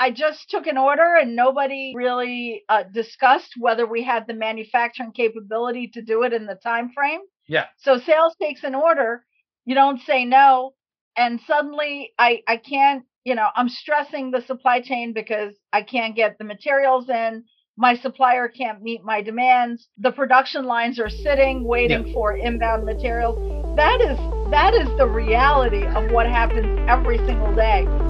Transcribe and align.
I 0.00 0.10
just 0.10 0.48
took 0.48 0.66
an 0.66 0.78
order 0.78 1.16
and 1.20 1.36
nobody 1.36 1.92
really 1.94 2.62
uh, 2.70 2.84
discussed 2.84 3.52
whether 3.58 3.86
we 3.86 4.02
had 4.02 4.26
the 4.26 4.32
manufacturing 4.32 5.12
capability 5.12 5.88
to 5.88 6.00
do 6.00 6.22
it 6.22 6.32
in 6.32 6.46
the 6.46 6.54
time 6.54 6.90
frame. 6.94 7.20
Yeah. 7.46 7.66
So 7.76 7.98
sales 7.98 8.34
takes 8.40 8.64
an 8.64 8.74
order, 8.74 9.22
you 9.66 9.74
don't 9.74 10.00
say 10.00 10.24
no, 10.24 10.72
and 11.18 11.38
suddenly 11.46 12.14
I 12.18 12.42
I 12.48 12.56
can't, 12.56 13.04
you 13.24 13.34
know, 13.34 13.48
I'm 13.54 13.68
stressing 13.68 14.30
the 14.30 14.40
supply 14.40 14.80
chain 14.80 15.12
because 15.12 15.52
I 15.70 15.82
can't 15.82 16.16
get 16.16 16.38
the 16.38 16.44
materials 16.44 17.10
in. 17.10 17.44
My 17.76 17.94
supplier 17.94 18.48
can't 18.48 18.80
meet 18.80 19.04
my 19.04 19.20
demands. 19.20 19.86
The 19.98 20.12
production 20.12 20.64
lines 20.64 20.98
are 20.98 21.10
sitting 21.10 21.62
waiting 21.64 22.06
Yeah. 22.06 22.14
for 22.14 22.36
inbound 22.36 22.86
materials. 22.86 23.36
That 23.76 24.00
is 24.00 24.18
that 24.50 24.72
is 24.72 24.88
the 24.96 25.06
reality 25.06 25.84
of 25.84 26.10
what 26.10 26.26
happens 26.26 26.88
every 26.88 27.18
single 27.18 27.54
day. 27.54 28.09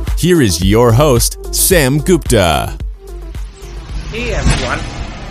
here 0.21 0.39
is 0.39 0.63
your 0.63 0.91
host, 0.91 1.43
Sam 1.51 1.97
Gupta. 1.97 2.77
Hey 4.11 4.31
everyone, 4.31 4.77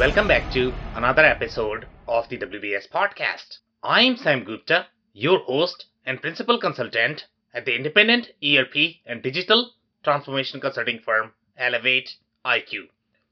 welcome 0.01 0.27
back 0.27 0.53
to 0.53 0.73
another 0.97 1.25
episode 1.25 1.87
of 2.09 2.29
the 2.29 2.37
WBS 2.37 2.91
podcast. 2.93 3.59
I'm 3.85 4.17
Sam 4.17 4.43
Gupta, 4.43 4.89
your 5.13 5.39
host 5.45 5.87
and 6.05 6.21
principal 6.21 6.59
consultant 6.59 7.27
at 7.55 7.67
the 7.67 7.77
independent 7.77 8.31
ERP 8.43 8.97
and 9.07 9.23
digital 9.23 9.71
transformation 10.03 10.61
consulting 10.61 10.99
firm 10.99 11.35
Elevate 11.57 12.17
IQ. 12.45 12.89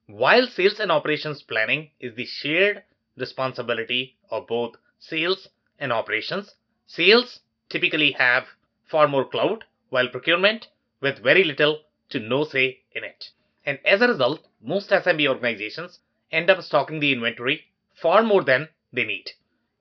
While 0.07 0.47
sales 0.47 0.79
and 0.79 0.93
operations 0.93 1.43
planning 1.43 1.91
is 1.99 2.15
the 2.15 2.27
shared 2.27 2.85
responsibility 3.17 4.15
of 4.31 4.47
both 4.47 4.77
sales 5.01 5.49
and 5.81 5.93
operations, 5.93 6.55
sales 6.87 7.41
typically 7.69 8.13
have 8.13 8.45
far 8.89 9.09
more 9.09 9.25
clout, 9.25 9.65
while 9.89 10.07
procurement 10.07 10.69
with 11.01 11.23
very 11.23 11.45
little 11.45 11.83
to 12.11 12.19
no 12.19 12.45
say 12.45 12.81
in 12.93 13.05
it. 13.05 13.31
And 13.65 13.79
as 13.85 14.01
a 14.01 14.09
result, 14.09 14.47
most 14.61 14.91
SMB 14.91 15.29
organizations 15.29 16.01
end 16.33 16.51
up 16.51 16.63
stocking 16.63 17.01
the 17.01 17.13
inventory 17.13 17.65
far 17.95 18.23
more 18.23 18.43
than 18.43 18.69
they 18.93 19.05
need. 19.05 19.31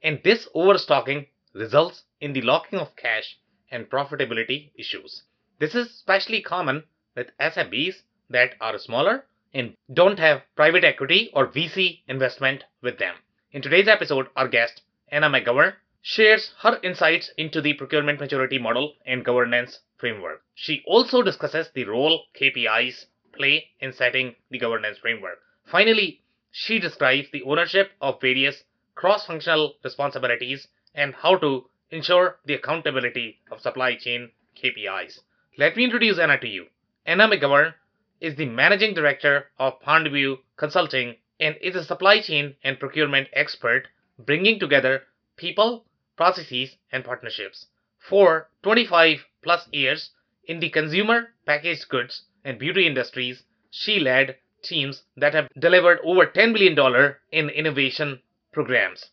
And 0.02 0.22
this 0.24 0.48
overstocking 0.54 1.28
results 1.54 2.04
in 2.20 2.34
the 2.34 2.42
locking 2.42 2.80
of 2.80 2.96
cash 2.96 3.38
and 3.72 3.90
profitability 3.90 4.72
issues. 4.76 5.24
This 5.60 5.74
is 5.76 5.88
especially 5.88 6.42
common 6.42 6.84
with 7.16 7.36
SMBs 7.40 8.04
that 8.30 8.56
are 8.62 8.78
smaller 8.78 9.26
and 9.54 9.76
don't 9.92 10.20
have 10.20 10.44
private 10.56 10.84
equity 10.84 11.32
or 11.34 11.48
VC 11.48 12.02
investment 12.08 12.64
with 12.82 13.00
them. 13.00 13.16
In 13.52 13.62
today's 13.62 13.88
episode, 13.88 14.28
our 14.36 14.48
guest, 14.48 14.82
Anna 15.10 15.30
McGovern, 15.30 15.74
shares 16.02 16.54
her 16.62 16.80
insights 16.84 17.30
into 17.38 17.62
the 17.62 17.74
procurement 17.74 18.20
maturity 18.20 18.58
model 18.58 18.96
and 19.06 19.26
governance 19.26 19.80
framework. 19.98 20.44
She 20.56 20.84
also 20.86 21.22
discusses 21.22 21.70
the 21.74 21.86
role 21.86 22.26
KPIs 22.40 23.06
play 23.34 23.70
in 23.80 23.94
setting 23.94 24.36
the 24.50 24.60
governance 24.60 24.98
framework. 24.98 25.40
Finally, 25.66 26.22
she 26.52 26.80
describes 26.80 27.30
the 27.32 27.44
ownership 27.44 27.92
of 28.02 28.22
various 28.22 28.64
cross 28.96 29.26
functional 29.26 29.76
responsibilities 29.84 30.68
and 30.96 31.14
how 31.14 31.38
to 31.38 31.70
ensure 31.92 32.40
the 32.46 32.54
accountability 32.56 33.40
of 33.52 33.62
supply 33.62 33.96
chain 33.96 34.32
KPIs. 34.56 35.20
Let 35.58 35.76
me 35.76 35.84
introduce 35.84 36.20
Anna 36.20 36.40
to 36.40 36.48
you. 36.48 36.68
Anna 37.06 37.28
McGovern 37.28 37.74
is 38.20 38.36
the 38.36 38.46
managing 38.46 38.94
director 38.94 39.50
of 39.60 39.82
Pondview 39.82 40.38
Consulting 40.56 41.16
and 41.40 41.56
is 41.62 41.76
a 41.76 41.84
supply 41.84 42.20
chain 42.22 42.56
and 42.64 42.80
procurement 42.80 43.28
expert 43.34 43.88
bringing 44.18 44.60
together 44.60 45.04
people, 45.36 45.86
processes, 46.18 46.76
and 46.92 47.06
partnerships. 47.06 47.68
For 48.00 48.50
25 48.64 49.26
plus 49.42 49.68
years 49.72 50.12
in 50.44 50.60
the 50.60 50.70
consumer 50.70 51.34
packaged 51.46 51.88
goods 51.88 52.24
and 52.44 52.60
beauty 52.60 52.86
industries, 52.86 53.44
she 53.70 54.00
led 54.00 54.38
teams 54.64 55.04
that 55.16 55.34
have 55.34 55.48
delivered 55.58 56.00
over 56.04 56.26
$10 56.26 56.54
billion 56.54 57.16
in 57.32 57.50
innovation 57.50 58.22
programs, 58.52 59.12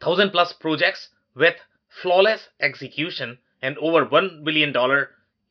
1000 0.00 0.30
plus 0.30 0.52
projects 0.52 1.08
with 1.34 1.56
flawless 1.88 2.48
execution, 2.60 3.38
and 3.62 3.78
over 3.78 4.04
$1 4.04 4.44
billion 4.44 4.74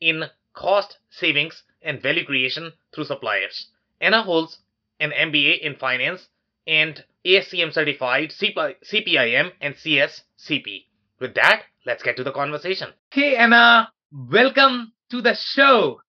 in 0.00 0.24
cost 0.52 0.98
savings 1.10 1.62
and 1.80 2.02
value 2.02 2.24
creation 2.24 2.72
through 2.92 3.04
suppliers. 3.04 3.68
Anna 4.00 4.22
holds 4.22 4.58
an 5.00 5.12
MBA 5.12 5.60
in 5.60 5.76
finance 5.76 6.28
and 6.66 7.04
ASCM 7.26 7.72
certified 7.72 8.30
CP- 8.30 8.76
CPIM 8.84 9.52
and 9.60 9.74
CSCP. 9.74 10.84
With 11.20 11.34
that, 11.34 11.62
let's 11.86 12.02
get 12.02 12.16
to 12.16 12.24
the 12.24 12.32
conversation. 12.32 12.90
Hey 13.10 13.36
Anna, 13.36 13.90
welcome 14.10 14.92
to 15.10 15.22
the 15.22 15.34
show. 15.34 16.00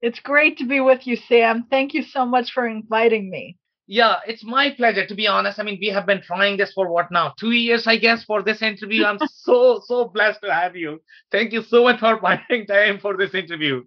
It's 0.00 0.18
great 0.18 0.58
to 0.58 0.66
be 0.66 0.80
with 0.80 1.06
you, 1.06 1.16
Sam. 1.16 1.66
Thank 1.70 1.94
you 1.94 2.02
so 2.02 2.26
much 2.26 2.50
for 2.52 2.66
inviting 2.66 3.30
me. 3.30 3.56
Yeah, 3.86 4.16
it's 4.26 4.44
my 4.44 4.70
pleasure 4.70 5.06
to 5.06 5.14
be 5.14 5.26
honest. 5.26 5.58
I 5.58 5.64
mean, 5.64 5.78
we 5.80 5.88
have 5.88 6.06
been 6.06 6.22
trying 6.22 6.56
this 6.56 6.72
for 6.72 6.90
what 6.90 7.10
now? 7.10 7.34
Two 7.38 7.50
years, 7.50 7.86
I 7.86 7.98
guess, 7.98 8.24
for 8.24 8.42
this 8.42 8.62
interview. 8.62 9.04
I'm 9.04 9.18
so, 9.26 9.80
so 9.84 10.06
blessed 10.06 10.40
to 10.42 10.52
have 10.52 10.76
you. 10.76 11.00
Thank 11.30 11.52
you 11.52 11.62
so 11.62 11.84
much 11.84 12.00
for 12.00 12.18
finding 12.20 12.66
time 12.66 12.98
for 13.00 13.16
this 13.16 13.34
interview. 13.34 13.84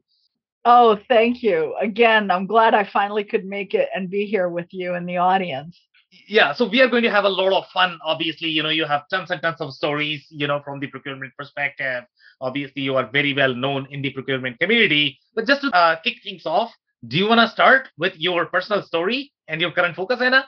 Oh, 0.65 0.97
thank 1.07 1.43
you. 1.43 1.75
Again, 1.79 2.31
I'm 2.31 2.47
glad 2.47 2.73
I 2.73 2.89
finally 2.91 3.23
could 3.23 3.45
make 3.45 3.75
it 3.75 3.87
and 3.93 4.09
be 4.09 4.25
here 4.25 4.49
with 4.49 4.65
you 4.71 4.95
in 4.95 5.05
the 5.05 5.17
audience. 5.17 5.79
Yeah, 6.27 6.53
so 6.53 6.67
we 6.67 6.81
are 6.81 6.87
going 6.87 7.03
to 7.03 7.11
have 7.11 7.25
a 7.25 7.29
lot 7.29 7.53
of 7.53 7.65
fun. 7.71 7.99
Obviously, 8.03 8.49
you 8.49 8.63
know, 8.63 8.69
you 8.69 8.85
have 8.85 9.03
tons 9.09 9.29
and 9.29 9.41
tons 9.41 9.61
of 9.61 9.73
stories, 9.73 10.25
you 10.29 10.47
know, 10.47 10.61
from 10.63 10.79
the 10.79 10.87
procurement 10.87 11.33
perspective. 11.37 12.03
Obviously, 12.41 12.81
you 12.81 12.95
are 12.95 13.07
very 13.11 13.33
well 13.33 13.53
known 13.53 13.85
in 13.91 14.01
the 14.01 14.11
procurement 14.11 14.57
community. 14.59 15.19
But 15.35 15.45
just 15.45 15.61
to 15.61 15.67
uh, 15.71 15.97
kick 16.01 16.15
things 16.23 16.45
off, 16.45 16.71
do 17.07 17.17
you 17.17 17.27
want 17.27 17.41
to 17.41 17.47
start 17.47 17.89
with 17.97 18.13
your 18.17 18.47
personal 18.47 18.81
story 18.81 19.31
and 19.47 19.61
your 19.61 19.71
current 19.71 19.95
focus, 19.95 20.19
Anna? 20.21 20.47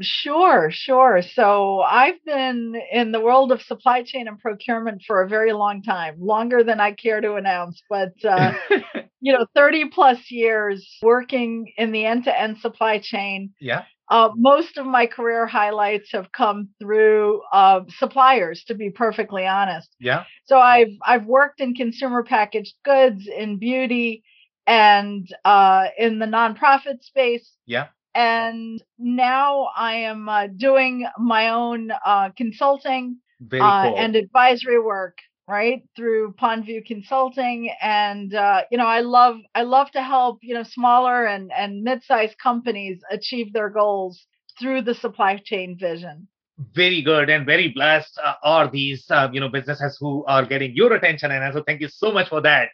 Sure, 0.00 0.70
sure. 0.70 1.22
So 1.34 1.80
I've 1.80 2.24
been 2.24 2.80
in 2.92 3.12
the 3.12 3.20
world 3.20 3.52
of 3.52 3.62
supply 3.62 4.02
chain 4.02 4.28
and 4.28 4.38
procurement 4.38 5.02
for 5.06 5.22
a 5.22 5.28
very 5.28 5.52
long 5.52 5.82
time, 5.82 6.16
longer 6.20 6.62
than 6.62 6.80
I 6.80 6.92
care 6.92 7.20
to 7.20 7.34
announce, 7.34 7.82
but 7.90 8.12
uh, 8.24 8.52
you 9.20 9.32
know, 9.32 9.46
30 9.54 9.90
plus 9.90 10.30
years 10.30 10.88
working 11.02 11.72
in 11.76 11.92
the 11.92 12.04
end-to-end 12.04 12.58
supply 12.58 12.98
chain. 12.98 13.52
yeah. 13.60 13.84
Uh, 14.10 14.30
most 14.36 14.78
of 14.78 14.86
my 14.86 15.06
career 15.06 15.46
highlights 15.46 16.12
have 16.12 16.32
come 16.32 16.70
through 16.80 17.42
uh, 17.52 17.80
suppliers, 17.98 18.64
to 18.66 18.74
be 18.74 18.88
perfectly 18.88 19.46
honest. 19.46 19.94
Yeah. 20.00 20.24
So 20.46 20.58
I've 20.58 20.96
I've 21.04 21.26
worked 21.26 21.60
in 21.60 21.74
consumer 21.74 22.22
packaged 22.22 22.74
goods, 22.86 23.28
in 23.28 23.58
beauty, 23.58 24.22
and 24.66 25.28
uh, 25.44 25.88
in 25.98 26.20
the 26.20 26.26
nonprofit 26.26 27.02
space. 27.02 27.52
Yeah. 27.66 27.88
And 28.18 28.82
now 28.98 29.68
I 29.76 29.94
am 29.94 30.28
uh, 30.28 30.48
doing 30.48 31.06
my 31.18 31.50
own 31.50 31.92
uh, 32.04 32.30
consulting 32.36 33.18
uh, 33.40 33.84
cool. 33.84 33.96
and 33.96 34.16
advisory 34.16 34.80
work, 34.80 35.18
right 35.46 35.82
through 35.94 36.34
Pondview 36.42 36.84
Consulting. 36.84 37.70
And 37.80 38.34
uh, 38.34 38.62
you 38.72 38.78
know, 38.78 38.86
I 38.86 39.02
love 39.02 39.36
I 39.54 39.62
love 39.62 39.92
to 39.92 40.02
help 40.02 40.38
you 40.42 40.54
know 40.54 40.64
smaller 40.64 41.26
and 41.26 41.52
and 41.52 41.84
mid-sized 41.84 42.36
companies 42.42 42.98
achieve 43.08 43.52
their 43.52 43.70
goals 43.70 44.26
through 44.58 44.82
the 44.82 44.94
supply 44.94 45.36
chain 45.50 45.76
vision. 45.78 46.26
very 46.74 47.02
good 47.02 47.30
and 47.30 47.46
very 47.46 47.68
blessed 47.68 48.18
uh, 48.24 48.34
are 48.42 48.68
these 48.68 49.02
uh, 49.10 49.28
you 49.32 49.40
know 49.42 49.48
businesses 49.48 49.96
who 50.00 50.24
are 50.26 50.44
getting 50.44 50.74
your 50.74 50.92
attention 50.92 51.30
and 51.30 51.54
so 51.54 51.62
thank 51.68 51.80
you 51.80 51.88
so 51.88 52.10
much 52.10 52.28
for 52.28 52.40
that 52.40 52.66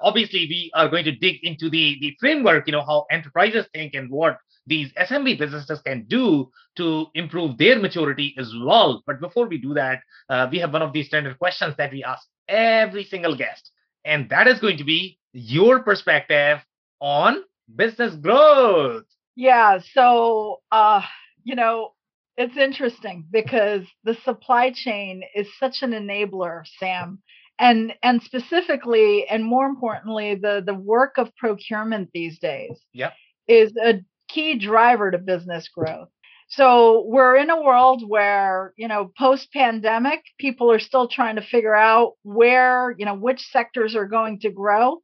obviously 0.00 0.42
we 0.54 0.60
are 0.74 0.88
going 0.88 1.04
to 1.04 1.14
dig 1.24 1.36
into 1.42 1.70
the 1.70 1.84
the 2.02 2.10
framework 2.20 2.66
you 2.66 2.72
know 2.72 2.84
how 2.90 2.98
enterprises 3.10 3.66
think 3.72 3.94
and 3.94 4.10
what 4.10 4.36
these 4.70 4.92
smb 4.94 5.38
businesses 5.38 5.80
can 5.82 6.04
do 6.08 6.50
to 6.76 7.06
improve 7.14 7.58
their 7.58 7.78
maturity 7.80 8.34
as 8.38 8.52
well 8.64 9.02
but 9.06 9.20
before 9.20 9.46
we 9.48 9.58
do 9.58 9.74
that 9.74 10.00
uh, 10.30 10.48
we 10.52 10.58
have 10.58 10.72
one 10.72 10.82
of 10.82 10.92
these 10.94 11.08
standard 11.08 11.38
questions 11.38 11.74
that 11.78 11.92
we 11.92 12.04
ask 12.04 12.26
every 12.48 13.04
single 13.04 13.36
guest 13.36 13.72
and 14.04 14.30
that 14.30 14.48
is 14.48 14.60
going 14.60 14.78
to 14.78 14.84
be 14.84 15.18
your 15.32 15.80
perspective 15.82 16.58
on 17.00 17.36
business 17.76 18.14
growth 18.16 19.04
Yeah. 19.36 19.78
So, 19.94 20.60
uh, 20.72 21.02
you 21.44 21.54
know, 21.56 21.94
it's 22.36 22.56
interesting 22.56 23.26
because 23.30 23.82
the 24.04 24.14
supply 24.24 24.72
chain 24.74 25.22
is 25.34 25.48
such 25.58 25.82
an 25.82 25.92
enabler, 25.92 26.62
Sam. 26.78 27.22
and 27.58 27.94
and 28.02 28.22
specifically 28.22 29.26
and 29.28 29.44
more 29.44 29.66
importantly 29.66 30.34
the 30.34 30.62
the 30.64 30.74
work 30.74 31.18
of 31.18 31.34
procurement 31.36 32.10
these 32.14 32.38
days 32.38 32.76
Yep. 32.92 33.12
is 33.48 33.72
a 33.76 34.00
key 34.32 34.58
driver 34.58 35.10
to 35.10 35.18
business 35.18 35.68
growth 35.68 36.08
so 36.48 37.04
we're 37.06 37.36
in 37.36 37.48
a 37.50 37.62
world 37.62 38.02
where 38.06 38.72
you 38.76 38.88
know 38.88 39.10
post 39.18 39.52
pandemic 39.52 40.20
people 40.38 40.70
are 40.70 40.80
still 40.80 41.08
trying 41.08 41.36
to 41.36 41.42
figure 41.42 41.74
out 41.74 42.14
where 42.22 42.94
you 42.98 43.06
know 43.06 43.14
which 43.14 43.40
sectors 43.40 43.94
are 43.94 44.06
going 44.06 44.38
to 44.40 44.50
grow 44.50 44.98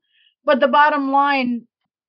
but 0.45 0.61
the 0.61 0.69
bottom 0.69 1.11
line 1.13 1.67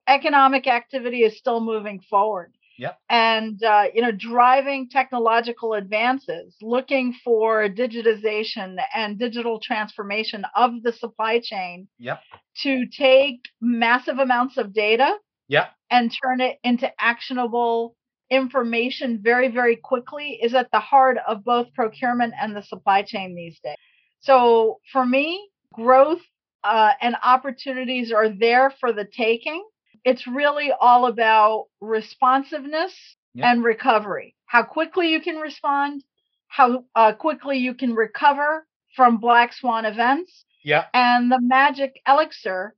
economic 0.08 0.68
activity 0.68 1.22
is 1.24 1.38
still 1.38 1.60
moving 1.60 2.00
forward 2.10 2.54
Yep. 2.80 3.00
and 3.10 3.64
uh, 3.64 3.86
you 3.94 4.02
know 4.04 4.12
driving 4.12 4.88
technological 4.90 5.74
advances 5.74 6.56
looking 6.62 7.14
for 7.24 7.68
digitization 7.70 8.78
and 8.96 9.18
digital 9.18 9.60
transformation 9.60 10.46
of 10.56 10.84
the 10.84 10.94
supply 10.94 11.40
chain 11.44 11.88
Yep. 11.98 12.20
to 12.64 12.86
take 12.88 13.40
massive 13.60 14.20
amounts 14.20 14.58
of 14.58 14.74
data 14.74 15.16
Yep. 15.50 15.70
and 15.90 16.12
turn 16.24 16.42
it 16.42 16.58
into 16.64 16.90
actionable 17.00 17.96
information 18.30 19.20
very 19.24 19.48
very 19.50 19.76
quickly 19.78 20.40
is 20.42 20.54
at 20.54 20.70
the 20.72 20.80
heart 20.80 21.18
of 21.28 21.44
both 21.46 21.74
procurement 21.74 22.34
and 22.42 22.56
the 22.56 22.62
supply 22.64 23.02
chain 23.02 23.36
these 23.36 23.58
days 23.64 23.78
so 24.20 24.80
for 24.92 25.06
me 25.06 25.50
growth 25.74 26.22
uh, 26.64 26.92
and 27.02 27.16
opportunities 27.24 28.12
are 28.12 28.28
there 28.30 28.70
for 28.82 28.92
the 28.92 29.06
taking 29.06 29.64
it's 30.04 30.28
really 30.28 30.72
all 30.80 31.06
about 31.06 31.66
responsiveness 31.82 32.94
Yeah. 33.34 33.52
and 33.52 33.64
recovery. 33.64 34.36
How 34.46 34.64
quickly 34.64 35.10
you 35.10 35.20
can 35.22 35.36
respond, 35.38 36.04
how 36.48 36.86
uh, 36.96 37.14
quickly 37.14 37.58
you 37.58 37.74
can 37.74 37.94
recover 37.94 38.66
from 38.96 39.18
black 39.18 39.54
swan 39.54 39.86
events. 39.86 40.46
Yeah. 40.64 40.86
And 40.94 41.32
the 41.32 41.40
magic 41.42 42.00
elixir 42.08 42.74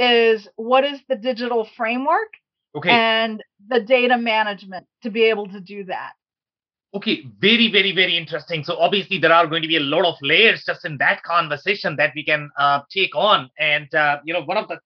is 0.00 0.48
what 0.56 0.84
is 0.84 0.98
the 1.08 1.16
digital 1.16 1.68
framework 1.76 2.32
Okay. 2.74 2.90
and 2.90 3.42
the 3.68 3.80
data 3.80 4.16
management 4.16 4.86
to 5.02 5.10
be 5.10 5.24
able 5.24 5.48
to 5.48 5.60
do 5.60 5.84
that. 5.84 6.12
Okay, 6.94 7.24
very, 7.38 7.70
very, 7.70 7.92
very 7.92 8.16
interesting. 8.16 8.64
So 8.64 8.76
obviously 8.78 9.18
there 9.18 9.32
are 9.32 9.46
going 9.46 9.62
to 9.62 9.68
be 9.68 9.76
a 9.76 9.80
lot 9.80 10.04
of 10.04 10.14
layers 10.22 10.64
just 10.64 10.84
in 10.84 10.96
that 10.98 11.22
conversation 11.22 11.96
that 11.96 12.12
we 12.14 12.24
can 12.24 12.50
uh, 12.58 12.80
take 12.92 13.14
on. 13.14 13.50
And 13.58 13.92
uh, 13.94 14.20
you 14.24 14.32
know, 14.32 14.42
one 14.42 14.56
of 14.56 14.68
the 14.68 14.78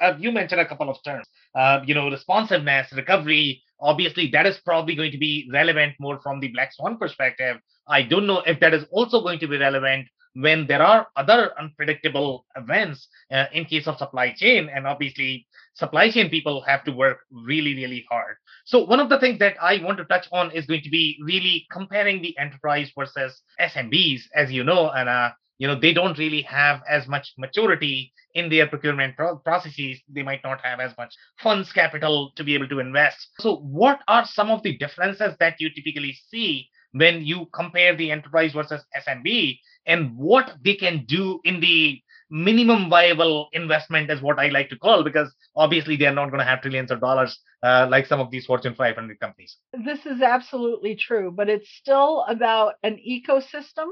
uh, 0.00 0.16
you 0.18 0.32
mentioned 0.32 0.60
a 0.60 0.66
couple 0.66 0.88
of 0.88 0.96
terms. 1.04 1.26
Uh, 1.54 1.80
you 1.84 1.94
know, 1.94 2.10
responsiveness, 2.10 2.92
recovery. 2.92 3.62
Obviously, 3.80 4.30
that 4.30 4.46
is 4.46 4.58
probably 4.64 4.94
going 4.94 5.12
to 5.12 5.18
be 5.18 5.48
relevant 5.52 5.94
more 6.00 6.20
from 6.22 6.40
the 6.40 6.48
black 6.48 6.72
swan 6.72 6.96
perspective. 6.96 7.58
I 7.88 8.02
don't 8.02 8.26
know 8.26 8.42
if 8.46 8.58
that 8.60 8.74
is 8.74 8.84
also 8.90 9.20
going 9.20 9.38
to 9.40 9.48
be 9.48 9.58
relevant 9.58 10.08
when 10.34 10.66
there 10.66 10.82
are 10.82 11.08
other 11.16 11.52
unpredictable 11.58 12.46
events 12.56 13.08
uh, 13.30 13.46
in 13.52 13.64
case 13.64 13.86
of 13.86 13.98
supply 13.98 14.32
chain, 14.32 14.68
and 14.74 14.86
obviously 14.86 15.46
supply 15.74 16.10
chain 16.10 16.30
people 16.30 16.62
have 16.62 16.84
to 16.84 16.92
work 16.92 17.18
really, 17.30 17.74
really 17.74 18.04
hard. 18.10 18.36
So 18.64 18.84
one 18.84 19.00
of 19.00 19.08
the 19.08 19.18
things 19.18 19.38
that 19.40 19.56
I 19.60 19.82
want 19.82 19.98
to 19.98 20.04
touch 20.04 20.26
on 20.32 20.50
is 20.52 20.66
going 20.66 20.82
to 20.82 20.90
be 20.90 21.18
really 21.22 21.66
comparing 21.70 22.22
the 22.22 22.36
enterprise 22.38 22.90
versus 22.96 23.42
SMBs, 23.60 24.22
as 24.34 24.50
you 24.50 24.64
know, 24.64 24.90
and 24.90 25.08
uh, 25.08 25.32
you 25.58 25.66
know 25.66 25.78
they 25.78 25.92
don't 25.92 26.18
really 26.18 26.42
have 26.42 26.80
as 26.88 27.06
much 27.08 27.32
maturity 27.38 28.12
in 28.34 28.48
their 28.48 28.66
procurement 28.66 29.16
pro- 29.16 29.36
processes. 29.36 30.00
They 30.08 30.22
might 30.22 30.42
not 30.42 30.60
have 30.62 30.80
as 30.80 30.92
much 30.96 31.14
funds 31.42 31.72
capital 31.72 32.32
to 32.36 32.44
be 32.44 32.54
able 32.54 32.68
to 32.68 32.80
invest. 32.80 33.28
So 33.40 33.56
what 33.56 34.00
are 34.08 34.24
some 34.24 34.50
of 34.50 34.62
the 34.62 34.76
differences 34.78 35.34
that 35.40 35.60
you 35.60 35.70
typically 35.70 36.16
see 36.28 36.68
when 36.92 37.24
you 37.24 37.46
compare 37.52 37.96
the 37.96 38.10
enterprise 38.10 38.52
versus 38.52 38.82
SMB, 38.96 39.58
and 39.86 40.16
what 40.16 40.54
they 40.64 40.74
can 40.74 41.04
do 41.06 41.40
in 41.44 41.60
the 41.60 42.00
minimum 42.30 42.88
viable 42.88 43.48
investment 43.52 44.10
is 44.10 44.22
what 44.22 44.38
I 44.38 44.48
like 44.48 44.70
to 44.70 44.78
call 44.78 45.04
because 45.04 45.34
obviously 45.54 45.96
they 45.96 46.06
are 46.06 46.14
not 46.14 46.28
going 46.30 46.38
to 46.38 46.46
have 46.46 46.62
trillions 46.62 46.90
of 46.90 47.00
dollars 47.00 47.38
uh, 47.62 47.86
like 47.90 48.06
some 48.06 48.20
of 48.20 48.30
these 48.30 48.46
Fortune 48.46 48.74
500 48.74 49.20
companies. 49.20 49.58
This 49.84 50.06
is 50.06 50.22
absolutely 50.22 50.96
true, 50.96 51.30
but 51.30 51.48
it's 51.50 51.68
still 51.70 52.24
about 52.28 52.74
an 52.82 52.98
ecosystem 53.06 53.88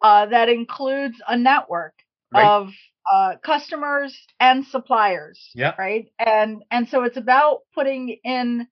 uh, 0.00 0.26
that 0.26 0.48
includes 0.48 1.20
a 1.26 1.36
network 1.36 1.94
Right. 2.34 2.46
of 2.46 2.70
uh, 3.12 3.34
customers 3.44 4.16
and 4.40 4.64
suppliers. 4.64 5.50
Yeah. 5.54 5.74
Right. 5.78 6.06
And 6.18 6.62
and 6.70 6.88
so 6.88 7.02
it's 7.02 7.18
about 7.18 7.58
putting 7.74 8.16
in 8.24 8.66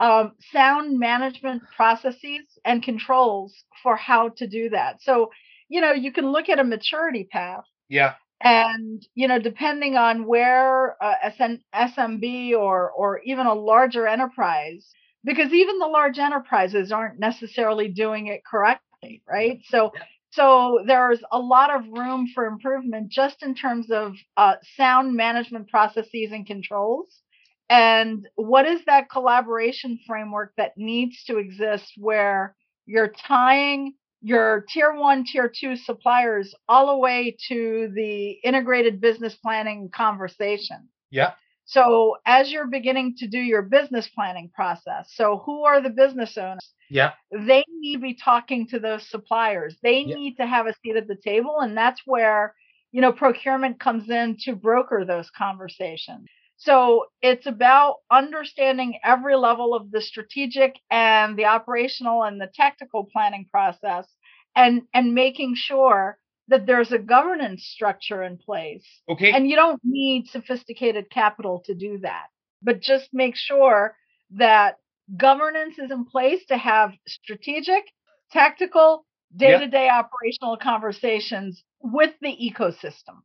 um, 0.00 0.32
sound 0.52 0.98
management 0.98 1.62
processes 1.76 2.46
and 2.64 2.82
controls 2.82 3.54
for 3.82 3.96
how 3.96 4.30
to 4.30 4.46
do 4.46 4.70
that. 4.70 5.02
So 5.02 5.30
you 5.68 5.80
know 5.80 5.92
you 5.92 6.12
can 6.12 6.30
look 6.30 6.48
at 6.48 6.58
a 6.60 6.64
maturity 6.64 7.24
path 7.24 7.64
Yeah. 7.88 8.14
and 8.40 9.02
you 9.14 9.28
know 9.28 9.38
depending 9.38 9.96
on 9.96 10.26
where 10.26 11.02
uh, 11.02 11.14
SN, 11.36 11.60
smb 11.74 12.52
or 12.58 12.90
or 12.90 13.20
even 13.24 13.46
a 13.46 13.54
larger 13.54 14.06
enterprise 14.06 14.86
because 15.24 15.52
even 15.52 15.78
the 15.78 15.86
large 15.86 16.18
enterprises 16.18 16.92
aren't 16.92 17.18
necessarily 17.18 17.88
doing 17.88 18.26
it 18.28 18.42
correctly 18.50 19.22
right 19.28 19.60
so 19.64 19.92
Yeah. 19.94 20.02
so 20.30 20.80
there's 20.86 21.20
a 21.32 21.38
lot 21.38 21.74
of 21.74 21.88
room 21.88 22.28
for 22.34 22.46
improvement 22.46 23.10
just 23.10 23.42
in 23.42 23.54
terms 23.54 23.90
of 23.90 24.12
uh, 24.36 24.56
sound 24.76 25.14
management 25.16 25.68
processes 25.68 26.30
and 26.32 26.46
controls 26.46 27.22
and 27.68 28.28
what 28.36 28.66
is 28.66 28.84
that 28.86 29.10
collaboration 29.10 29.98
framework 30.06 30.52
that 30.56 30.72
needs 30.76 31.24
to 31.24 31.38
exist 31.38 31.92
where 31.96 32.54
you're 32.86 33.12
tying 33.26 33.94
your 34.22 34.64
tier 34.68 34.94
one, 34.94 35.24
tier 35.24 35.48
two 35.54 35.76
suppliers 35.76 36.54
all 36.68 36.86
the 36.88 36.96
way 36.98 37.36
to 37.48 37.92
the 37.94 38.30
integrated 38.44 39.00
business 39.00 39.34
planning 39.34 39.90
conversation. 39.90 40.88
Yeah. 41.10 41.32
So, 41.64 42.16
as 42.24 42.52
you're 42.52 42.68
beginning 42.68 43.16
to 43.18 43.26
do 43.26 43.38
your 43.38 43.62
business 43.62 44.08
planning 44.08 44.50
process, 44.54 45.10
so 45.14 45.42
who 45.44 45.64
are 45.64 45.80
the 45.80 45.90
business 45.90 46.38
owners? 46.38 46.72
Yeah. 46.88 47.12
They 47.32 47.64
need 47.68 47.94
to 47.96 48.00
be 48.00 48.14
talking 48.14 48.68
to 48.68 48.78
those 48.78 49.08
suppliers. 49.10 49.76
They 49.82 50.00
Yeah. 50.00 50.14
need 50.14 50.36
to 50.36 50.46
have 50.46 50.66
a 50.66 50.74
seat 50.82 50.96
at 50.96 51.08
the 51.08 51.16
table. 51.16 51.60
And 51.60 51.76
that's 51.76 52.02
where, 52.06 52.54
you 52.92 53.00
know, 53.00 53.12
procurement 53.12 53.80
comes 53.80 54.08
in 54.08 54.36
to 54.42 54.54
broker 54.54 55.04
those 55.04 55.28
conversations. 55.30 56.28
So 56.58 57.06
it's 57.20 57.46
about 57.46 57.96
understanding 58.10 58.98
every 59.04 59.36
level 59.36 59.74
of 59.74 59.90
the 59.90 60.00
strategic 60.00 60.76
and 60.90 61.36
the 61.36 61.44
operational 61.44 62.22
and 62.22 62.40
the 62.40 62.50
tactical 62.52 63.08
planning 63.12 63.46
process 63.50 64.06
and 64.54 64.82
and 64.94 65.14
making 65.14 65.54
sure 65.56 66.18
that 66.48 66.66
there's 66.66 66.92
a 66.92 66.98
governance 66.98 67.64
structure 67.64 68.22
in 68.22 68.38
place. 68.38 68.86
Okay. 69.08 69.32
And 69.32 69.48
you 69.48 69.56
don't 69.56 69.80
need 69.84 70.28
sophisticated 70.28 71.10
capital 71.10 71.62
to 71.66 71.74
do 71.74 71.98
that. 71.98 72.26
But 72.62 72.80
just 72.80 73.08
make 73.12 73.36
sure 73.36 73.96
that 74.30 74.76
governance 75.16 75.78
is 75.78 75.90
in 75.90 76.04
place 76.04 76.44
to 76.46 76.56
have 76.56 76.92
strategic, 77.06 77.84
tactical, 78.32 79.04
day-to-day 79.36 79.88
operational 79.88 80.56
conversations 80.56 81.62
with 81.80 82.14
the 82.20 82.28
ecosystem. 82.28 83.22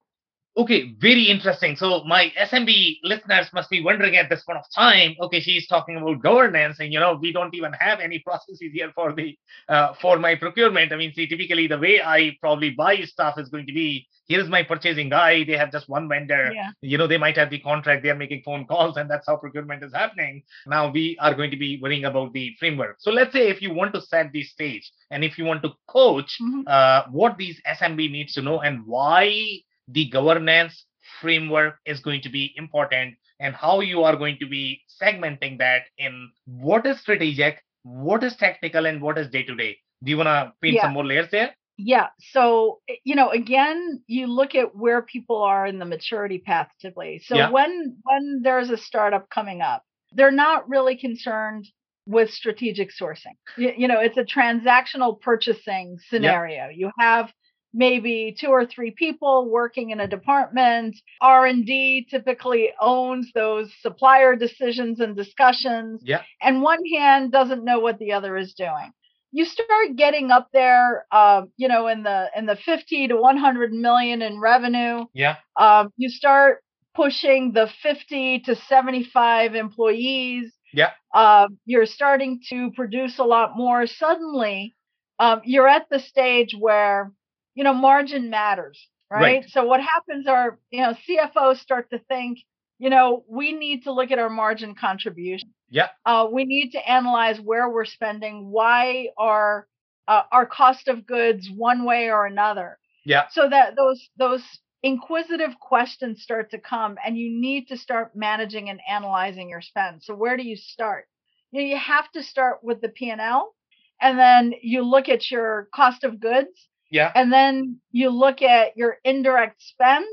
Okay, 0.57 0.93
very 0.99 1.23
interesting. 1.29 1.77
So 1.77 2.03
my 2.03 2.31
SMB 2.37 2.97
listeners 3.03 3.47
must 3.53 3.69
be 3.69 3.81
wondering 3.81 4.17
at 4.17 4.29
this 4.29 4.43
point 4.43 4.59
of 4.59 4.65
time. 4.75 5.15
Okay, 5.21 5.39
she's 5.39 5.65
talking 5.65 5.95
about 5.95 6.21
governance, 6.21 6.77
and 6.81 6.91
you 6.91 6.99
know 6.99 7.17
we 7.21 7.31
don't 7.31 7.55
even 7.55 7.71
have 7.73 8.01
any 8.01 8.19
processes 8.19 8.59
here 8.73 8.91
for 8.93 9.13
the 9.13 9.37
uh, 9.69 9.93
for 10.01 10.19
my 10.19 10.35
procurement. 10.35 10.91
I 10.91 10.97
mean, 10.97 11.13
see, 11.13 11.25
typically 11.25 11.67
the 11.67 11.77
way 11.79 12.01
I 12.03 12.35
probably 12.41 12.71
buy 12.71 13.01
stuff 13.05 13.39
is 13.39 13.47
going 13.47 13.65
to 13.67 13.73
be 13.73 14.07
here's 14.27 14.49
my 14.49 14.63
purchasing 14.63 15.09
guy. 15.09 15.45
They 15.45 15.57
have 15.57 15.71
just 15.71 15.87
one 15.87 16.09
vendor. 16.09 16.51
Yeah. 16.53 16.71
You 16.81 16.97
know, 16.97 17.07
they 17.07 17.17
might 17.17 17.37
have 17.37 17.49
the 17.49 17.59
contract. 17.59 18.03
They 18.03 18.09
are 18.09 18.15
making 18.15 18.43
phone 18.43 18.65
calls, 18.65 18.97
and 18.97 19.09
that's 19.09 19.27
how 19.27 19.37
procurement 19.37 19.83
is 19.85 19.93
happening. 19.93 20.43
Now 20.67 20.91
we 20.91 21.17
are 21.21 21.33
going 21.33 21.51
to 21.51 21.57
be 21.57 21.79
worrying 21.81 22.03
about 22.05 22.33
the 22.33 22.53
framework. 22.59 22.97
So 22.99 23.11
let's 23.11 23.31
say 23.31 23.49
if 23.49 23.61
you 23.61 23.73
want 23.73 23.93
to 23.93 24.01
set 24.01 24.33
the 24.33 24.43
stage, 24.43 24.91
and 25.11 25.23
if 25.23 25.37
you 25.37 25.45
want 25.45 25.63
to 25.63 25.71
coach 25.87 26.37
Mhm. 26.41 26.63
uh, 26.67 27.05
what 27.09 27.37
these 27.37 27.61
SMB 27.65 28.11
needs 28.11 28.33
to 28.33 28.41
know 28.41 28.59
and 28.59 28.85
why 28.85 29.61
the 29.91 30.09
governance 30.09 30.85
framework 31.21 31.75
is 31.85 31.99
going 31.99 32.21
to 32.21 32.29
be 32.29 32.53
important 32.57 33.15
and 33.39 33.55
how 33.55 33.79
you 33.81 34.03
are 34.03 34.15
going 34.15 34.37
to 34.39 34.47
be 34.47 34.81
segmenting 35.01 35.57
that 35.59 35.83
in 35.97 36.31
what 36.45 36.85
is 36.85 36.99
strategic, 36.99 37.63
what 37.83 38.23
is 38.23 38.35
tactical, 38.35 38.85
and 38.85 39.01
what 39.01 39.17
is 39.17 39.29
day 39.29 39.43
to 39.43 39.55
day. 39.55 39.77
Do 40.03 40.11
you 40.11 40.17
want 40.17 40.27
to 40.27 40.53
paint 40.61 40.75
Yeah. 40.75 40.83
some 40.83 40.93
more 40.93 41.05
layers 41.05 41.29
there? 41.31 41.55
Yeah. 41.77 42.09
So, 42.19 42.81
eh, 42.87 42.95
you 43.03 43.15
know, 43.15 43.29
again, 43.29 44.03
you 44.07 44.27
look 44.27 44.55
at 44.55 44.75
where 44.75 45.01
people 45.01 45.41
are 45.41 45.65
in 45.65 45.79
the 45.79 45.85
maturity 45.85 46.37
path 46.39 46.69
typically. 46.79 47.19
So 47.19 47.35
Yeah. 47.35 47.49
when 47.49 47.97
when 48.03 48.41
there's 48.43 48.69
a 48.69 48.77
startup 48.77 49.29
coming 49.29 49.61
up, 49.61 49.83
they're 50.11 50.31
not 50.31 50.69
really 50.69 50.95
concerned 50.97 51.67
with 52.05 52.31
strategic 52.31 52.89
sourcing. 52.91 53.35
You, 53.57 53.73
you 53.77 53.87
know, 53.87 53.99
it's 53.99 54.17
a 54.17 54.23
transactional 54.23 55.19
purchasing 55.21 55.97
scenario. 56.09 56.69
You 56.69 56.91
have 56.99 57.31
maybe 57.73 58.35
two 58.39 58.47
or 58.49 58.65
three 58.65 58.91
people 58.91 59.49
working 59.49 59.91
in 59.91 59.99
a 59.99 60.07
department. 60.07 60.95
R&D 61.21 62.07
typically 62.09 62.71
owns 62.81 63.31
those 63.33 63.71
supplier 63.81 64.35
decisions 64.35 64.99
and 64.99 65.15
discussions 65.15 66.01
Yeah. 66.03 66.21
and 66.41 66.61
one 66.61 66.83
hand 66.93 67.31
doesn't 67.31 67.63
know 67.63 67.79
what 67.79 67.99
the 67.99 68.13
other 68.13 68.35
is 68.37 68.53
doing. 68.53 68.91
you 69.33 69.45
start 69.45 69.95
getting 69.95 70.29
up 70.29 70.49
there, 70.51 71.05
uh, 71.09 71.43
you 71.55 71.69
know, 71.69 71.87
in 71.87 72.03
the 72.03 72.29
in 72.35 72.45
the 72.45 72.57
50 72.57 73.07
to 73.07 73.15
100 73.15 73.71
million 73.71 74.21
in 74.21 74.37
revenue. 74.41 75.05
Yeah. 75.13 75.37
Um, 75.55 75.93
you 75.95 76.09
start 76.09 76.61
pushing 76.95 77.53
the 77.53 77.69
50 77.81 78.39
to 78.39 78.55
75 78.55 79.55
employees. 79.55 80.51
Yeah. 80.73 80.91
Um, 81.15 81.57
you're 81.65 81.85
starting 81.85 82.41
to 82.49 82.71
produce 82.71 83.19
a 83.19 83.23
lot 83.23 83.55
more. 83.55 83.87
Suddenly, 83.87 84.75
um, 85.19 85.39
you're 85.45 85.67
at 85.69 85.87
the 85.89 85.99
stage 85.99 86.53
where 86.59 87.13
you 87.61 87.63
know 87.63 87.75
margin 87.75 88.31
matters, 88.31 88.87
right? 89.11 89.21
Right. 89.21 89.45
So 89.47 89.63
what 89.65 89.81
happens 89.81 90.25
are 90.25 90.57
you 90.71 90.81
know 90.81 90.95
CFOs 91.07 91.59
start 91.59 91.91
to 91.91 91.99
think, 91.99 92.39
you 92.79 92.89
know, 92.89 93.23
we 93.29 93.51
need 93.51 93.83
to 93.83 93.91
look 93.91 94.09
at 94.09 94.17
our 94.17 94.31
margin 94.31 94.73
contribution. 94.73 95.53
Yeah. 95.69 95.89
Uh, 96.03 96.25
we 96.33 96.43
need 96.43 96.71
to 96.71 96.79
analyze 96.89 97.39
where 97.39 97.69
we're 97.69 97.85
spending, 97.85 98.49
why 98.49 99.09
are 99.15 99.67
uh, 100.07 100.23
our 100.31 100.47
cost 100.47 100.87
of 100.87 101.05
goods 101.05 101.51
one 101.55 101.85
way 101.85 102.09
or 102.09 102.25
another. 102.25 102.79
Yeah. 103.05 103.25
So 103.29 103.47
that 103.47 103.75
those 103.75 104.09
those 104.17 104.41
inquisitive 104.81 105.59
questions 105.59 106.23
start 106.23 106.49
to 106.49 106.57
come, 106.57 106.97
and 107.05 107.15
you 107.15 107.29
need 107.29 107.67
to 107.67 107.77
start 107.77 108.15
managing 108.15 108.71
and 108.71 108.79
analyzing 108.89 109.49
your 109.49 109.61
spend. 109.61 110.01
So 110.01 110.15
where 110.15 110.35
do 110.35 110.41
you 110.41 110.55
start? 110.55 111.05
You, 111.51 111.61
know, 111.61 111.67
you 111.67 111.77
have 111.77 112.11
to 112.13 112.23
start 112.23 112.63
with 112.63 112.81
the 112.81 112.89
P 112.89 113.11
and 113.11 113.21
L, 113.21 113.53
and 114.01 114.17
then 114.17 114.55
you 114.63 114.81
look 114.81 115.09
at 115.09 115.29
your 115.29 115.67
cost 115.71 116.03
of 116.03 116.19
goods, 116.19 116.69
Yeah. 116.91 117.11
and 117.15 117.33
then 117.33 117.81
you 117.91 118.09
look 118.09 118.41
at 118.43 118.77
your 118.77 118.97
indirect 119.03 119.61
spend, 119.63 120.05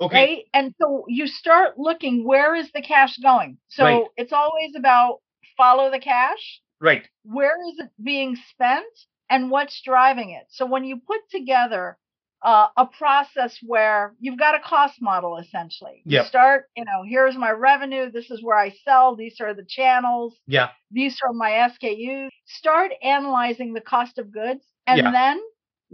Okay. 0.00 0.16
right? 0.16 0.44
And 0.52 0.74
so 0.80 1.04
you 1.08 1.26
start 1.26 1.78
looking 1.78 2.24
where 2.24 2.54
is 2.54 2.70
the 2.72 2.82
cash 2.82 3.16
going. 3.18 3.58
So 3.68 3.84
Right. 3.84 4.04
it's 4.16 4.32
always 4.32 4.72
about 4.76 5.20
follow 5.56 5.90
the 5.90 6.00
cash. 6.00 6.60
Right. 6.80 7.08
Where 7.24 7.56
is 7.70 7.78
it 7.78 7.90
being 8.02 8.36
spent 8.50 8.86
and 9.30 9.50
what's 9.50 9.80
driving 9.82 10.30
it? 10.30 10.46
So 10.50 10.66
when 10.66 10.84
you 10.84 10.98
put 11.06 11.20
together 11.30 11.96
uh, 12.42 12.68
a 12.76 12.84
process 12.86 13.58
where 13.62 14.14
you've 14.20 14.38
got 14.38 14.54
a 14.54 14.60
cost 14.60 15.00
model 15.00 15.38
essentially, 15.38 16.02
you 16.04 16.16
Yep. 16.16 16.26
start, 16.26 16.68
you 16.76 16.84
know, 16.84 17.02
here's 17.08 17.36
my 17.36 17.50
revenue, 17.50 18.10
this 18.10 18.30
is 18.30 18.42
where 18.42 18.58
I 18.58 18.70
sell, 18.84 19.16
these 19.16 19.40
are 19.40 19.54
the 19.54 19.64
channels, 19.64 20.36
Yeah. 20.46 20.70
these 20.90 21.18
are 21.24 21.32
my 21.32 21.52
SKUs. 21.52 22.28
Start 22.46 22.92
analyzing 23.02 23.72
the 23.72 23.80
cost 23.80 24.18
of 24.18 24.30
goods. 24.32 24.64
And 24.86 24.98
Yeah. 24.98 25.12
then 25.12 25.40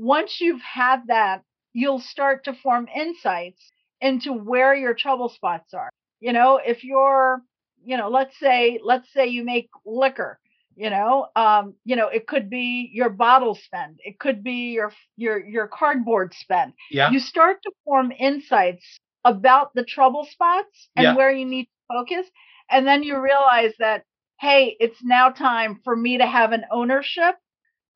once 0.00 0.38
you've 0.40 0.62
had 0.62 1.02
that, 1.08 1.42
you'll 1.74 2.00
start 2.00 2.44
to 2.44 2.54
form 2.54 2.88
insights 2.94 3.70
into 4.00 4.32
where 4.32 4.74
your 4.74 4.94
trouble 4.94 5.28
spots 5.28 5.74
are. 5.74 5.90
You 6.20 6.32
know, 6.32 6.58
if 6.64 6.82
you're, 6.84 7.42
you 7.84 7.96
know, 7.96 8.08
let's 8.08 8.38
say, 8.38 8.80
let's 8.82 9.12
say 9.12 9.26
you 9.26 9.44
make 9.44 9.68
liquor, 9.84 10.38
you 10.74 10.88
know, 10.88 11.26
um, 11.36 11.74
you 11.84 11.96
know, 11.96 12.08
it 12.08 12.26
could 12.26 12.48
be 12.48 12.90
your 12.94 13.10
bottle 13.10 13.54
spend, 13.54 14.00
it 14.02 14.18
could 14.18 14.42
be 14.42 14.72
your 14.72 14.92
your 15.16 15.38
your 15.38 15.68
cardboard 15.68 16.32
spend. 16.34 16.72
Yeah. 16.90 17.10
You 17.10 17.20
start 17.20 17.62
to 17.64 17.72
form 17.84 18.10
insights 18.12 18.84
about 19.24 19.74
the 19.74 19.84
trouble 19.84 20.26
spots 20.30 20.88
and 20.96 21.04
Yeah. 21.04 21.14
where 21.14 21.30
you 21.30 21.44
need 21.44 21.64
to 21.64 21.94
focus. 21.94 22.26
And 22.70 22.86
then 22.86 23.02
you 23.02 23.20
realize 23.20 23.74
that, 23.78 24.04
hey, 24.40 24.76
it's 24.80 25.02
now 25.02 25.28
time 25.28 25.80
for 25.84 25.94
me 25.94 26.18
to 26.18 26.26
have 26.26 26.52
an 26.52 26.64
ownership, 26.70 27.34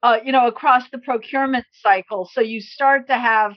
uh, 0.04 0.18
you 0.23 0.32
know, 0.32 0.46
across 0.46 0.82
the 0.92 0.99
procurement 0.99 1.64
cycle. 1.73 2.28
So 2.30 2.42
you 2.42 2.61
start 2.61 3.06
to 3.06 3.16
have, 3.16 3.54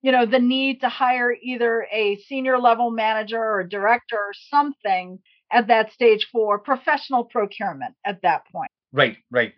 you 0.00 0.10
know, 0.10 0.24
the 0.24 0.38
need 0.38 0.80
to 0.80 0.88
hire 0.88 1.30
either 1.42 1.86
a 1.92 2.16
senior 2.26 2.58
level 2.58 2.90
manager 2.90 3.38
or 3.38 3.64
director 3.64 4.16
or 4.16 4.32
something 4.48 5.18
at 5.52 5.66
that 5.66 5.92
stage 5.92 6.26
for 6.32 6.58
professional 6.58 7.24
procurement 7.24 7.94
at 8.06 8.22
that 8.22 8.44
point. 8.50 8.70
Right, 8.92 9.18
right. 9.30 9.52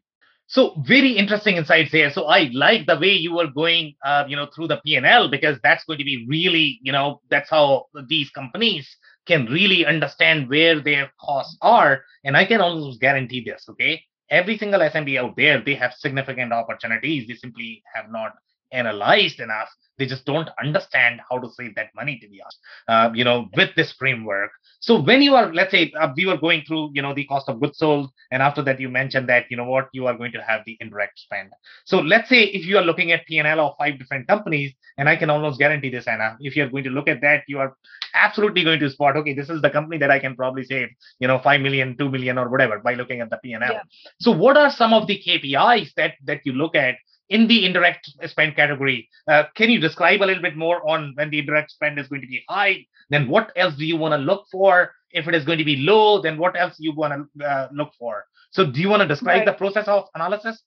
So 0.48 0.74
very 0.84 1.12
interesting 1.12 1.58
insights 1.58 1.92
there. 1.92 2.10
So 2.10 2.24
I 2.24 2.50
like 2.52 2.86
the 2.86 2.98
way 2.98 3.12
you 3.12 3.34
were 3.34 3.46
going, 3.46 3.94
uh, 4.04 4.24
you 4.26 4.34
know, 4.34 4.48
through 4.52 4.66
the 4.66 4.80
P 4.84 4.96
and 4.96 5.06
L 5.06 5.30
because 5.30 5.58
that's 5.62 5.84
going 5.84 6.00
to 6.00 6.04
be 6.04 6.26
really, 6.28 6.80
you 6.82 6.90
know, 6.90 7.20
that's 7.30 7.50
how 7.50 7.86
these 8.08 8.30
companies 8.30 8.88
can 9.28 9.46
really 9.46 9.86
understand 9.86 10.50
where 10.50 10.80
their 10.80 11.12
costs 11.20 11.56
are. 11.62 12.02
And 12.24 12.36
I 12.36 12.46
can 12.46 12.60
almost 12.60 13.00
guarantee 13.00 13.44
this. 13.46 13.64
Okay, 13.70 14.02
every 14.32 14.56
single 14.58 14.80
SMB 14.80 15.18
out 15.20 15.36
there, 15.36 15.62
they 15.62 15.74
have 15.74 15.92
significant 15.94 16.52
opportunities. 16.52 17.28
They 17.28 17.34
simply 17.34 17.82
have 17.94 18.10
not 18.10 18.32
analyzed 18.72 19.40
enough. 19.40 19.68
They 19.98 20.06
just 20.06 20.24
don't 20.24 20.48
understand 20.62 21.20
how 21.28 21.38
to 21.38 21.50
save 21.50 21.74
that 21.76 21.90
money. 21.94 22.18
To 22.18 22.28
be 22.28 22.40
honest, 22.40 22.58
uh, 22.88 23.10
you 23.14 23.24
know, 23.24 23.48
with 23.54 23.70
this 23.76 23.92
framework. 23.92 24.50
So 24.80 25.00
when 25.00 25.22
you 25.22 25.36
are, 25.36 25.54
let's 25.54 25.70
say, 25.70 25.92
uh, 26.00 26.08
we 26.16 26.26
were 26.26 26.36
going 26.36 26.64
through, 26.66 26.90
you 26.94 27.02
know, 27.02 27.14
the 27.14 27.24
cost 27.26 27.48
of 27.48 27.60
goods 27.60 27.78
sold, 27.78 28.10
and 28.32 28.42
after 28.42 28.62
that, 28.62 28.80
you 28.80 28.88
mentioned 28.88 29.28
that, 29.28 29.44
you 29.48 29.56
know, 29.56 29.64
what 29.64 29.88
you 29.92 30.08
are 30.08 30.16
going 30.16 30.32
to 30.32 30.42
have 30.42 30.62
the 30.66 30.76
indirect 30.80 31.20
spend. 31.20 31.50
So 31.84 32.00
let's 32.00 32.28
say 32.28 32.44
if 32.44 32.66
you 32.66 32.78
are 32.78 32.82
looking 32.82 33.12
at 33.12 33.24
P&L 33.26 33.60
of 33.60 33.76
five 33.78 33.96
different 33.98 34.26
companies, 34.26 34.72
and 34.98 35.08
I 35.08 35.14
can 35.14 35.30
almost 35.30 35.60
guarantee 35.60 35.90
this, 35.90 36.08
Anna, 36.08 36.36
if 36.40 36.56
you 36.56 36.64
are 36.64 36.68
going 36.68 36.82
to 36.84 36.90
look 36.90 37.06
at 37.06 37.20
that, 37.20 37.44
you 37.46 37.60
are 37.60 37.76
absolutely 38.14 38.64
going 38.64 38.80
to 38.80 38.90
spot, 38.90 39.16
okay, 39.16 39.34
this 39.34 39.50
is 39.50 39.62
the 39.62 39.70
company 39.70 39.98
that 39.98 40.10
I 40.10 40.18
can 40.18 40.34
probably 40.34 40.64
save, 40.64 40.88
you 41.20 41.28
know, 41.28 41.38
five 41.38 41.60
million, 41.60 41.96
two 41.96 42.10
million, 42.10 42.36
or 42.36 42.48
whatever 42.48 42.80
by 42.80 42.94
looking 42.94 43.20
at 43.20 43.30
the 43.30 43.36
P&L. 43.36 43.60
Yeah. 43.60 43.82
So 44.20 44.32
what 44.32 44.56
are 44.56 44.70
some 44.70 44.92
of 44.92 45.06
the 45.06 45.22
KPIs 45.24 45.94
that 45.94 46.14
that 46.24 46.40
you 46.44 46.52
look 46.54 46.74
at 46.74 46.96
in 47.34 47.48
the 47.48 47.58
indirect 47.66 48.04
spend 48.32 48.54
category? 48.56 49.08
Uh, 49.26 49.44
can 49.58 49.68
you 49.70 49.80
describe 49.80 50.20
a 50.22 50.26
little 50.30 50.42
bit 50.48 50.56
more 50.56 50.78
on 50.88 51.12
when 51.16 51.30
the 51.30 51.38
indirect 51.42 51.70
spend 51.70 51.98
is 51.98 52.08
going 52.08 52.20
to 52.22 52.26
be 52.36 52.42
high? 52.48 52.74
Then 53.10 53.28
what 53.28 53.52
else 53.56 53.74
do 53.76 53.84
you 53.86 53.96
want 53.96 54.12
to 54.12 54.18
look 54.18 54.44
for? 54.50 54.92
If 55.10 55.28
it 55.28 55.34
is 55.34 55.44
going 55.44 55.58
to 55.58 55.64
be 55.64 55.76
low, 55.76 56.22
then 56.22 56.38
what 56.38 56.54
else 56.58 56.74
you 56.78 56.92
want 56.94 57.12
to 57.38 57.44
uh, 57.44 57.68
look 57.72 57.92
for? 57.98 58.24
So 58.50 58.64
do 58.70 58.80
you 58.80 58.88
want 58.88 59.02
to 59.02 59.08
describe 59.08 59.38
Right. 59.40 59.46
the 59.46 59.52
process 59.64 59.86
of 59.88 60.08
analysis? 60.14 60.62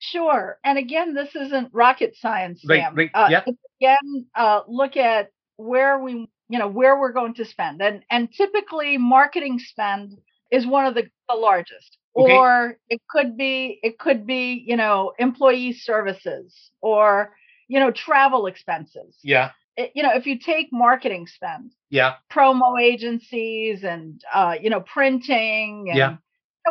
Sure. 0.00 0.58
And 0.64 0.78
again, 0.78 1.14
this 1.14 1.34
isn't 1.34 1.70
rocket 1.72 2.14
science, 2.16 2.62
Sam. 2.64 2.94
right, 2.94 3.10
Uh, 3.14 3.28
yeah. 3.30 3.42
it's 3.46 3.58
Again, 3.80 4.26
uh, 4.34 4.60
look 4.68 4.96
at 4.96 5.30
where 5.56 5.98
we, 5.98 6.12
you 6.48 6.58
know, 6.58 6.68
where 6.68 6.98
we're 7.00 7.12
going 7.12 7.34
to 7.34 7.44
spend, 7.44 7.82
and 7.82 8.04
and 8.10 8.32
typically 8.32 8.96
marketing 8.98 9.58
spend 9.58 10.16
is 10.50 10.66
one 10.66 10.86
of 10.86 10.94
the, 10.94 11.10
the 11.28 11.34
largest. 11.34 11.97
Okay. 12.16 12.32
Or 12.36 12.76
it 12.88 13.00
could 13.08 13.36
be 13.36 13.78
it 13.82 13.98
could 13.98 14.26
be 14.26 14.64
you 14.66 14.76
know 14.76 15.12
employee 15.18 15.72
services 15.72 16.70
or 16.80 17.34
you 17.68 17.78
know 17.78 17.90
travel 17.90 18.46
expenses. 18.46 19.16
Yeah, 19.22 19.50
It- 19.76 19.92
you 19.94 20.02
know 20.02 20.12
if 20.14 20.26
you 20.26 20.38
take 20.38 20.68
marketing 20.72 21.26
spend, 21.26 21.72
yeah, 21.90 22.16
promo 22.30 22.80
agencies 22.80 23.84
and 23.84 24.20
uh, 24.32 24.56
you 24.60 24.70
know 24.70 24.80
printing 24.80 25.86
and 25.90 25.98
Yeah. 25.98 26.16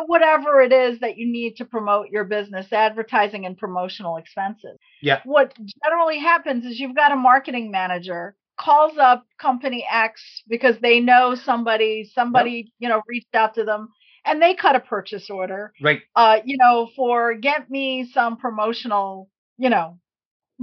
whatever 0.06 0.60
it 0.60 0.72
is 0.72 1.00
that 1.00 1.16
you 1.16 1.26
need 1.30 1.56
to 1.56 1.64
promote 1.64 2.10
your 2.10 2.24
business, 2.24 2.72
advertising 2.72 3.46
and 3.46 3.56
promotional 3.56 4.16
expenses. 4.16 4.76
Yeah. 5.02 5.20
What 5.24 5.54
generally 5.84 6.18
happens 6.18 6.64
is 6.66 6.78
you've 6.78 6.94
got 6.96 7.12
a 7.12 7.16
marketing 7.16 7.70
manager 7.70 8.36
calls 8.60 8.98
up 8.98 9.24
company 9.38 9.86
X 9.90 10.42
because 10.48 10.76
they 10.80 11.00
know 11.00 11.34
somebody, 11.36 12.04
somebody 12.12 12.72
you 12.80 12.88
know 12.88 13.02
reached 13.08 13.34
out 13.34 13.54
to 13.54 13.64
them, 13.64 13.88
and 14.28 14.40
they 14.42 14.54
cut 14.54 14.76
a 14.76 14.80
purchase 14.80 15.30
order. 15.30 15.72
right, 15.82 16.02
Uh, 16.14 16.38
you 16.44 16.56
know, 16.56 16.88
for 16.96 17.34
get 17.34 17.70
me 17.70 18.08
some 18.12 18.36
promotional, 18.36 19.28
you 19.56 19.70
know, 19.70 19.98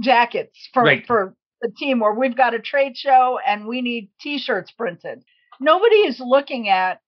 jackets 0.00 0.68
for 0.72 0.82
Right. 0.82 1.06
for 1.06 1.34
the 1.62 1.70
team 1.78 2.02
or 2.02 2.14
we've 2.14 2.36
got 2.36 2.54
a 2.54 2.58
trade 2.58 2.96
show 2.96 3.38
and 3.46 3.66
we 3.66 3.80
need 3.80 4.10
t-shirts 4.20 4.70
printed. 4.72 5.22
Nobody 5.60 5.96
is 5.96 6.20
looking 6.20 6.68
at 6.68 7.00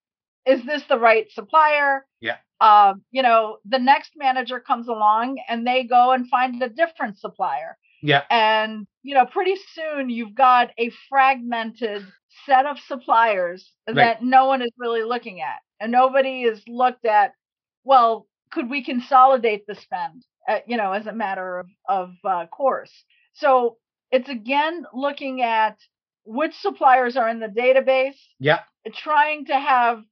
is 0.47 0.65
this 0.65 0.83
the 0.89 0.99
right 0.99 1.31
supplier? 1.31 2.07
Yeah. 2.21 2.37
Um, 2.61 3.03
you 3.11 3.23
know, 3.23 3.59
the 3.67 3.79
next 3.79 4.13
manager 4.17 4.59
comes 4.61 4.89
along 4.89 5.39
and 5.49 5.67
they 5.67 5.85
go 5.85 6.13
and 6.13 6.27
find 6.29 6.63
a 6.63 6.69
different 6.71 7.19
supplier. 7.19 7.77
yeah, 8.03 8.23
And, 8.31 8.87
you 9.03 9.15
know, 9.15 9.27
pretty 9.27 9.57
soon 9.75 10.09
you've 10.09 10.35
got 10.35 10.71
a 10.79 10.91
fragmented 11.11 12.05
set 12.47 12.67
of 12.67 12.79
suppliers 12.79 13.73
that 13.87 14.23
no 14.23 14.47
one 14.47 14.63
is 14.63 14.71
really 14.79 15.03
looking 15.03 15.41
at. 15.41 15.59
And 15.81 15.93
nobody 15.93 16.43
is 16.43 16.63
looked 16.67 17.05
at, 17.05 17.33
well, 17.85 18.27
could 18.51 18.69
we 18.71 18.85
consolidate 18.85 19.67
the 19.67 19.75
spend, 19.75 20.25
uh, 20.49 20.59
you 20.67 20.77
know, 20.77 20.93
as 20.93 21.07
a 21.07 21.13
matter 21.13 21.59
of, 21.59 21.67
of 21.89 22.11
uh, 22.25 22.47
course? 22.47 22.93
So 23.35 23.77
it's 24.11 24.29
again 24.29 24.85
looking 24.93 25.43
at 25.43 25.77
which 26.25 26.55
suppliers 26.55 27.17
are 27.17 27.29
in 27.29 27.41
the 27.41 27.47
database, 27.47 28.19
yeah, 28.39 28.61
trying 28.95 29.47
to 29.47 29.55
have 29.55 30.03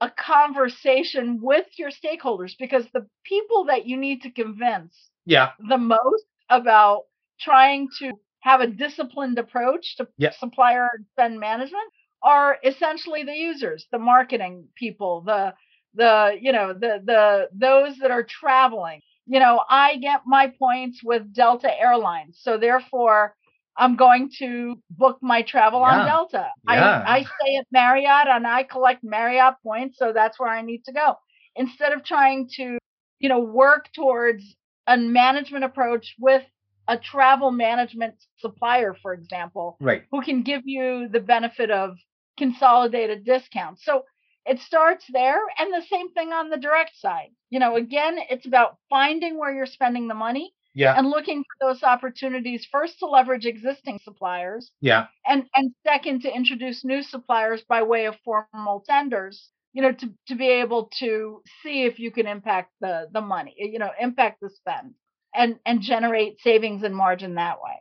a 0.00 0.10
conversation 0.10 1.40
with 1.40 1.66
your 1.78 1.90
stakeholders 1.90 2.52
because 2.58 2.84
the 2.92 3.06
people 3.24 3.64
that 3.66 3.86
you 3.86 3.96
need 3.96 4.22
to 4.22 4.30
convince 4.30 4.94
yeah, 5.24 5.50
the 5.68 5.78
most 5.78 6.24
about 6.50 7.04
trying 7.40 7.88
to 7.98 8.12
have 8.44 8.60
a 8.60 8.66
disciplined 8.68 9.38
approach 9.38 9.96
to 9.96 10.08
Yeah. 10.18 10.30
supplier 10.32 10.90
and 10.94 11.06
spend 11.12 11.40
management 11.40 11.88
are 12.22 12.58
essentially 12.64 13.24
the 13.24 13.34
users, 13.34 13.86
the 13.90 13.98
marketing 13.98 14.68
people, 14.76 15.22
the 15.22 15.54
the 15.94 16.38
you 16.40 16.52
know 16.52 16.72
the 16.74 17.00
the 17.04 17.48
those 17.52 17.98
that 17.98 18.10
are 18.10 18.24
traveling. 18.24 19.00
You 19.26 19.40
know, 19.40 19.62
I 19.68 19.96
get 19.96 20.20
my 20.26 20.52
points 20.58 21.00
with 21.02 21.32
Delta 21.32 21.70
Airlines, 21.86 22.38
so 22.42 22.58
therefore 22.58 23.34
I'm 23.76 23.96
going 23.96 24.30
to 24.38 24.76
book 24.90 25.18
my 25.22 25.42
travel 25.42 25.82
on 25.82 26.06
Delta. 26.06 26.50
Yeah. 26.68 27.02
I 27.06 27.18
I 27.18 27.22
stay 27.24 27.56
at 27.56 27.66
Marriott 27.72 28.28
and 28.28 28.46
I 28.46 28.62
collect 28.64 29.02
Marriott 29.02 29.54
points, 29.62 29.98
so 29.98 30.12
that's 30.12 30.38
where 30.38 30.50
I 30.50 30.62
need 30.62 30.84
to 30.84 30.92
go. 30.92 31.16
Instead 31.56 31.92
of 31.92 32.04
trying 32.04 32.48
to 32.56 32.78
you 33.20 33.28
know 33.28 33.40
work 33.40 33.90
towards 33.94 34.44
a 34.86 34.96
management 34.98 35.64
approach 35.64 36.14
with 36.18 36.42
a 36.88 36.98
travel 36.98 37.50
management 37.50 38.14
supplier, 38.38 38.94
for 39.02 39.14
example, 39.14 39.76
right. 39.80 40.04
who 40.10 40.22
can 40.22 40.42
give 40.42 40.62
you 40.64 41.08
the 41.08 41.20
benefit 41.20 41.70
of 41.70 41.96
consolidated 42.36 43.24
discounts. 43.24 43.84
So 43.84 44.04
it 44.44 44.60
starts 44.60 45.06
there 45.12 45.40
and 45.58 45.72
the 45.72 45.84
same 45.90 46.12
thing 46.12 46.32
on 46.32 46.50
the 46.50 46.56
direct 46.56 46.96
side. 46.96 47.30
You 47.50 47.58
know, 47.58 47.76
again, 47.76 48.18
it's 48.30 48.46
about 48.46 48.76
finding 48.90 49.38
where 49.38 49.54
you're 49.54 49.66
spending 49.66 50.08
the 50.08 50.14
money 50.14 50.52
yeah. 50.74 50.94
and 50.98 51.08
looking 51.08 51.42
for 51.42 51.68
those 51.68 51.82
opportunities 51.82 52.66
first 52.70 52.98
to 52.98 53.06
leverage 53.06 53.46
existing 53.46 54.00
suppliers. 54.02 54.70
Yeah. 54.80 55.06
And 55.26 55.44
and 55.54 55.72
second 55.86 56.22
to 56.22 56.34
introduce 56.34 56.84
new 56.84 57.02
suppliers 57.02 57.62
by 57.66 57.82
way 57.82 58.06
of 58.06 58.16
formal 58.24 58.84
tenders, 58.86 59.50
you 59.72 59.82
know, 59.82 59.92
to, 59.92 60.12
to 60.28 60.34
be 60.34 60.48
able 60.48 60.90
to 60.98 61.40
see 61.62 61.84
if 61.84 61.98
you 61.98 62.10
can 62.10 62.26
impact 62.26 62.72
the 62.80 63.08
the 63.12 63.22
money, 63.22 63.54
you 63.56 63.78
know, 63.78 63.90
impact 63.98 64.40
the 64.42 64.50
spend 64.50 64.94
and 65.34 65.58
and 65.66 65.80
generate 65.80 66.40
savings 66.40 66.82
and 66.82 66.94
margin 66.94 67.34
that 67.34 67.56
way. 67.62 67.80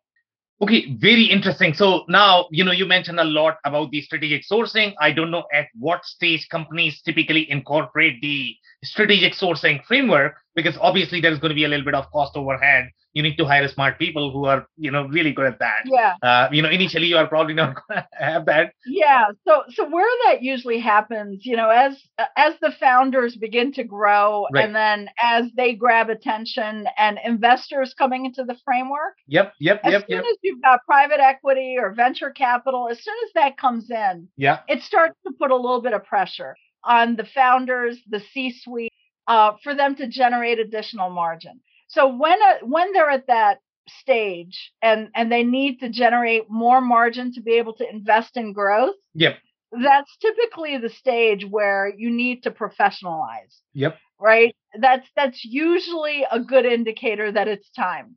Okay, 0.61 0.95
very 0.95 1.25
interesting. 1.25 1.73
So 1.73 2.05
now, 2.07 2.47
you 2.51 2.63
know, 2.63 2.71
you 2.71 2.85
mentioned 2.85 3.19
a 3.19 3.25
lot 3.25 3.57
about 3.65 3.91
the 3.91 4.01
strategic 4.01 4.43
sourcing. 4.49 4.93
I 4.99 5.11
don't 5.11 5.31
know 5.31 5.43
at 5.51 5.67
what 5.77 6.05
stage 6.05 6.47
companies 6.49 7.01
typically 7.01 7.49
incorporate 7.51 8.21
the 8.21 8.55
strategic 8.83 9.33
sourcing 9.33 9.83
framework 9.85 10.35
because 10.55 10.77
obviously 10.79 11.19
there's 11.21 11.39
going 11.39 11.49
to 11.49 11.55
be 11.55 11.63
a 11.63 11.67
little 11.67 11.85
bit 11.85 11.95
of 11.95 12.09
cost 12.11 12.35
overhead 12.35 12.89
you 13.13 13.21
need 13.21 13.37
to 13.37 13.45
hire 13.45 13.67
smart 13.67 13.99
people 13.99 14.31
who 14.31 14.45
are 14.45 14.67
you 14.75 14.91
know 14.91 15.05
really 15.07 15.31
good 15.31 15.45
at 15.45 15.59
that. 15.59 15.83
Yeah. 15.85 16.15
Uh, 16.21 16.49
you 16.51 16.61
know 16.61 16.69
initially 16.69 17.07
you 17.07 17.17
are 17.17 17.27
probably 17.27 17.53
not 17.53 17.75
going 17.87 18.01
to 18.01 18.07
have 18.25 18.45
that. 18.47 18.73
Yeah 18.85 19.25
so 19.45 19.63
so 19.69 19.87
where 19.87 20.09
that 20.25 20.41
usually 20.41 20.79
happens 20.79 21.45
you 21.45 21.55
know 21.55 21.69
as 21.69 22.01
as 22.35 22.55
the 22.61 22.71
founders 22.79 23.35
begin 23.35 23.71
to 23.73 23.83
grow 23.83 24.47
right. 24.51 24.65
and 24.65 24.75
then 24.75 25.09
as 25.21 25.45
they 25.55 25.73
grab 25.73 26.09
attention 26.09 26.87
and 26.97 27.19
investors 27.23 27.93
coming 27.97 28.25
into 28.25 28.43
the 28.43 28.55
framework 28.65 29.15
yep 29.27 29.53
yep 29.59 29.79
as 29.83 29.91
yep 29.93 30.05
soon 30.09 30.17
yep. 30.17 30.25
as 30.25 30.37
you've 30.41 30.61
got 30.61 30.79
private 30.85 31.19
equity 31.19 31.75
or 31.79 31.93
venture 31.93 32.31
capital 32.31 32.89
as 32.89 33.01
soon 33.03 33.15
as 33.25 33.31
that 33.35 33.57
comes 33.57 33.89
in 33.89 34.27
yeah. 34.37 34.59
it 34.67 34.81
starts 34.81 35.15
to 35.25 35.31
put 35.39 35.51
a 35.51 35.55
little 35.55 35.81
bit 35.81 35.93
of 35.93 36.03
pressure 36.03 36.55
on 36.83 37.15
the 37.15 37.25
founders 37.25 37.97
the 38.09 38.19
c 38.19 38.51
suite 38.51 38.91
uh, 39.27 39.53
for 39.63 39.73
them 39.73 39.95
to 39.95 40.07
generate 40.07 40.59
additional 40.59 41.09
margin 41.09 41.59
so 41.87 42.07
when 42.07 42.41
a, 42.41 42.45
uh, 42.45 42.57
when 42.63 42.91
they're 42.93 43.09
at 43.09 43.27
that 43.27 43.59
stage 43.87 44.71
and 44.81 45.09
and 45.15 45.31
they 45.31 45.43
need 45.43 45.79
to 45.79 45.89
generate 45.89 46.49
more 46.49 46.81
margin 46.81 47.33
to 47.33 47.41
be 47.41 47.53
able 47.53 47.73
to 47.73 47.89
invest 47.89 48.37
in 48.37 48.53
growth, 48.53 48.95
yep. 49.13 49.37
That's 49.81 50.15
typically 50.17 50.77
the 50.77 50.89
stage 50.89 51.45
where 51.49 51.91
you 51.97 52.11
need 52.11 52.43
to 52.43 52.51
professionalize. 52.51 53.57
Yep. 53.73 53.97
Right? 54.19 54.55
That's 54.79 55.07
that's 55.15 55.43
usually 55.43 56.25
a 56.31 56.39
good 56.39 56.65
indicator 56.65 57.31
that 57.31 57.47
it's 57.47 57.69
time. 57.71 58.15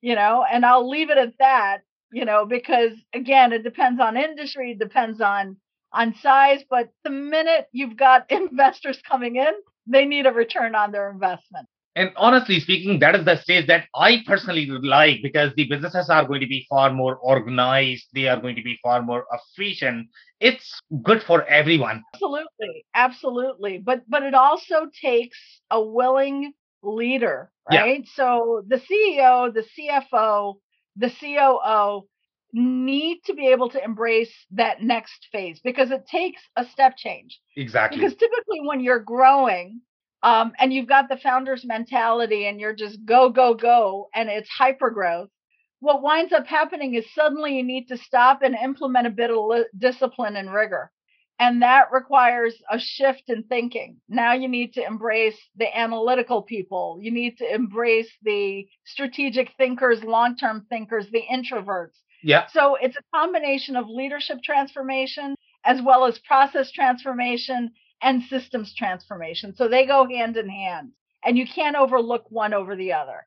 You 0.00 0.14
know, 0.14 0.44
and 0.50 0.64
I'll 0.64 0.88
leave 0.88 1.10
it 1.10 1.18
at 1.18 1.38
that, 1.38 1.78
you 2.12 2.24
know, 2.24 2.46
because 2.46 2.92
again, 3.12 3.52
it 3.52 3.64
depends 3.64 4.00
on 4.00 4.16
industry, 4.16 4.76
depends 4.78 5.20
on 5.20 5.56
on 5.92 6.14
size, 6.16 6.62
but 6.68 6.88
the 7.04 7.10
minute 7.10 7.66
you've 7.72 7.96
got 7.96 8.26
investors 8.30 9.00
coming 9.08 9.36
in, 9.36 9.52
they 9.86 10.04
need 10.04 10.26
a 10.26 10.32
return 10.32 10.74
on 10.74 10.92
their 10.92 11.10
investment 11.10 11.68
and 11.98 12.12
honestly 12.16 12.60
speaking, 12.60 13.00
that 13.00 13.16
is 13.16 13.24
the 13.24 13.36
stage 13.36 13.66
that 13.66 13.86
I 13.92 14.22
personally 14.24 14.66
like 14.66 15.18
because 15.20 15.52
the 15.56 15.64
businesses 15.64 16.08
are 16.08 16.24
going 16.24 16.40
to 16.42 16.46
be 16.46 16.64
far 16.70 16.92
more 16.92 17.16
organized. 17.16 18.06
They 18.14 18.28
are 18.28 18.40
going 18.40 18.54
to 18.54 18.62
be 18.62 18.78
far 18.80 19.02
more 19.02 19.26
efficient. 19.32 20.06
It's 20.38 20.78
good 21.02 21.24
for 21.24 21.44
everyone. 21.46 22.04
Absolutely, 22.14 22.84
absolutely. 22.94 23.78
But 23.78 24.02
but 24.08 24.22
it 24.22 24.34
also 24.34 24.86
takes 25.02 25.38
a 25.72 25.82
willing 25.82 26.52
leader, 26.84 27.50
right? 27.68 28.04
Yeah. 28.04 28.12
So 28.14 28.62
the 28.68 28.76
CEO, 28.76 29.52
the 29.52 29.64
CFO, 29.74 30.54
the 30.94 31.10
COO 31.10 32.06
need 32.52 33.20
to 33.26 33.34
be 33.34 33.48
able 33.48 33.68
to 33.70 33.82
embrace 33.82 34.32
that 34.52 34.82
next 34.82 35.28
phase 35.30 35.60
because 35.62 35.90
it 35.90 36.06
takes 36.06 36.42
a 36.56 36.64
step 36.64 36.96
change. 36.96 37.40
Exactly. 37.56 37.98
Because 37.98 38.14
typically 38.16 38.60
when 38.64 38.80
you're 38.80 39.00
growing, 39.00 39.80
um, 40.22 40.52
and 40.58 40.72
you've 40.72 40.88
got 40.88 41.08
the 41.08 41.16
founder's 41.16 41.64
mentality 41.64 42.46
and 42.46 42.60
you're 42.60 42.74
just 42.74 43.04
go, 43.04 43.30
go, 43.30 43.54
go, 43.54 44.08
and 44.14 44.28
it's 44.28 44.48
hyper 44.48 44.90
growth. 44.90 45.28
What 45.80 46.02
winds 46.02 46.32
up 46.32 46.46
happening 46.46 46.94
is 46.94 47.04
suddenly 47.14 47.56
you 47.56 47.62
need 47.62 47.86
to 47.88 47.96
stop 47.96 48.42
and 48.42 48.56
implement 48.56 49.06
a 49.06 49.10
bit 49.10 49.30
of 49.30 49.36
li- 49.36 49.66
discipline 49.78 50.34
and 50.34 50.52
rigor. 50.52 50.90
And 51.38 51.62
that 51.62 51.92
requires 51.92 52.60
a 52.68 52.80
shift 52.80 53.24
in 53.28 53.44
thinking. 53.44 53.98
Now 54.08 54.32
you 54.32 54.48
need 54.48 54.72
to 54.72 54.84
embrace 54.84 55.38
the 55.56 55.76
analytical 55.76 56.42
people. 56.42 56.98
You 57.00 57.12
need 57.12 57.38
to 57.38 57.54
embrace 57.54 58.10
the 58.22 58.66
strategic 58.84 59.52
thinkers, 59.56 60.02
long 60.02 60.36
term 60.36 60.66
thinkers, 60.68 61.06
the 61.12 61.22
introverts. 61.32 61.94
Yeah. 62.22 62.46
So 62.52 62.76
it's 62.76 62.96
a 62.96 63.16
combination 63.16 63.76
of 63.76 63.88
leadership 63.88 64.38
transformation 64.42 65.36
as 65.64 65.80
well 65.82 66.04
as 66.04 66.18
process 66.20 66.70
transformation 66.70 67.72
and 68.02 68.22
systems 68.24 68.74
transformation. 68.74 69.54
So 69.56 69.68
they 69.68 69.86
go 69.86 70.06
hand 70.08 70.36
in 70.36 70.48
hand, 70.48 70.92
and 71.24 71.36
you 71.36 71.46
can't 71.46 71.76
overlook 71.76 72.30
one 72.30 72.54
over 72.54 72.76
the 72.76 72.92
other. 72.92 73.26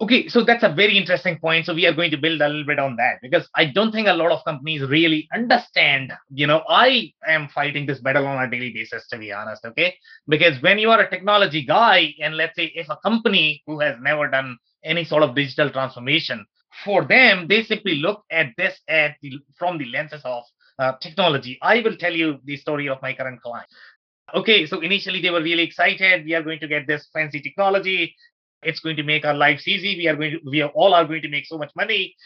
Okay, 0.00 0.26
so 0.28 0.42
that's 0.44 0.64
a 0.64 0.74
very 0.74 0.98
interesting 0.98 1.38
point. 1.38 1.66
So 1.66 1.74
we 1.74 1.86
are 1.86 1.94
going 1.94 2.10
to 2.10 2.16
build 2.16 2.40
a 2.40 2.48
little 2.48 2.66
bit 2.66 2.80
on 2.80 2.96
that 2.96 3.18
because 3.22 3.48
I 3.54 3.66
don't 3.66 3.92
think 3.92 4.08
a 4.08 4.12
lot 4.12 4.32
of 4.32 4.44
companies 4.44 4.82
really 4.82 5.28
understand. 5.32 6.12
You 6.30 6.48
know, 6.48 6.64
I 6.68 7.12
am 7.28 7.48
fighting 7.48 7.86
this 7.86 8.00
battle 8.00 8.26
on 8.26 8.42
a 8.42 8.50
daily 8.50 8.72
basis, 8.72 9.06
to 9.08 9.18
be 9.18 9.30
honest. 9.30 9.64
Okay, 9.64 9.94
because 10.26 10.60
when 10.62 10.80
you 10.80 10.90
are 10.90 11.00
a 11.00 11.08
technology 11.08 11.64
guy, 11.64 12.14
and 12.20 12.36
let's 12.36 12.56
say 12.56 12.72
if 12.74 12.88
a 12.90 12.96
company 12.96 13.62
who 13.68 13.78
has 13.80 13.94
never 14.00 14.28
done 14.28 14.58
any 14.82 15.04
sort 15.04 15.22
of 15.22 15.36
digital 15.36 15.70
transformation, 15.70 16.44
for 16.84 17.04
them, 17.04 17.46
they 17.48 17.62
simply 17.62 17.96
look 17.96 18.24
at 18.30 18.48
this 18.56 18.80
at 18.88 19.16
the, 19.22 19.38
from 19.58 19.78
the 19.78 19.84
lenses 19.86 20.22
of 20.24 20.42
uh, 20.78 20.92
technology. 21.00 21.58
I 21.62 21.80
will 21.80 21.96
tell 21.96 22.12
you 22.12 22.38
the 22.44 22.56
story 22.56 22.88
of 22.88 23.00
my 23.02 23.14
current 23.14 23.40
client. 23.42 23.68
Okay, 24.34 24.66
so 24.66 24.80
initially 24.80 25.20
they 25.20 25.30
were 25.30 25.42
really 25.42 25.62
excited. 25.62 26.24
We 26.24 26.34
are 26.34 26.42
going 26.42 26.60
to 26.60 26.68
get 26.68 26.86
this 26.86 27.08
fancy 27.12 27.40
technology. 27.40 28.14
It's 28.62 28.80
going 28.80 28.96
to 28.96 29.02
make 29.02 29.24
our 29.24 29.34
lives 29.34 29.68
easy. 29.68 29.96
We 29.96 30.08
are 30.08 30.16
going 30.16 30.32
to, 30.32 30.40
we 30.50 30.62
are 30.62 30.70
all 30.70 30.94
are 30.94 31.04
going 31.04 31.22
to 31.22 31.28
make 31.28 31.46
so 31.46 31.58
much 31.58 31.70
money. 31.76 32.16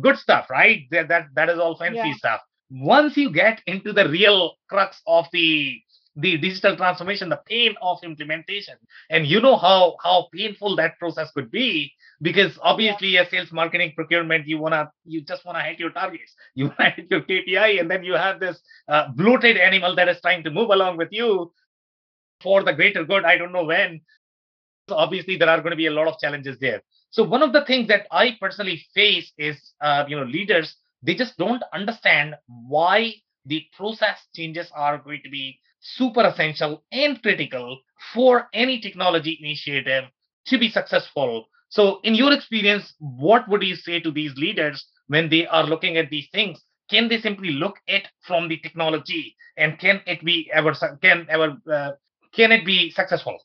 Good 0.00 0.16
stuff, 0.16 0.50
right? 0.50 0.82
That 0.90 1.08
that, 1.08 1.26
that 1.36 1.50
is 1.50 1.58
all 1.58 1.76
fancy 1.76 1.98
yeah. 1.98 2.14
stuff. 2.14 2.40
Once 2.70 3.16
you 3.16 3.30
get 3.30 3.60
into 3.66 3.92
the 3.92 4.08
real 4.08 4.54
crux 4.68 5.00
of 5.06 5.26
the 5.32 5.80
the 6.16 6.36
digital 6.38 6.76
transformation, 6.76 7.28
the 7.28 7.40
pain 7.46 7.74
of 7.82 7.98
implementation, 8.04 8.74
and 9.10 9.26
you 9.26 9.40
know 9.40 9.56
how 9.56 9.96
how 10.02 10.28
painful 10.32 10.76
that 10.76 10.98
process 10.98 11.30
could 11.32 11.50
be 11.50 11.92
because 12.22 12.58
obviously 12.62 13.16
a 13.16 13.28
sales 13.28 13.50
marketing 13.52 13.92
procurement 13.96 14.46
you 14.46 14.58
wanna 14.58 14.90
you 15.04 15.20
just 15.22 15.44
wanna 15.44 15.62
hit 15.62 15.78
your 15.78 15.90
targets. 15.90 16.34
You 16.54 16.66
wanna 16.78 16.90
hit 16.90 17.06
your 17.10 17.22
kpi 17.22 17.80
and 17.80 17.90
then 17.90 18.04
you 18.04 18.14
have 18.14 18.38
this 18.40 18.60
uh, 18.88 19.08
bloated 19.14 19.56
animal 19.56 19.96
that 19.96 20.08
is 20.08 20.20
trying 20.20 20.44
to 20.44 20.50
move 20.50 20.70
along 20.70 20.98
with 20.98 21.08
you 21.10 21.52
for 22.42 22.62
the 22.62 22.72
greater 22.72 23.04
good 23.04 23.24
i 23.24 23.36
don't 23.36 23.52
know 23.52 23.64
when. 23.64 24.00
So 24.88 24.96
obviously 24.96 25.36
there 25.36 25.48
are 25.48 25.60
going 25.60 25.70
to 25.70 25.76
be 25.76 25.86
a 25.86 25.90
lot 25.90 26.08
of 26.08 26.18
challenges 26.18 26.58
there. 26.60 26.82
So 27.10 27.24
one 27.24 27.42
of 27.42 27.52
the 27.52 27.64
things 27.64 27.88
that 27.88 28.06
i 28.10 28.36
personally 28.40 28.84
face 28.94 29.32
is 29.38 29.56
uh, 29.80 30.04
you 30.08 30.16
know 30.16 30.24
leaders 30.24 30.76
they 31.02 31.14
just 31.14 31.36
don't 31.36 31.62
understand 31.72 32.34
why 32.46 33.14
the 33.46 33.64
process 33.76 34.26
changes 34.34 34.70
are 34.74 34.98
going 34.98 35.20
to 35.22 35.30
be 35.30 35.60
super 35.84 36.22
essential 36.22 36.82
and 36.90 37.22
critical 37.22 37.80
for 38.12 38.48
any 38.52 38.80
technology 38.80 39.38
initiative 39.40 40.04
to 40.46 40.58
be 40.58 40.68
successful 40.68 41.46
so, 41.74 41.98
in 42.04 42.14
your 42.14 42.32
experience, 42.32 42.94
what 43.00 43.48
would 43.48 43.64
you 43.64 43.74
say 43.74 43.98
to 43.98 44.12
these 44.12 44.32
leaders 44.36 44.86
when 45.08 45.28
they 45.28 45.44
are 45.44 45.64
looking 45.64 45.96
at 45.96 46.08
these 46.08 46.28
things? 46.32 46.62
Can 46.88 47.08
they 47.08 47.20
simply 47.20 47.50
look 47.50 47.78
at 47.88 48.02
from 48.22 48.46
the 48.46 48.58
technology, 48.58 49.34
and 49.56 49.76
can 49.76 50.00
it 50.06 50.24
be 50.24 50.48
ever 50.54 50.72
can 51.02 51.26
ever 51.28 51.56
uh, 51.68 51.92
can 52.32 52.52
it 52.52 52.64
be 52.64 52.90
successful? 52.90 53.38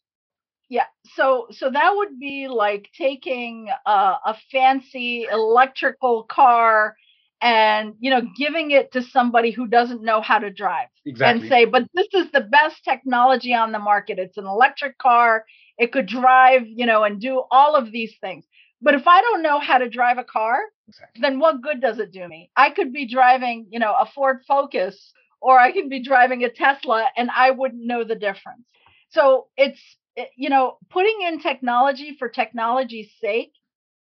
Yeah, 0.70 0.86
so 1.16 1.48
so 1.50 1.72
that 1.72 1.96
would 1.96 2.20
be 2.20 2.48
like 2.48 2.92
taking 2.96 3.70
a, 3.88 4.18
a 4.26 4.38
fancy 4.52 5.24
electrical 5.24 6.22
car 6.26 6.96
and 7.42 7.94
you 8.00 8.10
know 8.10 8.22
giving 8.38 8.72
it 8.72 8.92
to 8.92 9.02
somebody 9.02 9.52
who 9.52 9.68
doesn't 9.68 10.04
know 10.04 10.22
how 10.22 10.40
to 10.40 10.50
drive 10.50 10.88
exactly. 11.06 11.42
and 11.42 11.50
say 11.50 11.66
but 11.66 11.84
this 11.94 12.08
is 12.14 12.32
the 12.32 12.42
best 12.42 12.84
technology 12.84 13.54
on 13.54 13.72
the 13.72 13.80
market 13.80 14.20
it's 14.20 14.38
an 14.38 14.46
electric 14.46 14.98
car 14.98 15.46
it 15.80 15.94
could 15.94 16.06
drive, 16.06 16.68
you 16.68 16.86
know, 16.86 17.04
and 17.04 17.20
do 17.20 17.42
all 17.50 17.76
of 17.76 17.92
these 17.92 18.14
things. 18.20 18.46
But 18.82 18.96
if 18.96 19.08
I 19.08 19.22
don't 19.22 19.42
know 19.42 19.60
how 19.60 19.78
to 19.78 19.90
drive 19.90 20.18
a 20.18 20.24
car, 20.24 20.60
exactly. 20.88 21.22
then 21.22 21.40
what 21.40 21.62
good 21.62 21.82
does 21.82 22.00
it 22.00 22.12
do 22.12 22.28
me? 22.28 22.52
I 22.56 22.70
could 22.70 22.94
be 22.94 23.08
driving, 23.08 23.68
you 23.72 23.80
know, 23.80 23.94
a 23.94 24.06
Ford 24.06 24.42
Focus 24.48 25.14
or 25.42 25.58
I 25.58 25.72
could 25.72 25.90
be 25.90 26.04
driving 26.04 26.44
a 26.44 26.50
Tesla 26.50 27.08
and 27.16 27.30
I 27.36 27.52
wouldn't 27.52 27.86
know 27.86 28.04
the 28.04 28.16
difference. 28.16 28.68
So 29.10 29.48
it's, 29.56 29.80
eh, 30.18 30.26
you 30.36 30.50
know, 30.50 30.78
putting 30.90 31.22
in 31.22 31.40
technology 31.40 32.16
for 32.20 32.28
technology's 32.28 33.10
sake 33.22 33.54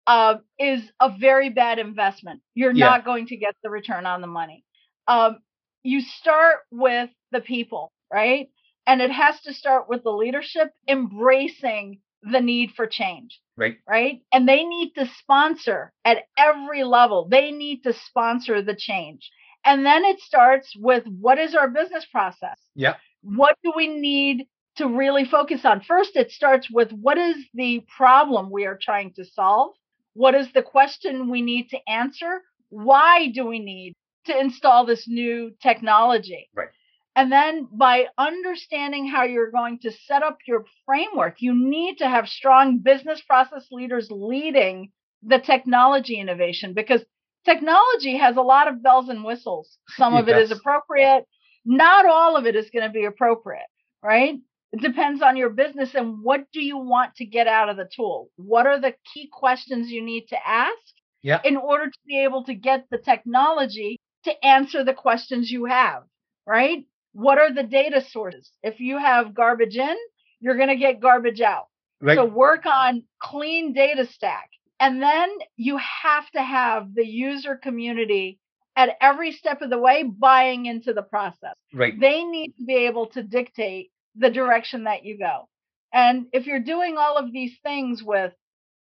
uh, 0.07 0.37
is 0.59 0.83
a 1.01 1.11
very 1.19 1.51
bad 1.51 1.79
investment. 1.79 2.41
You're 2.55 2.73
yeah. 2.73 2.87
not 2.87 3.05
going 3.05 3.27
to 3.29 3.37
get 3.37 3.55
the 3.63 3.71
return 3.71 4.07
on 4.07 4.21
the 4.21 4.27
money. 4.27 4.65
Um, 5.07 5.39
you 5.83 6.01
start 6.01 6.59
with 6.71 7.11
the 7.31 7.41
people, 7.41 7.93
right? 8.13 8.49
And 8.87 9.01
it 9.01 9.11
has 9.11 9.41
to 9.43 9.55
start 9.55 9.89
with 9.89 10.03
the 10.03 10.11
leadership 10.11 10.71
embracing 10.89 12.01
the 12.23 12.41
need 12.41 12.73
for 12.77 12.87
change. 12.87 13.41
Right. 13.57 13.77
Right. 13.89 14.23
And 14.33 14.49
they 14.49 14.65
need 14.65 14.93
to 14.95 15.07
sponsor 15.19 15.93
at 16.05 16.25
every 16.37 16.85
level. 16.85 17.29
They 17.31 17.51
need 17.51 17.83
to 17.85 17.93
sponsor 17.93 18.63
the 18.63 18.75
change. 18.75 19.31
And 19.65 19.87
then 19.87 20.05
it 20.05 20.21
starts 20.21 20.75
with 20.77 21.05
what 21.07 21.39
is 21.39 21.55
our 21.55 21.69
business 21.69 22.07
process? 22.11 22.61
Yeah. 22.75 22.95
What 23.23 23.57
do 23.65 23.73
we 23.75 23.89
need 23.89 24.47
to 24.77 24.87
really 24.87 25.25
focus 25.25 25.65
on? 25.65 25.81
First, 25.81 26.17
it 26.17 26.31
starts 26.31 26.69
with 26.71 26.91
what 26.93 27.17
is 27.17 27.37
the 27.55 27.85
problem 27.97 28.51
we 28.51 28.67
are 28.67 28.79
trying 28.81 29.13
to 29.15 29.25
solve? 29.25 29.75
What 30.15 30.35
is 30.35 30.53
the 30.53 30.63
question 30.63 31.29
we 31.29 31.43
need 31.43 31.69
to 31.71 31.79
answer? 31.89 32.43
Why 32.71 33.29
do 33.29 33.47
we 33.47 33.59
need 33.59 33.95
to 34.27 34.39
install 34.39 34.87
this 34.87 35.07
new 35.07 35.53
technology? 35.63 36.49
Right. 36.55 36.69
And 37.17 37.31
then 37.31 37.69
by 37.71 38.07
understanding 38.19 39.07
how 39.07 39.23
you're 39.25 39.51
going 39.51 39.79
to 39.81 39.93
set 39.93 40.23
up 40.23 40.39
your 40.49 40.65
framework, 40.85 41.37
you 41.41 41.55
need 41.55 41.99
to 41.99 42.09
have 42.09 42.29
strong 42.29 42.79
business 42.79 43.21
process 43.23 43.67
leaders 43.71 44.09
leading 44.11 44.91
the 45.23 45.39
technology 45.39 46.19
innovation 46.19 46.75
because 46.75 47.03
technology 47.45 48.17
has 48.17 48.37
a 48.37 48.43
lot 48.43 48.69
of 48.69 48.83
bells 48.83 49.09
and 49.09 49.25
whistles. 49.25 49.79
Some 49.91 50.15
It 50.15 50.21
of 50.21 50.29
it 50.29 50.39
is 50.39 50.51
appropriate. 50.51 51.25
Not 51.65 52.05
all 52.05 52.37
of 52.37 52.47
it 52.47 52.57
is 52.57 52.69
going 52.71 52.85
to 52.85 52.93
be 52.93 53.05
appropriate, 53.05 53.63
right? 54.03 54.35
It 54.75 54.81
depends 54.81 55.23
on 55.23 55.37
your 55.37 55.51
business 55.51 55.95
and 55.95 56.21
what 56.23 56.47
do 56.53 56.61
you 56.61 56.77
want 56.79 57.15
to 57.17 57.25
get 57.25 57.47
out 57.47 57.69
of 57.69 57.77
the 57.77 57.89
tool? 57.95 58.31
What 58.37 58.67
are 58.67 58.81
the 58.81 58.95
key 59.13 59.29
questions 59.33 59.89
you 59.91 60.03
need 60.03 60.27
to 60.29 60.49
ask 60.49 60.75
Yeah. 61.23 61.41
in 61.45 61.57
order 61.57 61.87
to 61.87 61.99
be 62.07 62.19
able 62.25 62.43
to 62.45 62.55
get 62.55 62.87
the 62.91 62.99
technology 62.99 64.01
to 64.25 64.45
answer 64.45 64.83
the 64.83 64.93
questions 64.95 65.51
you 65.51 65.67
have, 65.67 66.03
right? 66.45 66.85
What 67.13 67.39
are 67.39 67.53
the 67.53 67.63
data 67.63 68.01
sources? 68.01 68.51
If 68.65 68.81
you 68.81 68.99
have 68.99 69.33
garbage 69.35 69.77
in, 69.77 69.97
you're 70.41 70.57
going 70.57 70.71
to 70.71 70.77
get 70.77 70.99
garbage 71.01 71.41
out. 71.41 71.69
Right. 72.01 72.17
So 72.17 72.25
work 72.25 72.67
on 72.67 73.05
clean 73.21 73.73
data 73.75 74.07
stack. 74.07 74.51
And 74.81 75.01
then 75.01 75.29
you 75.57 75.77
have 75.79 76.29
to 76.33 76.43
have 76.43 76.95
the 76.95 77.07
user 77.07 77.55
community 77.57 78.41
at 78.77 78.97
every 79.01 79.31
step 79.31 79.63
of 79.63 79.71
the 79.71 79.79
way 79.79 80.03
buying 80.03 80.67
into 80.67 80.93
the 80.93 81.03
process. 81.03 81.55
right. 81.73 81.99
They 81.99 82.25
need 82.25 82.55
to 82.59 82.65
be 82.65 82.75
able 82.87 83.07
to 83.15 83.23
dictate 83.23 83.93
the 84.17 84.31
direction 84.31 84.85
that 84.85 85.05
you 85.05 85.19
go. 85.19 85.49
And 85.93 86.27
if 86.33 86.47
you're 86.47 86.61
doing 86.61 86.97
all 86.99 87.17
of 87.17 87.33
these 87.33 87.57
things 87.63 88.03
with 88.03 88.33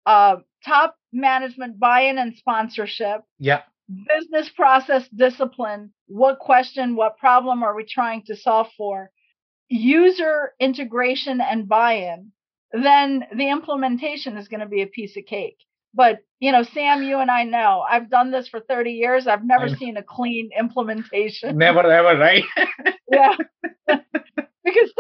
uh, 0.06 0.38
top 0.66 0.96
management 1.12 1.80
buy-in 1.80 2.18
and 2.18 2.36
sponsorship, 2.36 3.22
Yeah. 3.40 3.62
business 4.08 4.50
process 4.50 5.08
discipline, 5.10 5.94
what 6.08 6.40
question, 6.40 6.96
what 6.96 7.18
problem 7.18 7.64
are 7.64 7.76
we 7.76 7.86
trying 7.86 8.24
to 8.24 8.36
solve 8.36 8.68
for, 8.78 9.12
user 9.70 10.54
integration 10.60 11.40
and 11.42 11.68
buy-in, 11.68 12.32
then 12.72 13.26
the 13.36 13.50
implementation 13.50 14.38
is 14.38 14.48
going 14.48 14.60
to 14.60 14.66
be 14.68 14.82
a 14.82 14.88
piece 14.88 15.16
of 15.16 15.26
cake. 15.26 15.58
But, 15.94 16.20
you 16.40 16.52
know, 16.52 16.64
Sam, 16.64 17.04
you 17.04 17.20
and 17.20 17.30
I 17.30 17.44
know 17.44 17.86
I've 17.88 18.10
done 18.10 18.32
this 18.32 18.48
for 18.48 18.60
30 18.60 18.92
years. 18.92 19.28
I've 19.28 19.46
never 19.46 19.70
seen 19.70 19.96
a 19.98 20.04
clean 20.04 20.50
implementation. 20.58 21.56
Never 21.58 21.82
ever, 21.82 22.18
right? 22.18 22.44
yeah. 23.12 23.36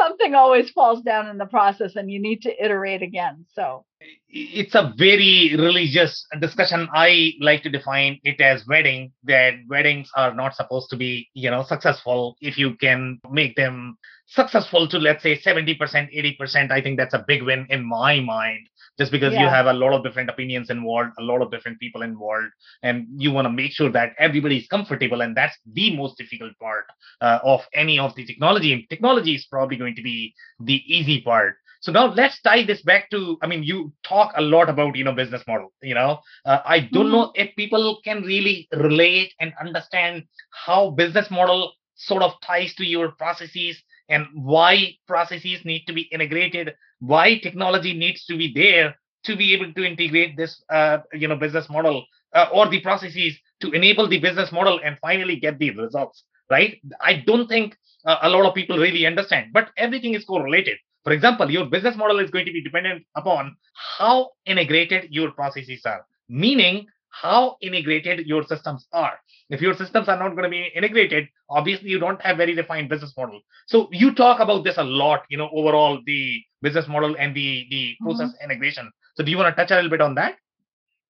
Something 0.03 0.35
always 0.35 0.69
falls 0.71 1.01
down 1.01 1.27
in 1.27 1.37
the 1.37 1.45
process 1.45 1.95
and 1.95 2.11
you 2.11 2.21
need 2.21 2.41
to 2.41 2.63
iterate 2.63 3.01
again. 3.01 3.45
So, 3.53 3.85
it's 4.27 4.75
a 4.75 4.93
very 4.97 5.55
religious 5.57 6.25
discussion. 6.39 6.89
I 6.93 7.33
like 7.39 7.63
to 7.63 7.69
define 7.69 8.19
it 8.23 8.41
as 8.41 8.65
wedding, 8.67 9.13
that 9.23 9.53
weddings 9.69 10.09
are 10.15 10.33
not 10.33 10.55
supposed 10.55 10.89
to 10.89 10.97
be, 10.97 11.29
you 11.33 11.49
know, 11.49 11.63
successful 11.63 12.35
if 12.41 12.57
you 12.57 12.75
can 12.75 13.19
make 13.29 13.55
them 13.55 13.97
successful 14.27 14.87
to 14.89 14.97
let's 14.97 15.23
say 15.23 15.37
70%, 15.37 15.77
80%. 15.79 16.71
I 16.71 16.81
think 16.81 16.97
that's 16.97 17.13
a 17.13 17.23
big 17.27 17.43
win 17.43 17.67
in 17.69 17.87
my 17.87 18.19
mind. 18.19 18.67
Just 18.97 19.11
because 19.11 19.35
you 19.35 19.47
have 19.47 19.65
a 19.65 19.73
lot 19.73 19.93
of 19.93 20.03
different 20.03 20.29
opinions 20.29 20.69
involved, 20.69 21.11
a 21.19 21.23
lot 21.23 21.41
of 21.41 21.51
different 21.51 21.79
people 21.79 22.01
involved, 22.03 22.47
and 22.83 23.07
you 23.17 23.31
want 23.31 23.45
to 23.45 23.51
make 23.51 23.71
sure 23.71 23.89
that 23.91 24.13
everybody 24.19 24.57
is 24.57 24.67
comfortable, 24.67 25.21
and 25.21 25.35
that's 25.35 25.57
the 25.73 25.95
most 25.95 26.17
difficult 26.17 26.53
part 26.59 26.85
uh, 27.21 27.39
of 27.43 27.61
any 27.73 27.97
of 27.99 28.13
the 28.15 28.25
technology. 28.25 28.71
and 28.73 28.87
Technology 28.89 29.33
is 29.35 29.45
probably 29.45 29.77
going 29.77 29.95
to 29.95 30.03
be 30.03 30.33
the 30.59 30.81
easy 30.87 31.21
part. 31.21 31.55
So 31.81 31.91
now 31.91 32.13
let's 32.13 32.39
tie 32.41 32.63
this 32.63 32.81
back 32.83 33.09
to, 33.11 33.37
I 33.41 33.47
mean, 33.47 33.63
you 33.63 33.91
talk 34.03 34.33
a 34.37 34.41
lot 34.41 34.69
about, 34.69 34.95
you 34.95 35.03
know, 35.03 35.11
business 35.13 35.43
model, 35.47 35.73
you 35.81 35.95
know, 35.95 36.19
uh, 36.45 36.59
I 36.65 36.79
don't 36.79 37.07
Mhm. 37.07 37.11
know 37.11 37.31
if 37.35 37.55
people 37.55 37.99
can 38.03 38.21
really 38.23 38.67
relate 38.73 39.33
and 39.39 39.53
understand 39.59 40.23
how 40.51 40.91
business 40.91 41.29
model 41.29 41.73
sort 41.95 42.23
of 42.23 42.39
ties 42.41 42.73
to 42.75 42.85
your 42.85 43.11
processes 43.11 43.81
and 44.13 44.27
why 44.33 44.73
processes 45.07 45.65
need 45.65 45.83
to 45.87 45.93
be 45.93 46.03
integrated, 46.15 46.75
why 46.99 47.39
technology 47.39 47.93
needs 47.93 48.25
to 48.25 48.37
be 48.37 48.53
there 48.53 48.95
to 49.23 49.35
be 49.35 49.53
able 49.53 49.73
to 49.73 49.83
integrate 49.83 50.37
this, 50.37 50.61
uh, 50.69 50.99
you 51.13 51.27
know, 51.27 51.35
business 51.35 51.67
model 51.69 52.05
uh, 52.35 52.47
or 52.53 52.69
the 52.69 52.81
processes 52.81 53.33
to 53.61 53.71
enable 53.71 54.07
the 54.07 54.19
business 54.19 54.51
model 54.51 54.79
and 54.83 54.97
finally 55.01 55.37
get 55.37 55.57
the 55.57 55.71
results, 55.71 56.25
right? 56.49 56.79
I 57.01 57.23
don't 57.25 57.47
think 57.47 57.75
uh, 58.05 58.17
a 58.21 58.29
lot 58.29 58.45
of 58.45 58.53
people 58.53 58.77
really 58.77 59.05
understand, 59.05 59.51
but 59.51 59.69
everything 59.77 60.13
is 60.13 60.25
correlated. 60.25 60.77
For 61.03 61.11
example, 61.11 61.49
your 61.49 61.65
business 61.65 61.97
model 61.97 62.19
is 62.19 62.29
going 62.29 62.45
to 62.45 62.53
be 62.53 62.63
dependent 62.63 63.05
upon 63.15 63.55
how 63.97 64.31
integrated 64.45 65.07
your 65.09 65.31
processes 65.31 65.81
are, 65.85 66.05
meaning 66.29 66.85
how 67.13 67.57
integrated 67.61 68.25
your 68.25 68.43
systems 68.43 68.87
are. 68.91 69.13
If 69.49 69.61
your 69.61 69.75
systems 69.75 70.09
are 70.09 70.17
not 70.17 70.31
going 70.31 70.43
to 70.43 70.49
be 70.49 70.71
integrated, 70.75 71.27
obviously 71.49 71.89
you 71.89 71.99
don't 71.99 72.21
have 72.21 72.37
very 72.37 72.55
defined 72.55 72.89
business 72.89 73.13
model. 73.17 73.41
So 73.67 73.87
you 73.91 74.13
talk 74.15 74.39
about 74.39 74.63
this 74.63 74.77
a 74.77 74.83
lot, 74.83 75.23
you 75.29 75.37
know, 75.37 75.49
overall 75.53 75.99
the 76.05 76.41
business 76.61 76.87
model 76.87 77.15
and 77.19 77.35
the 77.35 77.67
the 77.69 77.95
process 78.01 78.31
integration. 78.43 78.91
So 79.15 79.23
do 79.23 79.31
you 79.31 79.37
want 79.37 79.55
to 79.55 79.61
touch 79.61 79.71
a 79.71 79.75
little 79.75 79.91
bit 79.91 80.01
on 80.01 80.15
that? 80.15 80.35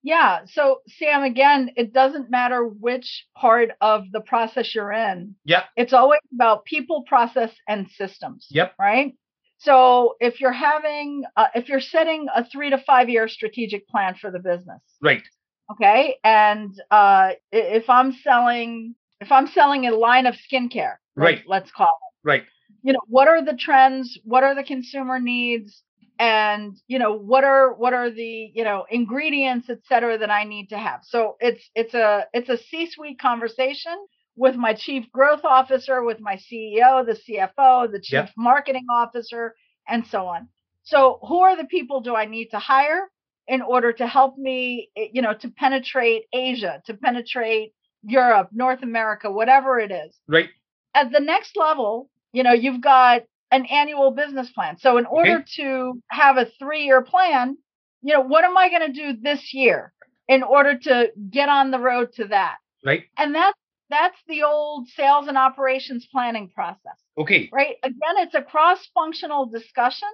yeah. 0.05 0.41
So, 0.47 0.81
Sam, 0.99 1.23
again, 1.23 1.71
it 1.77 1.93
doesn't 1.93 2.29
matter 2.29 2.65
which 2.67 3.25
part 3.35 3.69
of 3.79 4.11
the 4.11 4.19
process 4.21 4.75
you're 4.75 4.91
in. 4.91 5.35
Yeah. 5.45 5.63
It's 5.77 5.93
always 5.93 6.19
about 6.33 6.65
people, 6.65 7.03
process, 7.07 7.51
and 7.67 7.89
systems. 7.89 8.47
Yep. 8.51 8.73
Right. 8.77 9.15
So, 9.59 10.15
if 10.19 10.41
you're 10.41 10.51
having, 10.51 11.23
uh, 11.37 11.47
if 11.55 11.69
you're 11.69 11.79
setting 11.79 12.27
a 12.35 12.43
three 12.43 12.69
to 12.71 12.77
five 12.77 13.07
year 13.09 13.29
strategic 13.29 13.87
plan 13.87 14.15
for 14.19 14.29
the 14.29 14.39
business, 14.39 14.81
Right. 15.01 15.23
Okay, 15.71 16.17
and 16.23 16.73
uh, 16.91 17.31
if 17.51 17.89
I'm 17.89 18.11
selling, 18.13 18.95
if 19.21 19.31
I'm 19.31 19.47
selling 19.47 19.87
a 19.87 19.91
line 19.95 20.25
of 20.25 20.35
skincare, 20.35 20.95
Right. 21.15 21.43
Let's 21.47 21.71
call 21.71 21.87
it. 21.87 22.27
Right. 22.27 22.43
you 22.83 22.93
know 22.93 22.99
what 23.07 23.27
are 23.27 23.43
the 23.43 23.53
trends 23.55 24.17
what 24.23 24.43
are 24.43 24.55
the 24.55 24.63
consumer 24.63 25.19
needs 25.19 25.83
and 26.19 26.75
you 26.87 26.99
know 26.99 27.13
what 27.17 27.43
are 27.43 27.73
what 27.73 27.93
are 27.93 28.09
the 28.09 28.51
you 28.53 28.63
know 28.63 28.85
ingredients 28.89 29.69
et 29.69 29.79
cetera 29.87 30.17
that 30.17 30.29
i 30.31 30.43
need 30.43 30.67
to 30.69 30.77
have 30.77 31.01
so 31.03 31.35
it's 31.39 31.69
it's 31.75 31.93
a 31.93 32.25
it's 32.33 32.49
a 32.49 32.57
c-suite 32.57 33.19
conversation 33.19 33.95
with 34.35 34.55
my 34.55 34.73
chief 34.73 35.05
growth 35.11 35.43
officer 35.43 36.03
with 36.03 36.19
my 36.19 36.35
ceo 36.35 37.05
the 37.05 37.17
cfo 37.27 37.91
the 37.91 37.99
chief 37.99 38.27
Yep. 38.27 38.29
marketing 38.37 38.85
officer 38.91 39.53
and 39.87 40.05
so 40.07 40.25
on 40.27 40.47
so 40.83 41.19
who 41.27 41.39
are 41.39 41.55
the 41.57 41.65
people 41.65 42.01
do 42.01 42.15
i 42.15 42.25
need 42.25 42.49
to 42.49 42.59
hire 42.59 43.09
in 43.47 43.61
order 43.61 43.91
to 43.93 44.07
help 44.07 44.37
me 44.37 44.89
eh, 44.95 45.07
you 45.13 45.21
know 45.21 45.33
to 45.33 45.49
penetrate 45.49 46.23
asia 46.33 46.81
to 46.85 46.93
penetrate 46.93 47.73
europe 48.03 48.49
north 48.53 48.83
america 48.83 49.29
whatever 49.31 49.79
it 49.79 49.91
is 49.91 50.15
Right. 50.27 50.49
at 50.95 51.11
the 51.11 51.19
next 51.19 51.55
level, 51.57 52.09
you 52.33 52.43
know, 52.43 52.53
you've 52.53 52.81
got 52.81 53.21
an 53.51 53.65
annual 53.67 54.11
business 54.11 54.49
plan. 54.51 54.77
So 54.79 54.97
in 54.97 55.05
order 55.05 55.43
to 55.57 56.01
have 56.09 56.37
a 56.37 56.47
three-year 56.59 57.01
plan, 57.03 57.57
you 58.01 58.13
know, 58.13 58.21
what 58.21 58.43
am 58.43 58.57
I 58.57 58.69
going 58.69 58.91
to 58.91 59.01
do 59.01 59.19
this 59.21 59.53
year 59.53 59.93
in 60.27 60.41
order 60.43 60.77
to 60.79 61.11
get 61.29 61.49
on 61.49 61.69
the 61.71 61.79
road 61.79 62.13
to 62.13 62.25
that? 62.29 62.57
Right. 62.83 63.03
And 63.17 63.35
that's 63.35 63.57
that's 63.89 64.17
the 64.27 64.43
old 64.43 64.87
sales 64.87 65.27
and 65.27 65.37
operations 65.37 66.07
planning 66.11 66.49
process, 66.49 66.97
Okay. 67.17 67.49
right? 67.53 67.75
Again, 67.83 68.15
it's 68.17 68.33
a 68.33 68.41
cross-functional 68.41 69.47
discussion 69.47 70.09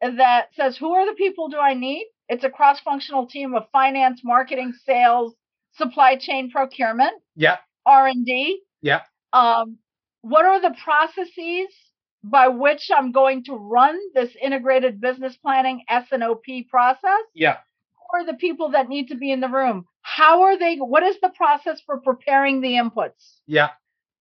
that 0.00 0.48
says 0.54 0.76
who 0.76 0.92
are 0.92 1.06
the 1.06 1.14
people 1.16 1.48
do 1.48 1.58
I 1.58 1.74
need? 1.74 2.06
It's 2.28 2.44
a 2.44 2.50
cross-functional 2.50 3.26
team 3.28 3.54
of 3.54 3.64
finance, 3.72 4.22
marketing, 4.24 4.72
sales, 4.84 5.34
supply 5.74 6.16
chain, 6.16 6.50
procurement, 6.50 7.14
Yeah. 7.34 7.58
R&D. 7.84 8.60
Yeah. 8.82 9.02
Um, 9.32 9.78
what 10.22 10.44
are 10.44 10.60
the 10.60 10.74
processes 10.82 11.68
by 12.24 12.48
which 12.48 12.90
I'm 12.94 13.12
going 13.12 13.44
to 13.44 13.54
run 13.54 13.96
this 14.14 14.34
integrated 14.42 15.00
business 15.00 15.36
planning 15.36 15.84
S&OP 15.88 16.44
process? 16.68 17.22
Yeah. 17.34 17.58
Who 18.10 18.18
are 18.20 18.26
the 18.26 18.34
people 18.34 18.70
that 18.70 18.88
need 18.88 19.08
to 19.08 19.14
be 19.16 19.30
in 19.30 19.40
the 19.40 19.48
room? 19.48 19.84
How 20.02 20.42
are 20.42 20.58
they? 20.58 20.76
What 20.76 21.02
is 21.02 21.16
the 21.20 21.28
process 21.30 21.80
for 21.84 22.00
preparing 22.00 22.60
the 22.60 22.74
inputs? 22.74 23.38
Yeah. 23.46 23.70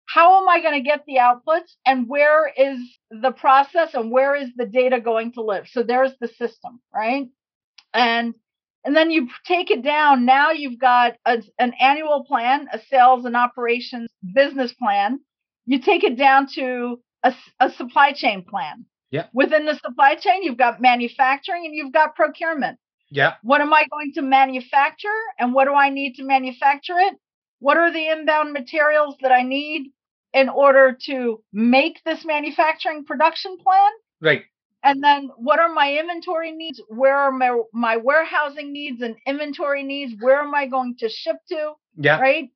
How 0.06 0.42
am 0.42 0.48
I 0.48 0.60
going 0.60 0.74
to 0.74 0.86
get 0.86 1.04
the 1.06 1.16
outputs? 1.16 1.72
And 1.86 2.06
where 2.08 2.48
is 2.48 2.78
the 3.10 3.32
process 3.32 3.94
and 3.94 4.10
where 4.10 4.34
is 4.34 4.50
the 4.56 4.66
data 4.66 5.00
going 5.00 5.32
to 5.32 5.42
live? 5.42 5.66
So 5.68 5.82
there's 5.82 6.12
the 6.20 6.28
system, 6.28 6.80
right? 6.94 7.26
And 7.94 8.34
and 8.84 8.94
then 8.94 9.10
you 9.10 9.28
take 9.46 9.70
it 9.70 9.82
down. 9.82 10.26
Now 10.26 10.50
you've 10.50 10.78
got 10.78 11.14
a, 11.24 11.42
an 11.58 11.72
annual 11.80 12.24
plan, 12.24 12.68
a 12.72 12.78
sales 12.90 13.24
and 13.24 13.34
operations 13.34 14.10
business 14.34 14.74
plan. 14.74 15.20
You 15.64 15.80
take 15.80 16.04
it 16.04 16.18
down 16.18 16.48
to 16.54 17.00
a 17.22 17.70
supply 17.70 18.12
chain 18.12 18.44
plan. 18.44 18.84
Yeah. 19.10 19.26
Within 19.32 19.64
the 19.64 19.78
supply 19.82 20.16
chain, 20.16 20.42
you've 20.42 20.58
got 20.58 20.82
manufacturing 20.82 21.64
and 21.64 21.74
you've 21.74 21.92
got 21.92 22.14
procurement. 22.14 22.78
Yeah. 23.10 23.34
What 23.42 23.60
am 23.60 23.72
I 23.72 23.86
going 23.90 24.12
to 24.14 24.22
manufacture 24.22 25.08
and 25.38 25.54
what 25.54 25.66
do 25.66 25.72
I 25.72 25.88
need 25.88 26.14
to 26.14 26.24
manufacture 26.24 26.98
it? 26.98 27.14
What 27.60 27.76
are 27.76 27.92
the 27.92 28.08
inbound 28.08 28.52
materials 28.52 29.14
that 29.22 29.32
I 29.32 29.42
need 29.42 29.92
in 30.32 30.48
order 30.48 30.98
to 31.06 31.42
make 31.52 32.02
this 32.04 32.24
manufacturing 32.24 33.04
production 33.04 33.56
plan? 33.56 33.92
Right. 34.20 34.42
And 34.84 35.02
then 35.02 35.30
what 35.36 35.58
are 35.58 35.72
my 35.72 35.96
inventory 35.98 36.52
needs? 36.52 36.80
Where 36.88 37.16
are 37.16 37.32
my, 37.32 37.58
my 37.72 37.96
warehousing 37.96 38.70
needs 38.70 39.00
and 39.00 39.16
inventory 39.26 39.82
needs? 39.82 40.12
Where 40.20 40.40
am 40.40 40.54
I 40.54 40.66
going 40.66 40.96
to 40.98 41.08
ship 41.08 41.36
to? 41.48 41.72
Yeah. 41.96 42.20
Right. 42.20 42.50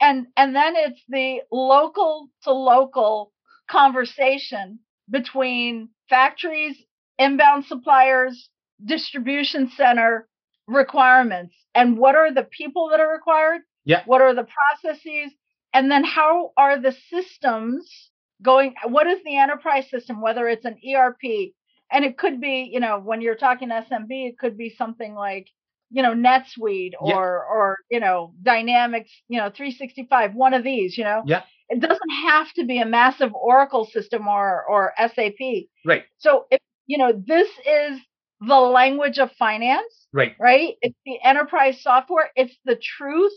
And 0.00 0.26
and 0.36 0.54
then 0.54 0.74
it's 0.76 1.02
the 1.08 1.40
local 1.50 2.28
to 2.44 2.52
local 2.52 3.32
conversation 3.70 4.80
between 5.10 5.88
factories, 6.08 6.76
inbound 7.18 7.64
suppliers, 7.64 8.50
distribution 8.84 9.70
center 9.76 10.28
requirements, 10.66 11.54
and 11.74 11.98
what 11.98 12.14
are 12.14 12.32
the 12.32 12.44
people 12.44 12.88
that 12.90 13.00
are 13.00 13.12
required? 13.12 13.62
Yeah. 13.84 14.02
What 14.06 14.20
are 14.20 14.34
the 14.34 14.46
processes? 14.46 15.32
And 15.72 15.90
then 15.90 16.04
how 16.04 16.52
are 16.56 16.80
the 16.80 16.94
systems 17.10 18.10
going? 18.42 18.74
What 18.84 19.06
is 19.06 19.22
the 19.24 19.36
enterprise 19.36 19.88
system, 19.90 20.20
whether 20.20 20.48
it's 20.48 20.64
an 20.64 20.78
ERP? 20.94 21.52
And 21.92 22.04
it 22.04 22.18
could 22.18 22.40
be, 22.40 22.68
you 22.72 22.80
know, 22.80 22.98
when 23.00 23.20
you're 23.20 23.34
talking 23.36 23.68
SMB, 23.70 24.28
it 24.28 24.38
could 24.38 24.56
be 24.56 24.70
something 24.70 25.14
like, 25.14 25.48
you 25.90 26.02
know, 26.02 26.14
NetSuite 26.14 26.92
or, 27.00 27.08
Yeah. 27.08 27.16
or, 27.16 27.76
you 27.90 28.00
know, 28.00 28.32
Dynamics, 28.42 29.10
you 29.28 29.38
know, 29.38 29.50
365, 29.50 30.34
one 30.34 30.54
of 30.54 30.62
these, 30.62 30.96
you 30.96 31.04
know, 31.04 31.22
Yeah. 31.26 31.42
it 31.68 31.80
doesn't 31.80 32.10
have 32.26 32.52
to 32.54 32.64
be 32.64 32.78
a 32.78 32.86
massive 32.86 33.34
Oracle 33.34 33.84
system 33.86 34.28
or, 34.28 34.64
or 34.68 34.92
SAP. 34.98 35.68
Right. 35.84 36.04
So 36.18 36.46
if, 36.50 36.60
you 36.86 36.98
know, 36.98 37.12
this 37.12 37.48
is 37.66 38.00
the 38.40 38.58
language 38.60 39.18
of 39.18 39.32
finance 39.32 40.06
Right. 40.12 40.34
right? 40.40 40.76
It's 40.82 40.96
the 41.04 41.20
enterprise 41.22 41.82
software. 41.82 42.30
It's 42.36 42.56
the 42.64 42.76
truth 42.76 43.32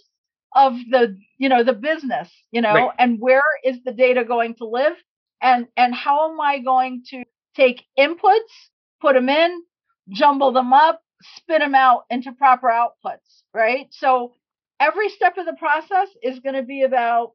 of 0.56 0.76
the, 0.92 1.18
you 1.38 1.50
know, 1.50 1.64
the 1.64 1.74
business, 1.74 2.30
you 2.52 2.62
know, 2.62 2.74
Right. 2.74 2.92
and 3.00 3.20
where 3.20 3.44
is 3.64 3.84
the 3.84 3.92
data 3.94 4.24
going 4.24 4.56
to 4.56 4.66
live? 4.66 4.94
And, 5.42 5.68
and 5.76 5.94
how 5.94 6.32
am 6.32 6.40
I 6.40 6.60
going 6.60 7.04
to 7.10 7.24
take 7.56 7.84
inputs, 7.98 8.70
put 9.02 9.14
them 9.14 9.30
in, 9.30 9.64
jumble 10.10 10.52
them 10.52 10.74
up, 10.74 11.02
spit 11.36 11.60
them 11.60 11.76
out 11.76 12.04
into 12.10 12.32
proper 12.34 12.68
outputs, 12.68 13.44
right? 13.54 13.88
So 13.92 14.34
every 14.80 15.10
step 15.10 15.38
of 15.38 15.46
the 15.46 15.54
process 15.54 16.10
is 16.22 16.40
going 16.40 16.56
to 16.56 16.64
be 16.64 16.84
about 16.84 17.32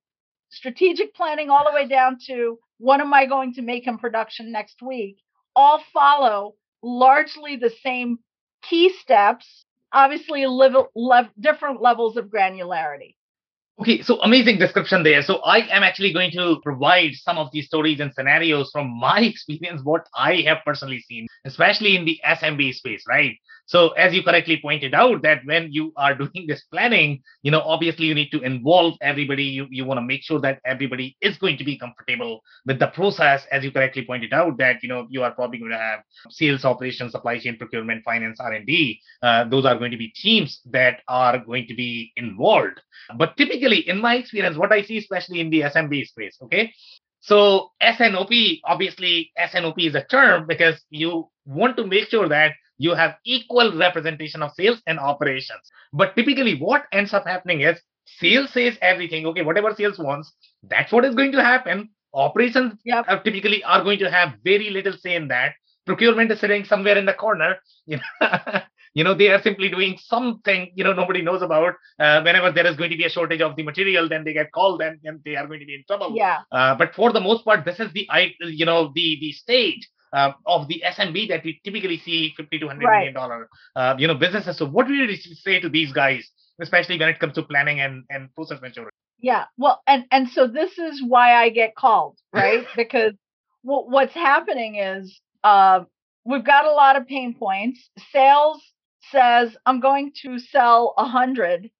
strategic 0.50 1.14
planning 1.14 1.50
all 1.50 1.64
the 1.64 1.74
way 1.74 1.86
down 1.86 2.18
to 2.26 2.58
what 2.78 3.00
am 3.00 3.12
I 3.12 3.26
going 3.26 3.54
to 3.54 3.62
make 3.62 3.86
in 3.86 3.98
production 3.98 4.52
next 4.52 4.82
week? 4.82 5.18
All 5.56 5.82
follow 5.92 6.54
largely 6.82 7.56
the 7.56 7.72
same 7.82 8.18
key 8.62 8.92
steps, 9.00 9.64
obviously 9.92 10.42
different 11.40 11.82
levels 11.82 12.16
of 12.16 12.26
granularity. 12.26 13.14
Okay, 13.80 14.02
so 14.02 14.20
amazing 14.22 14.58
description 14.58 15.04
there. 15.04 15.22
So 15.22 15.36
I 15.36 15.58
am 15.68 15.84
actually 15.84 16.12
going 16.12 16.32
to 16.32 16.60
provide 16.64 17.12
some 17.14 17.38
of 17.38 17.48
these 17.52 17.66
stories 17.66 18.00
and 18.00 18.12
scenarios 18.12 18.70
from 18.72 18.90
my 18.98 19.20
experience, 19.32 19.82
what 19.84 20.08
I 20.16 20.42
have 20.46 20.58
personally 20.64 21.00
seen, 21.08 21.28
especially 21.44 21.96
in 21.96 22.04
the 22.04 22.18
SMB 22.26 22.74
space, 22.74 23.04
right? 23.06 23.36
So 23.68 23.90
as 23.90 24.14
you 24.14 24.22
correctly 24.22 24.58
pointed 24.60 24.94
out, 24.94 25.20
that 25.22 25.42
when 25.44 25.70
you 25.70 25.92
are 25.96 26.14
doing 26.22 26.46
this 26.46 26.64
planning, 26.72 27.22
you 27.42 27.50
know, 27.50 27.60
obviously 27.60 28.06
you 28.06 28.14
need 28.14 28.30
to 28.30 28.40
involve 28.40 28.94
everybody. 29.02 29.44
You 29.44 29.66
you 29.70 29.84
want 29.84 29.98
to 29.98 30.02
make 30.02 30.22
sure 30.22 30.40
that 30.40 30.60
everybody 30.64 31.16
is 31.20 31.36
going 31.36 31.58
to 31.58 31.64
be 31.64 31.78
comfortable 31.78 32.40
with 32.66 32.78
the 32.78 32.88
process, 32.88 33.46
as 33.52 33.62
you 33.62 33.70
correctly 33.70 34.04
pointed 34.06 34.32
out, 34.32 34.56
that 34.58 34.82
you 34.82 34.88
know 34.88 35.06
you 35.10 35.22
are 35.22 35.32
probably 35.32 35.58
going 35.58 35.70
to 35.70 35.78
have 35.78 36.00
sales, 36.30 36.64
operations, 36.64 37.12
supply 37.12 37.38
chain, 37.38 37.58
procurement, 37.58 38.02
finance, 38.04 38.40
R 38.40 38.52
and 38.52 38.66
D. 38.66 39.00
Uh, 39.22 39.44
those 39.44 39.66
are 39.66 39.78
going 39.78 39.90
to 39.90 39.98
be 39.98 40.08
teams 40.16 40.60
that 40.70 41.00
are 41.06 41.38
going 41.38 41.66
to 41.68 41.74
be 41.74 42.12
involved. 42.16 42.80
But 43.16 43.36
typically, 43.36 43.86
in 43.86 44.00
my 44.00 44.16
experience, 44.16 44.56
what 44.56 44.72
I 44.72 44.82
see, 44.82 44.96
especially 44.96 45.40
in 45.40 45.50
the 45.50 45.60
SMB 45.60 46.06
space, 46.06 46.38
okay, 46.42 46.72
so 47.20 47.72
SNOP, 47.82 48.60
obviously, 48.64 49.30
SNOP 49.38 49.86
is 49.86 49.94
a 49.94 50.04
term 50.04 50.46
because 50.46 50.80
you 50.88 51.28
want 51.44 51.76
to 51.76 51.86
make 51.86 52.08
sure 52.08 52.28
that 52.28 52.52
you 52.78 52.94
have 52.94 53.16
equal 53.24 53.76
representation 53.76 54.42
of 54.42 54.52
sales 54.54 54.80
and 54.86 54.98
operations. 54.98 55.70
But 55.92 56.16
typically, 56.16 56.56
what 56.58 56.84
ends 56.92 57.12
up 57.14 57.26
happening 57.26 57.60
is 57.62 57.80
sales 58.06 58.50
says 58.52 58.78
everything. 58.80 59.26
Okay, 59.26 59.42
whatever 59.42 59.74
sales 59.74 59.98
wants, 59.98 60.32
that's 60.62 60.92
what 60.92 61.04
is 61.04 61.14
going 61.14 61.32
to 61.32 61.42
happen. 61.42 61.90
Operations 62.14 62.74
Yep. 62.84 63.04
uh, 63.08 63.18
typically 63.20 63.62
are 63.64 63.82
going 63.84 63.98
to 64.00 64.10
have 64.10 64.34
very 64.44 64.70
little 64.70 64.92
say 64.94 65.14
in 65.14 65.28
that. 65.28 65.54
Procurement 65.86 66.30
is 66.32 66.40
sitting 66.40 66.64
somewhere 66.64 66.96
in 66.98 67.06
the 67.06 67.14
corner. 67.14 67.56
You 67.86 67.98
know, 67.98 68.60
you 68.94 69.04
know 69.04 69.14
they 69.14 69.28
are 69.28 69.40
simply 69.42 69.68
doing 69.70 69.96
something 69.98 70.70
you 70.74 70.84
know 70.84 70.92
nobody 70.92 71.22
knows 71.22 71.42
about. 71.42 71.74
Uh, 71.98 72.20
whenever 72.22 72.50
there 72.52 72.66
is 72.66 72.76
going 72.76 72.90
to 72.90 72.96
be 72.96 73.04
a 73.04 73.10
shortage 73.10 73.40
of 73.40 73.56
the 73.56 73.62
material, 73.62 74.08
then 74.08 74.24
they 74.24 74.32
get 74.34 74.52
called 74.52 74.82
and, 74.82 74.98
and 75.04 75.20
they 75.24 75.36
are 75.36 75.46
going 75.46 75.60
to 75.60 75.66
be 75.66 75.74
in 75.74 75.84
trouble. 75.86 76.14
Yeah. 76.14 76.40
Uh, 76.52 76.74
but 76.74 76.94
for 76.94 77.12
the 77.12 77.20
most 77.20 77.44
part, 77.44 77.64
this 77.64 77.80
is 77.80 77.92
the 77.92 78.08
you 78.40 78.66
know 78.66 78.92
the 78.94 79.18
the 79.20 79.32
stage 79.32 79.88
uh, 80.12 80.32
of 80.46 80.68
the 80.68 80.82
SMB 80.86 81.28
that 81.28 81.44
we 81.44 81.60
typically 81.64 81.98
see 81.98 82.34
50 82.36 82.58
to 82.60 82.66
100 82.66 82.86
Right. 82.86 82.98
million 82.98 83.14
dollar 83.14 83.48
uh, 83.76 83.94
you 83.98 84.06
know 84.06 84.14
businesses. 84.14 84.56
So 84.58 84.66
what 84.66 84.86
do 84.86 84.94
you 84.94 85.16
say 85.16 85.60
to 85.60 85.68
these 85.68 85.92
guys, 85.92 86.28
especially 86.60 86.98
when 86.98 87.08
it 87.08 87.18
comes 87.18 87.34
to 87.34 87.42
planning 87.42 87.80
and 87.80 88.04
and 88.10 88.34
process 88.34 88.60
maturity? 88.60 88.94
Yeah. 89.20 89.44
Well, 89.56 89.82
and 89.86 90.04
and 90.10 90.28
so 90.28 90.46
this 90.46 90.78
is 90.78 91.02
why 91.06 91.34
I 91.34 91.50
get 91.50 91.74
called, 91.74 92.18
right? 92.32 92.66
because 92.76 93.14
what 93.62 93.90
what's 93.90 94.14
happening 94.14 94.76
is 94.76 95.20
uh, 95.44 95.84
we've 96.24 96.44
got 96.44 96.64
a 96.66 96.72
lot 96.72 96.96
of 96.96 97.06
pain 97.06 97.34
points. 97.34 97.90
Sales 98.12 98.62
says 99.10 99.56
I'm 99.66 99.80
going 99.80 100.12
to 100.22 100.38
sell 100.38 100.94
a 100.98 101.04
hundred. 101.04 101.70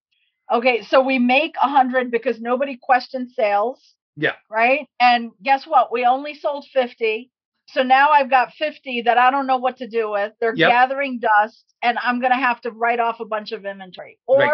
Okay, 0.51 0.83
so 0.83 1.03
we 1.03 1.19
make 1.19 1.55
a 1.63 1.69
hundred 1.69 2.11
because 2.11 2.41
nobody 2.41 2.79
questioned 2.81 3.31
sales. 3.33 3.81
Yeah. 4.17 4.33
Right. 4.51 4.87
And 4.99 5.31
guess 5.43 5.67
what? 5.67 5.93
We 5.93 6.05
only 6.05 6.35
sold 6.35 6.67
fifty. 6.73 7.31
So 7.69 7.83
now 7.83 8.11
I've 8.11 8.31
got 8.31 8.55
50 8.55 9.03
that 9.03 9.19
I 9.19 9.31
don't 9.31 9.47
know 9.47 9.59
what 9.59 9.79
to 9.79 9.89
do 9.89 10.11
with. 10.11 10.33
They're 10.41 10.55
Yep. 10.55 10.71
gathering 10.71 11.21
dust 11.21 11.65
and 11.83 11.99
I'm 11.99 12.21
going 12.21 12.33
to 12.33 12.39
have 12.39 12.61
to 12.63 12.71
write 12.71 13.01
off 13.01 13.21
a 13.21 13.25
bunch 13.27 13.53
of 13.53 13.65
inventory. 13.67 14.19
Or 14.27 14.39
Right. 14.41 14.53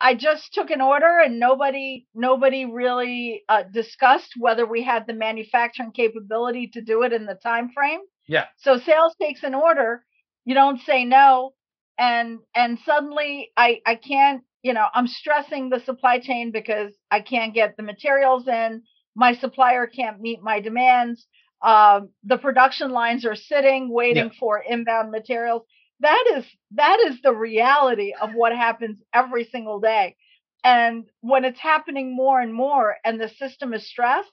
I 0.00 0.14
just 0.14 0.52
took 0.54 0.70
an 0.70 0.80
order 0.80 1.18
and 1.18 1.40
nobody 1.40 2.06
nobody 2.14 2.64
really 2.64 3.42
uh, 3.48 3.64
discussed 3.64 4.34
whether 4.38 4.64
we 4.66 4.82
had 4.82 5.06
the 5.06 5.12
manufacturing 5.14 5.92
capability 5.92 6.68
to 6.74 6.80
do 6.82 7.02
it 7.02 7.12
in 7.12 7.26
the 7.26 7.34
time 7.34 7.70
frame. 7.70 8.00
Yeah. 8.26 8.46
So 8.58 8.78
sales 8.78 9.16
takes 9.20 9.42
an 9.42 9.54
order, 9.54 10.04
you 10.44 10.54
don't 10.54 10.80
say 10.82 11.04
no, 11.04 11.54
and 11.98 12.38
and 12.54 12.78
suddenly 12.84 13.50
I 13.56 13.80
I 13.86 13.96
can't 13.96 14.42
you 14.62 14.72
know 14.72 14.86
I'm 14.94 15.08
stressing 15.08 15.70
the 15.70 15.80
supply 15.80 16.20
chain 16.20 16.52
because 16.52 16.92
I 17.10 17.20
can't 17.20 17.54
get 17.54 17.76
the 17.76 17.82
materials 17.82 18.46
in. 18.48 18.82
My 19.16 19.34
supplier 19.34 19.86
can't 19.88 20.20
meet 20.20 20.42
my 20.42 20.60
demands. 20.60 21.26
Um, 21.62 22.10
the 22.24 22.38
production 22.38 22.90
lines 22.90 23.26
are 23.26 23.34
sitting 23.34 23.90
waiting 23.92 24.30
for 24.38 24.58
inbound 24.58 25.10
materials. 25.10 25.62
That 26.00 26.24
is 26.36 26.44
that 26.72 27.00
is 27.08 27.20
the 27.22 27.34
reality 27.34 28.14
of 28.20 28.30
what 28.34 28.54
happens 28.54 28.98
every 29.12 29.44
single 29.44 29.80
day. 29.80 30.16
And 30.62 31.04
when 31.20 31.44
it's 31.44 31.60
happening 31.60 32.14
more 32.14 32.40
and 32.40 32.54
more 32.54 32.96
and 33.04 33.20
the 33.20 33.28
system 33.28 33.74
is 33.74 33.88
stressed 33.88 34.30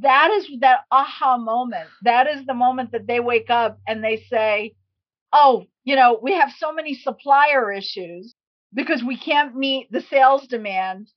that 0.00 0.30
is 0.30 0.48
that 0.60 0.80
aha 0.90 1.36
moment. 1.36 1.88
That 2.02 2.26
is 2.26 2.46
the 2.46 2.54
moment 2.54 2.92
that 2.92 3.06
they 3.06 3.20
wake 3.20 3.50
up 3.50 3.78
and 3.86 4.02
they 4.02 4.24
say 4.30 4.74
oh 5.32 5.64
you 5.84 5.96
know 5.96 6.18
we 6.22 6.32
have 6.34 6.50
so 6.56 6.72
many 6.72 6.94
supplier 6.94 7.72
issues 7.72 8.34
because 8.74 9.02
we 9.02 9.16
can't 9.16 9.56
meet 9.56 9.90
the 9.90 10.02
sales 10.02 10.46
demand 10.46 11.08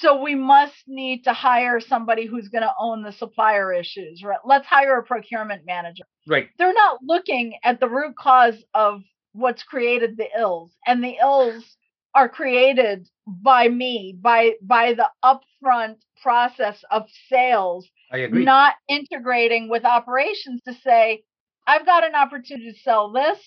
so 0.00 0.20
we 0.22 0.34
must 0.34 0.74
need 0.86 1.24
to 1.24 1.32
hire 1.32 1.80
somebody 1.80 2.26
who's 2.26 2.48
going 2.48 2.62
to 2.62 2.72
own 2.78 3.02
the 3.02 3.12
supplier 3.12 3.72
issues 3.72 4.22
right 4.22 4.38
let's 4.44 4.66
hire 4.66 4.98
a 4.98 5.02
procurement 5.04 5.62
manager 5.66 6.04
Right. 6.26 6.48
they're 6.58 6.74
not 6.74 7.00
looking 7.02 7.54
at 7.64 7.80
the 7.80 7.88
root 7.88 8.14
cause 8.16 8.62
of 8.74 9.02
what's 9.32 9.62
created 9.62 10.16
the 10.16 10.28
ills 10.38 10.72
and 10.86 11.02
the 11.02 11.16
ills 11.20 11.76
are 12.14 12.28
created 12.28 13.08
by 13.26 13.68
me 13.68 14.16
by 14.20 14.52
by 14.62 14.94
the 14.94 15.08
upfront 15.24 15.96
process 16.22 16.82
of 16.90 17.04
sales 17.28 17.86
I 18.10 18.18
agree. 18.18 18.44
not 18.44 18.74
integrating 18.88 19.68
with 19.68 19.84
operations 19.84 20.62
to 20.66 20.74
say 20.74 21.22
i've 21.66 21.86
got 21.86 22.04
an 22.06 22.14
opportunity 22.14 22.72
to 22.72 22.78
sell 22.78 23.12
this 23.12 23.38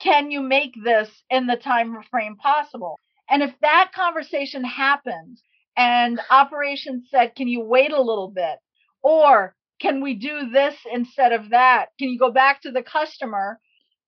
can 0.00 0.30
you 0.30 0.40
make 0.40 0.74
this 0.84 1.08
in 1.30 1.46
the 1.46 1.56
time 1.56 1.96
frame 2.10 2.36
possible 2.36 2.98
and 3.28 3.42
if 3.42 3.52
that 3.62 3.90
conversation 3.94 4.64
happens 4.64 5.42
and 5.76 6.20
operations 6.30 7.08
said 7.10 7.34
can 7.36 7.48
you 7.48 7.60
wait 7.60 7.92
a 7.92 8.00
little 8.02 8.28
bit 8.30 8.58
or 9.02 9.54
can 9.80 10.00
we 10.00 10.14
do 10.14 10.50
this 10.50 10.74
instead 10.92 11.32
of 11.32 11.50
that 11.50 11.86
can 11.98 12.08
you 12.08 12.18
go 12.18 12.30
back 12.30 12.62
to 12.62 12.70
the 12.70 12.82
customer 12.82 13.58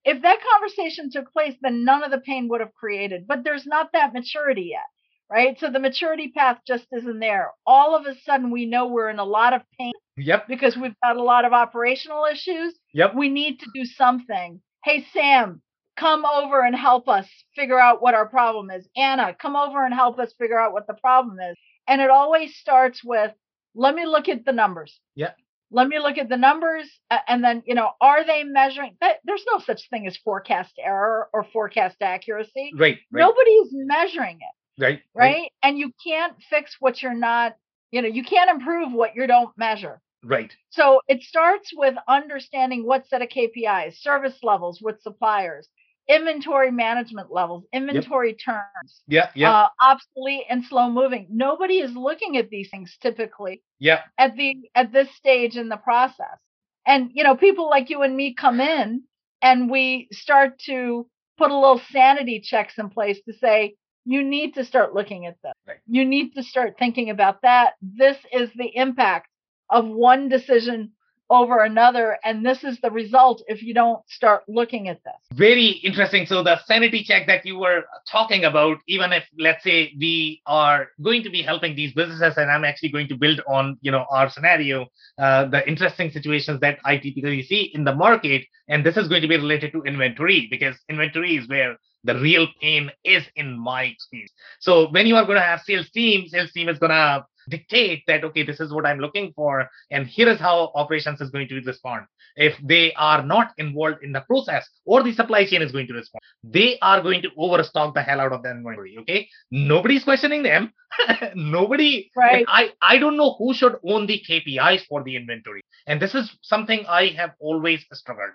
if 0.05 0.21
that 0.21 0.39
conversation 0.53 1.09
took 1.11 1.31
place 1.33 1.55
then 1.61 1.83
none 1.83 2.03
of 2.03 2.11
the 2.11 2.19
pain 2.19 2.47
would 2.49 2.61
have 2.61 2.73
created 2.73 3.25
but 3.27 3.43
there's 3.43 3.65
not 3.65 3.89
that 3.93 4.13
maturity 4.13 4.69
yet 4.71 4.85
right? 5.29 5.59
So 5.59 5.69
the 5.69 5.79
maturity 5.79 6.31
path 6.35 6.59
just 6.65 6.85
isn't 6.95 7.19
there. 7.19 7.51
All 7.65 7.95
of 7.95 8.05
a 8.05 8.15
sudden, 8.21 8.51
we 8.51 8.65
know 8.65 8.87
we're 8.87 9.09
in 9.09 9.19
a 9.19 9.25
lot 9.25 9.53
of 9.53 9.61
pain 9.77 9.91
Yep. 10.17 10.47
because 10.47 10.75
we've 10.75 10.95
got 11.03 11.17
a 11.17 11.23
lot 11.23 11.45
of 11.45 11.53
operational 11.53 12.25
issues. 12.25 12.73
Yep. 12.93 13.15
We 13.15 13.29
need 13.29 13.59
to 13.59 13.67
do 13.73 13.85
something. 13.85 14.61
Hey, 14.83 15.05
Sam, 15.13 15.61
come 15.97 16.25
over 16.25 16.63
and 16.63 16.75
help 16.75 17.09
us 17.09 17.27
figure 17.55 17.79
out 17.79 18.01
what 18.01 18.13
our 18.13 18.27
problem 18.27 18.69
is. 18.69 18.87
Anna, 18.95 19.33
come 19.33 19.55
over 19.55 19.83
and 19.83 19.93
help 19.93 20.19
us 20.19 20.33
figure 20.37 20.59
out 20.59 20.73
what 20.73 20.87
the 20.87 20.93
problem 20.93 21.39
is. 21.39 21.55
And 21.87 22.01
it 22.01 22.09
always 22.09 22.55
starts 22.55 23.03
with, 23.03 23.31
let 23.75 23.95
me 23.95 24.05
look 24.05 24.29
at 24.29 24.45
the 24.45 24.51
numbers. 24.51 24.99
Yeah. 25.15 25.31
Let 25.71 25.87
me 25.87 25.99
look 25.99 26.17
at 26.17 26.29
the 26.29 26.37
numbers. 26.37 26.87
And 27.27 27.43
then, 27.43 27.63
you 27.65 27.75
know, 27.75 27.91
are 27.99 28.25
they 28.25 28.43
measuring 28.43 28.95
that? 29.01 29.17
There's 29.25 29.43
no 29.51 29.59
such 29.59 29.89
thing 29.89 30.07
as 30.07 30.15
forecast 30.17 30.73
error 30.79 31.29
or 31.33 31.43
forecast 31.51 31.97
accuracy. 32.01 32.71
Right. 32.75 32.99
Right. 33.11 33.21
Nobody 33.21 33.51
is 33.51 33.69
measuring 33.73 34.37
it, 34.39 34.81
Right. 34.81 35.01
right? 35.13 35.51
And 35.63 35.77
you 35.77 35.91
can't 36.05 36.33
fix 36.49 36.77
what 36.79 37.01
you're 37.01 37.13
not, 37.13 37.57
you 37.91 38.01
know, 38.01 38.07
you 38.07 38.23
can't 38.23 38.49
improve 38.49 38.93
what 38.93 39.15
you 39.15 39.27
don't 39.27 39.57
measure. 39.57 40.01
Right. 40.23 40.53
So 40.69 41.01
it 41.07 41.21
starts 41.23 41.71
with 41.75 41.95
understanding 42.07 42.85
what 42.85 43.07
set 43.07 43.21
of 43.21 43.29
KPIs, 43.29 43.97
service 44.01 44.37
levels 44.43 44.81
with 44.81 45.01
suppliers, 45.01 45.67
inventory 46.09 46.71
management 46.71 47.31
levels, 47.31 47.63
inventory 47.73 48.33
turns, 48.33 49.01
Yeah. 49.07 49.29
Yeah. 49.35 49.51
uh, 49.51 49.67
obsolete 49.81 50.45
and 50.49 50.63
slow 50.63 50.89
moving. 50.89 51.27
Nobody 51.29 51.79
is 51.79 51.95
looking 51.95 52.37
at 52.37 52.49
these 52.49 52.69
things 52.69 52.97
typically 53.01 53.61
yeah. 53.79 54.01
at 54.17 54.35
the 54.35 54.55
at 54.75 54.91
this 54.91 55.13
stage 55.15 55.57
in 55.57 55.69
the 55.69 55.77
process. 55.77 56.37
And 56.85 57.11
you 57.13 57.23
know, 57.23 57.35
people 57.35 57.69
like 57.69 57.89
you 57.89 58.01
and 58.03 58.15
me 58.15 58.33
come 58.33 58.61
in 58.61 59.03
and 59.41 59.69
we 59.69 60.07
start 60.11 60.59
to 60.65 61.07
put 61.37 61.51
a 61.51 61.57
little 61.59 61.81
sanity 61.91 62.39
checks 62.39 62.77
in 62.77 62.89
place 62.89 63.19
to 63.27 63.33
say 63.33 63.75
you 64.05 64.23
need 64.23 64.53
to 64.53 64.63
start 64.63 64.95
looking 64.95 65.25
at 65.25 65.35
this. 65.43 65.53
Right. 65.67 65.77
You 65.85 66.05
need 66.05 66.33
to 66.35 66.43
start 66.43 66.75
thinking 66.79 67.09
about 67.09 67.41
that. 67.41 67.73
This 67.81 68.17
is 68.31 68.49
the 68.55 68.73
impact 68.73 69.27
of 69.69 69.85
one 69.85 70.29
decision 70.29 70.93
over 71.29 71.63
another 71.63 72.17
and 72.23 72.45
this 72.45 72.63
is 72.63 72.79
the 72.81 72.91
result 72.91 73.43
if 73.47 73.61
you 73.61 73.73
don't 73.73 74.01
start 74.09 74.43
looking 74.47 74.87
at 74.87 75.03
this. 75.03 75.13
very 75.33 75.69
interesting. 75.83 76.25
So 76.25 76.43
the 76.43 76.59
sanity 76.65 77.03
check 77.03 77.27
that 77.27 77.45
you 77.45 77.57
were 77.57 77.83
talking 78.09 78.45
about, 78.45 78.77
even 78.87 79.11
if 79.13 79.23
let's 79.37 79.63
say 79.63 79.93
we 79.99 80.41
are 80.45 80.89
going 81.01 81.23
to 81.23 81.29
be 81.29 81.41
helping 81.41 81.75
these 81.75 81.93
businesses, 81.93 82.37
and 82.37 82.49
I'm 82.49 82.65
actually 82.65 82.89
going 82.89 83.07
to 83.09 83.15
build 83.15 83.41
on 83.47 83.77
you 83.81 83.91
know 83.91 84.05
our 84.09 84.29
scenario, 84.29 84.87
uh, 85.17 85.45
the 85.45 85.67
interesting 85.67 86.11
situations 86.11 86.59
that 86.61 86.79
I 86.85 86.97
typically 86.97 87.43
see 87.43 87.71
in 87.73 87.83
the 87.83 87.95
market, 87.95 88.45
and 88.67 88.85
this 88.85 88.97
is 88.97 89.07
going 89.07 89.21
to 89.21 89.27
be 89.27 89.37
related 89.37 89.71
to 89.73 89.83
inventory 89.83 90.47
because 90.49 90.75
inventory 90.89 91.37
is 91.37 91.47
where 91.47 91.77
the 92.03 92.15
real 92.15 92.47
pain 92.61 92.91
is 93.03 93.23
in 93.35 93.57
my 93.57 93.83
experience. 93.83 94.31
So 94.59 94.89
when 94.91 95.07
you 95.07 95.15
are 95.15 95.25
going 95.25 95.37
to 95.37 95.43
have 95.43 95.61
sales 95.61 95.89
team, 95.89 96.27
sales 96.27 96.51
team 96.51 96.69
is 96.69 96.79
going 96.79 96.91
to 96.91 97.25
dictate 97.49 98.03
that 98.07 98.23
okay, 98.25 98.43
this 98.43 98.59
is 98.59 98.73
what 98.73 98.85
I'm 98.85 98.99
looking 98.99 99.33
for, 99.35 99.69
and 99.91 100.05
here 100.07 100.29
is 100.29 100.39
how 100.39 100.71
operations 100.75 101.21
is 101.21 101.29
going 101.29 101.47
to 101.49 101.55
respond. 101.61 102.05
If 102.35 102.55
they 102.63 102.93
are 102.93 103.23
not 103.23 103.53
involved 103.57 104.03
in 104.03 104.11
the 104.11 104.21
process 104.21 104.67
or 104.85 105.03
the 105.03 105.13
supply 105.13 105.45
chain 105.45 105.61
is 105.61 105.71
going 105.71 105.87
to 105.87 105.93
respond 105.93 106.21
they 106.43 106.77
are 106.81 107.01
going 107.01 107.21
to 107.21 107.29
overstock 107.37 107.93
the 107.93 108.01
hell 108.01 108.19
out 108.21 108.31
of 108.31 108.43
the 108.43 108.51
inventory 108.51 108.97
okay? 108.99 109.27
Nobody's 109.51 110.03
questioning 110.03 110.43
them. 110.43 110.71
Nobody 111.35 112.09
Right. 112.15 112.45
i 112.47 112.71
i 112.81 112.97
don't 112.97 113.17
know 113.17 113.35
who 113.37 113.53
should 113.53 113.75
own 113.83 114.05
the 114.07 114.21
kpis 114.27 114.85
for 114.87 115.03
the 115.03 115.15
inventory. 115.15 115.63
And 115.87 116.01
this 116.01 116.15
is 116.15 116.31
something 116.41 116.85
i 116.87 117.07
have 117.07 117.31
always 117.39 117.85
struggled. 117.93 118.33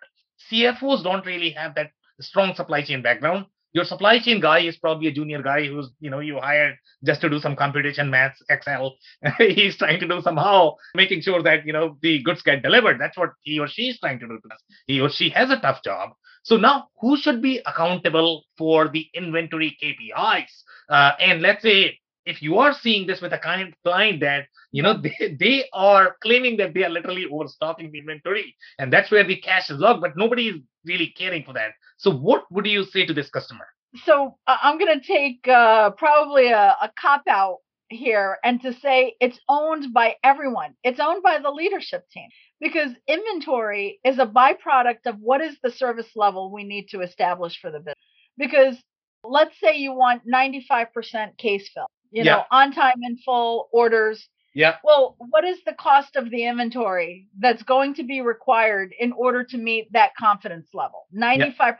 Cfos 0.51 1.03
don't 1.03 1.27
really 1.27 1.51
have 1.51 1.75
that 1.77 1.91
strong 2.21 2.55
supply 2.55 2.83
chain 2.83 3.03
background 3.03 3.47
your 3.73 3.85
supply 3.85 4.19
chain 4.19 4.41
guy 4.41 4.61
is 4.61 4.77
probably 4.77 5.09
a 5.09 5.13
junior 5.13 5.43
guy 5.43 5.67
who's 5.67 5.91
you 6.01 6.11
know 6.11 6.21
you 6.21 6.39
hired 6.39 6.77
just 7.05 7.21
to 7.23 7.29
do 7.29 7.41
some 7.41 7.57
computation 7.57 8.11
maths 8.11 8.43
excel. 8.49 8.97
He's 9.39 9.77
trying 9.77 10.01
to 10.01 10.09
do 10.09 10.21
somehow 10.21 10.77
making 10.95 11.23
sure 11.23 11.43
that 11.43 11.67
you 11.67 11.73
know 11.73 11.97
the 12.03 12.23
goods 12.23 12.43
get 12.43 12.63
delivered. 12.63 13.01
That's 13.01 13.17
what 13.17 13.31
he 13.43 13.59
or 13.59 13.69
she 13.69 13.89
is 13.89 13.99
trying 13.99 14.21
to 14.21 14.27
do 14.27 14.39
he 14.87 15.01
or 15.01 15.11
she 15.11 15.31
has 15.31 15.51
a 15.51 15.61
tough 15.61 15.83
job. 15.83 16.11
So 16.45 16.57
now 16.57 16.89
who 17.01 17.17
should 17.17 17.41
be 17.41 17.61
accountable 17.67 18.45
for 18.59 18.89
the 18.89 19.07
inventory 19.15 19.77
kpis 19.83 20.51
uh, 20.89 21.13
and 21.21 21.41
let's 21.41 21.63
say 21.63 21.99
if 22.25 22.41
you 22.43 22.59
are 22.59 22.73
seeing 22.73 23.07
this 23.07 23.21
with 23.21 23.33
a 23.33 23.39
kind 23.39 23.75
client 23.85 24.21
that 24.21 24.47
you 24.71 24.83
know 24.83 24.97
they, 25.03 25.37
they 25.39 25.65
are 25.73 26.17
claiming 26.23 26.57
that 26.57 26.75
they 26.75 26.85
are 26.85 26.91
literally 26.91 27.27
overstocking 27.31 27.91
the 27.93 27.99
inventory 27.99 28.55
and 28.79 28.93
that's 28.93 29.11
where 29.11 29.25
the 29.25 29.37
cash 29.37 29.71
is 29.71 29.79
locked 29.79 30.01
but 30.01 30.17
nobody 30.17 30.49
is 30.49 30.57
really 30.85 31.09
caring 31.17 31.45
for 31.45 31.53
that 31.53 31.73
so 31.97 32.11
what 32.11 32.45
would 32.51 32.67
you 32.67 32.85
say 32.85 33.07
to 33.07 33.15
this 33.15 33.31
customer 33.31 33.67
so 34.05 34.39
uh, 34.47 34.57
I'm 34.63 34.79
going 34.79 34.99
to 35.01 35.07
take 35.07 35.47
uh, 35.47 35.91
probably 35.91 36.49
a, 36.49 36.77
a 36.81 36.91
cop 36.99 37.25
out 37.29 37.59
here 37.93 38.39
and 38.43 38.61
to 38.63 38.73
say 38.73 39.15
it's 39.21 39.39
owned 39.49 39.93
by 39.93 40.17
everyone. 40.25 40.75
It's 40.83 41.01
owned 41.01 41.23
by 41.23 41.39
the 41.39 41.51
leadership 41.51 42.09
team 42.11 42.29
because 42.61 42.91
inventory 43.07 44.01
is 44.05 44.19
a 44.19 44.27
byproduct 44.27 45.07
of 45.07 45.19
what 45.19 45.41
is 45.41 45.57
the 45.63 45.71
service 45.71 46.09
level 46.17 46.51
we 46.51 46.65
need 46.65 46.89
to 46.89 47.01
establish 47.01 47.61
for 47.61 47.71
the 47.71 47.79
business. 47.79 47.95
Because 48.39 48.77
let's 49.25 49.55
say 49.61 49.77
you 49.77 49.93
want 49.93 50.23
95% 50.27 51.37
case 51.37 51.71
fill, 51.75 51.87
you 52.13 52.25
know, 52.25 52.45
on 52.51 52.73
time 52.73 53.01
in 53.03 53.17
full 53.25 53.69
orders. 53.73 54.29
yeah 54.55 54.77
Well, 54.85 55.17
what 55.19 55.45
is 55.45 55.59
the 55.65 55.73
cost 55.73 56.17
of 56.17 56.31
the 56.31 56.47
inventory 56.47 57.29
that's 57.39 57.63
going 57.63 57.95
to 57.95 58.05
be 58.05 58.21
required 58.21 58.93
in 58.99 59.13
order 59.13 59.43
to 59.45 59.57
meet 59.59 59.93
that 59.93 60.11
confidence 60.19 60.69
level? 60.75 61.07
95% 61.17 61.77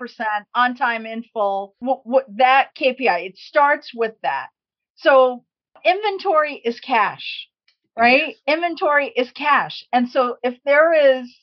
on 0.55 0.75
time 0.75 1.07
in 1.07 1.23
full. 1.33 1.75
What, 1.81 2.01
what 2.05 2.27
that 2.37 2.75
KPI, 2.75 3.27
it 3.27 3.37
starts 3.39 3.93
with 3.95 4.15
that. 4.23 4.49
So 4.97 5.45
inventory 5.85 6.55
is 6.65 6.81
cash, 6.81 7.49
right? 7.97 8.37
Inventory 8.47 9.09
is 9.09 9.31
cash. 9.33 9.85
And 9.93 10.09
so 10.09 10.37
if 10.43 10.59
there 10.65 11.21
is 11.21 11.35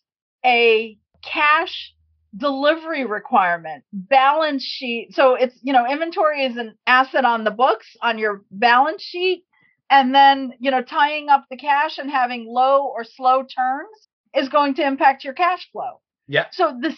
a 0.46 0.98
cash 1.24 1.94
delivery 2.38 3.06
requirement, 3.06 3.84
balance 3.92 4.64
sheet. 4.64 5.10
So 5.14 5.36
it's, 5.36 5.56
you 5.62 5.74
know, 5.74 5.86
inventory 5.90 6.46
is 6.46 6.58
an 6.58 6.76
asset 6.86 7.26
on 7.26 7.44
the 7.44 7.52
books 7.52 7.88
on 8.02 8.18
your 8.18 8.44
balance 8.52 9.02
sheet. 9.02 9.46
And 9.90 10.14
then, 10.14 10.54
you 10.60 10.70
know, 10.70 10.84
tying 10.84 11.30
up 11.30 11.46
the 11.50 11.58
cash 11.58 11.98
and 11.98 12.12
having 12.12 12.46
low 12.48 12.86
or 12.86 13.04
slow 13.04 13.44
turns 13.44 14.08
is 14.36 14.50
going 14.50 14.76
to 14.76 14.86
impact 14.86 15.24
your 15.24 15.34
cash 15.34 15.68
flow. 15.72 16.02
Yeah. 16.28 16.46
So 16.52 16.80
the 16.80 16.96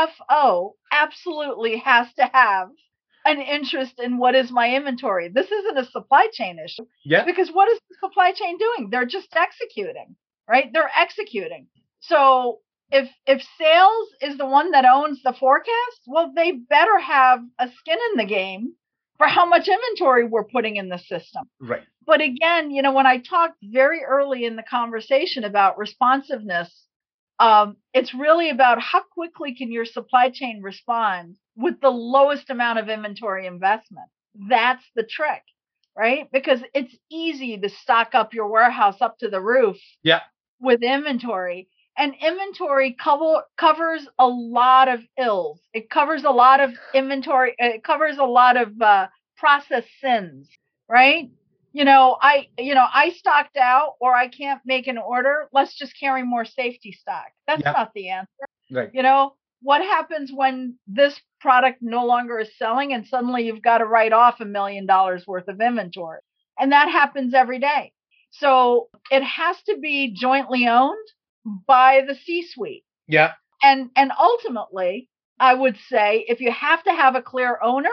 CFO 0.00 0.72
absolutely 0.90 1.76
has 1.78 2.06
to 2.14 2.30
have 2.32 2.68
an 3.26 3.40
interest 3.40 4.00
in 4.02 4.16
what 4.16 4.34
is 4.34 4.50
my 4.50 4.74
inventory. 4.74 5.28
This 5.28 5.50
isn't 5.50 5.78
a 5.78 5.84
supply 5.84 6.28
chain 6.32 6.58
issue 6.58 6.86
yeah 7.04 7.24
because 7.24 7.50
what 7.50 7.68
is 7.68 7.78
the 7.88 7.96
supply 8.00 8.32
chain 8.32 8.56
doing? 8.58 8.88
They're 8.90 9.04
just 9.04 9.28
executing, 9.36 10.16
right? 10.48 10.70
They're 10.72 10.90
executing. 10.96 11.66
So 12.00 12.60
if 12.92 13.10
if 13.26 13.42
sales 13.58 14.08
is 14.20 14.38
the 14.38 14.46
one 14.46 14.72
that 14.72 14.84
owns 14.84 15.22
the 15.22 15.32
forecast, 15.32 16.02
well, 16.06 16.32
they 16.34 16.52
better 16.52 16.98
have 17.00 17.40
a 17.58 17.68
skin 17.68 17.98
in 18.12 18.18
the 18.18 18.26
game 18.26 18.74
for 19.18 19.26
how 19.26 19.46
much 19.46 19.68
inventory 19.68 20.26
we're 20.26 20.44
putting 20.44 20.76
in 20.76 20.88
the 20.90 20.98
system. 20.98 21.48
right 21.60 21.82
But 22.06 22.20
again, 22.20 22.70
you 22.70 22.82
know, 22.82 22.92
when 22.92 23.06
I 23.06 23.18
talked 23.18 23.58
very 23.62 24.02
early 24.04 24.44
in 24.44 24.56
the 24.56 24.62
conversation 24.64 25.44
about 25.44 25.78
responsiveness, 25.78 26.86
um, 27.38 27.76
it's 27.94 28.14
really 28.14 28.50
about 28.50 28.80
how 28.80 29.02
quickly 29.02 29.54
can 29.54 29.72
your 29.72 29.84
supply 29.86 30.30
chain 30.30 30.62
respond 30.62 31.36
with 31.56 31.80
the 31.80 31.90
lowest 31.90 32.50
amount 32.50 32.78
of 32.78 32.88
inventory 32.88 33.46
investment. 33.46 34.08
That's 34.48 34.84
the 34.96 35.04
trick, 35.04 35.42
right? 35.96 36.28
Because 36.32 36.60
it's 36.74 36.94
easy 37.10 37.58
to 37.58 37.68
stock 37.68 38.14
up 38.14 38.34
your 38.34 38.48
warehouse 38.48 39.00
up 39.00 39.18
to 39.18 39.28
the 39.28 39.40
roof 39.40 39.78
Yeah. 40.02 40.20
with 40.60 40.82
inventory. 40.82 41.68
And 41.98 42.14
inventory 42.20 42.92
cover, 42.92 43.44
covers 43.56 44.06
a 44.18 44.26
lot 44.26 44.88
of 44.88 45.00
ills. 45.18 45.60
It 45.74 45.90
covers 45.90 46.24
a 46.24 46.30
lot 46.30 46.60
of 46.60 46.72
inventory. 46.94 47.54
It 47.58 47.84
covers 47.84 48.18
a 48.18 48.24
lot 48.24 48.56
of 48.56 48.80
uh, 48.80 49.08
process 49.36 49.84
sins, 50.00 50.48
right? 50.88 51.30
You 51.72 51.84
know, 51.84 52.16
I 52.20 52.48
you 52.58 52.74
know 52.74 52.86
I 52.92 53.10
stocked 53.10 53.56
out 53.56 53.94
or 54.00 54.14
I 54.14 54.28
can't 54.28 54.60
make 54.64 54.86
an 54.86 54.98
order. 54.98 55.48
Let's 55.52 55.76
just 55.76 55.98
carry 55.98 56.22
more 56.22 56.44
safety 56.44 56.92
stock. 56.92 57.26
That's 57.46 57.62
Yeah. 57.62 57.72
not 57.72 57.92
the 57.94 58.08
answer. 58.10 58.28
right 58.70 58.90
You 58.92 59.02
know, 59.02 59.34
what 59.62 59.82
happens 59.82 60.32
when 60.32 60.78
this 60.86 61.20
product 61.40 61.78
no 61.82 62.04
longer 62.06 62.38
is 62.40 62.56
selling 62.58 62.92
and 62.92 63.06
suddenly 63.06 63.44
you've 63.44 63.62
got 63.62 63.78
to 63.78 63.86
write 63.86 64.12
off 64.12 64.40
a 64.40 64.44
million 64.44 64.86
dollars 64.86 65.26
worth 65.26 65.48
of 65.48 65.60
inventory? 65.60 66.20
And 66.58 66.72
that 66.72 66.88
happens 66.88 67.34
every 67.34 67.58
day. 67.58 67.92
So 68.30 68.88
it 69.10 69.22
has 69.22 69.62
to 69.64 69.76
be 69.78 70.12
jointly 70.14 70.66
owned 70.68 71.08
by 71.44 72.02
the 72.06 72.14
C 72.14 72.46
suite. 72.46 72.84
yeah 73.08 73.32
And 73.62 73.90
and 73.96 74.12
ultimately, 74.18 75.08
I 75.38 75.54
would 75.54 75.76
say 75.88 76.24
if 76.28 76.40
you 76.40 76.52
have 76.52 76.82
to 76.84 76.92
have 76.92 77.14
a 77.14 77.22
clear 77.22 77.58
owner, 77.62 77.90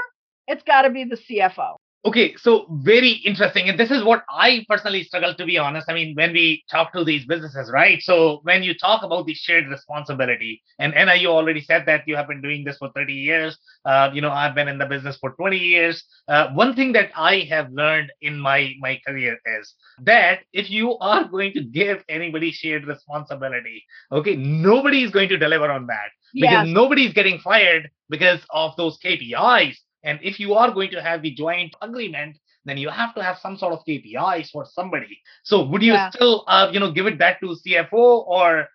it's 0.48 0.64
got 0.64 0.84
to 0.84 0.90
be 0.90 1.04
the 1.06 1.18
CFO. 1.18 1.76
Okay, 2.06 2.34
so 2.38 2.66
very 2.82 3.10
interesting. 3.26 3.68
And 3.68 3.78
this 3.78 3.92
is 3.92 4.04
what 4.04 4.24
I 4.30 4.66
personally 4.70 5.04
struggle 5.04 5.36
to 5.36 5.46
be 5.46 5.58
honest. 5.58 5.90
I 5.90 5.94
mean, 5.94 6.16
when 6.16 6.32
we 6.32 6.64
talk 6.72 6.94
to 6.94 7.04
these 7.04 7.26
businesses, 7.26 7.70
right? 7.74 8.02
So 8.02 8.40
when 8.44 8.64
you 8.64 8.74
talk 8.74 9.04
about 9.04 9.26
the 9.26 9.34
shared 9.34 9.68
responsibility, 9.68 10.62
and 10.80 10.94
Anna, 10.96 11.16
you 11.16 11.28
already 11.28 11.60
said 11.60 11.86
that 11.88 12.04
you 12.08 12.16
have 12.16 12.28
been 12.28 12.42
doing 12.42 12.64
this 12.64 12.78
for 12.78 12.90
30 12.96 13.14
years. 13.14 13.58
Uh, 13.84 14.10
you 14.14 14.22
know, 14.22 14.32
I've 14.32 14.56
been 14.56 14.70
in 14.70 14.78
the 14.78 14.86
business 14.86 15.18
for 15.18 15.32
20 15.32 15.58
years. 15.58 16.02
Uh, 16.30 16.50
one 16.54 16.74
thing 16.74 16.94
that 16.94 17.12
I 17.18 17.40
have 17.50 17.70
learned 17.74 18.12
in 18.22 18.40
my 18.40 18.74
my 18.80 19.00
career 19.06 19.38
is 19.60 19.74
that 20.04 20.40
if 20.54 20.70
you 20.70 20.98
are 21.00 21.26
going 21.26 21.52
to 21.54 21.64
give 21.64 22.04
anybody 22.08 22.52
shared 22.52 22.86
responsibility, 22.88 23.84
okay, 24.12 24.38
nobody 24.38 25.04
is 25.04 25.12
going 25.12 25.28
to 25.30 25.38
deliver 25.38 25.70
on 25.70 25.88
that 25.88 26.12
because 26.40 26.62
Yes. 26.62 26.66
nobody 26.66 27.06
is 27.06 27.14
getting 27.14 27.40
fired 27.40 27.90
because 28.10 28.40
of 28.52 28.76
those 28.78 28.98
KPIs 29.00 29.76
and 30.04 30.20
if 30.22 30.40
you 30.40 30.54
are 30.54 30.72
going 30.72 30.92
to 30.92 31.02
have 31.02 31.22
the 31.22 31.32
joint 31.32 31.76
agreement, 31.82 32.38
then 32.66 32.78
you 32.78 32.90
have 32.90 33.14
to 33.16 33.24
have 33.24 33.38
some 33.40 33.58
sort 33.58 33.74
of 33.74 33.80
KPIs 33.86 34.50
for 34.52 34.66
somebody. 34.66 35.20
So 35.44 35.64
would 35.66 35.82
you 35.82 35.94
Yeah. 35.94 36.10
still, 36.10 36.44
uh, 36.48 36.70
you 36.72 36.80
know, 36.80 36.92
give 36.92 37.08
it 37.08 37.18
back 37.18 37.40
to 37.42 37.56
CFO 37.56 38.24
or 38.28 38.68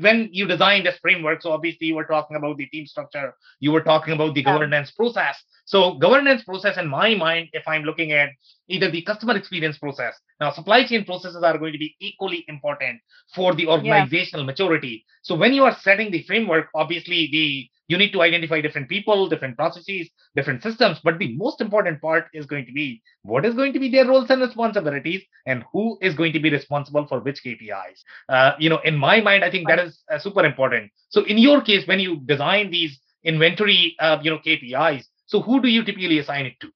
when 0.00 0.28
you 0.32 0.46
design 0.46 0.84
this 0.84 0.98
framework? 0.98 1.42
So 1.42 1.52
obviously 1.52 1.86
you 1.88 1.94
were 1.94 2.04
talking 2.04 2.36
about 2.36 2.56
the 2.56 2.66
team 2.66 2.86
structure, 2.86 3.34
you 3.60 3.72
were 3.72 3.82
talking 3.82 4.14
about 4.14 4.34
the 4.34 4.42
Yeah. 4.42 4.52
governance 4.52 4.90
process. 4.90 5.42
So 5.66 5.94
governance 5.94 6.44
process, 6.44 6.78
in 6.78 6.86
my 6.88 7.14
mind, 7.16 7.48
if 7.52 7.66
I'm 7.66 7.82
looking 7.82 8.12
at 8.12 8.30
either 8.68 8.90
the 8.90 9.02
customer 9.02 9.36
experience 9.36 9.78
process, 9.78 10.14
now 10.40 10.52
supply 10.52 10.86
chain 10.86 11.04
processes 11.04 11.42
are 11.42 11.58
going 11.58 11.72
to 11.72 11.78
be 11.78 11.96
equally 12.00 12.44
important 12.46 13.00
for 13.34 13.52
the 13.54 13.66
organizational 13.66 14.46
maturity. 14.46 15.04
So 15.22 15.34
when 15.34 15.52
you 15.52 15.64
are 15.64 15.76
setting 15.82 16.12
the 16.12 16.22
framework, 16.22 16.68
obviously 16.74 17.28
the 17.32 17.68
you 17.88 17.98
need 17.98 18.12
to 18.12 18.22
identify 18.22 18.60
different 18.60 18.88
people, 18.88 19.28
different 19.28 19.56
processes, 19.56 20.08
different 20.34 20.62
systems. 20.62 20.98
But 21.04 21.18
the 21.18 21.36
most 21.36 21.60
important 21.60 22.00
part 22.00 22.26
is 22.32 22.46
going 22.46 22.66
to 22.66 22.72
be 22.72 23.02
what 23.22 23.44
is 23.44 23.54
going 23.54 23.72
to 23.74 23.78
be 23.78 23.90
their 23.90 24.06
roles 24.06 24.30
and 24.30 24.40
responsibilities, 24.42 25.22
and 25.46 25.64
who 25.72 25.98
is 26.00 26.14
going 26.14 26.32
to 26.32 26.40
be 26.40 26.50
responsible 26.50 27.06
for 27.06 27.20
which 27.20 27.42
KPIs. 27.44 28.00
Uh, 28.28 28.52
you 28.58 28.70
know, 28.70 28.80
in 28.84 28.96
my 28.96 29.20
mind, 29.20 29.44
I 29.44 29.50
think 29.50 29.68
that 29.68 29.78
is 29.78 30.02
uh, 30.10 30.18
super 30.18 30.44
important. 30.44 30.90
So 31.10 31.24
in 31.24 31.38
your 31.38 31.60
case, 31.60 31.86
when 31.86 32.00
you 32.00 32.20
design 32.26 32.70
these 32.70 32.98
inventory, 33.24 33.94
uh, 34.00 34.18
you 34.22 34.30
know, 34.30 34.38
KPIs, 34.38 35.04
so 35.26 35.40
who 35.40 35.60
do 35.60 35.68
you 35.68 35.84
typically 35.84 36.18
assign 36.18 36.46
it 36.46 36.54
to? 36.60 36.68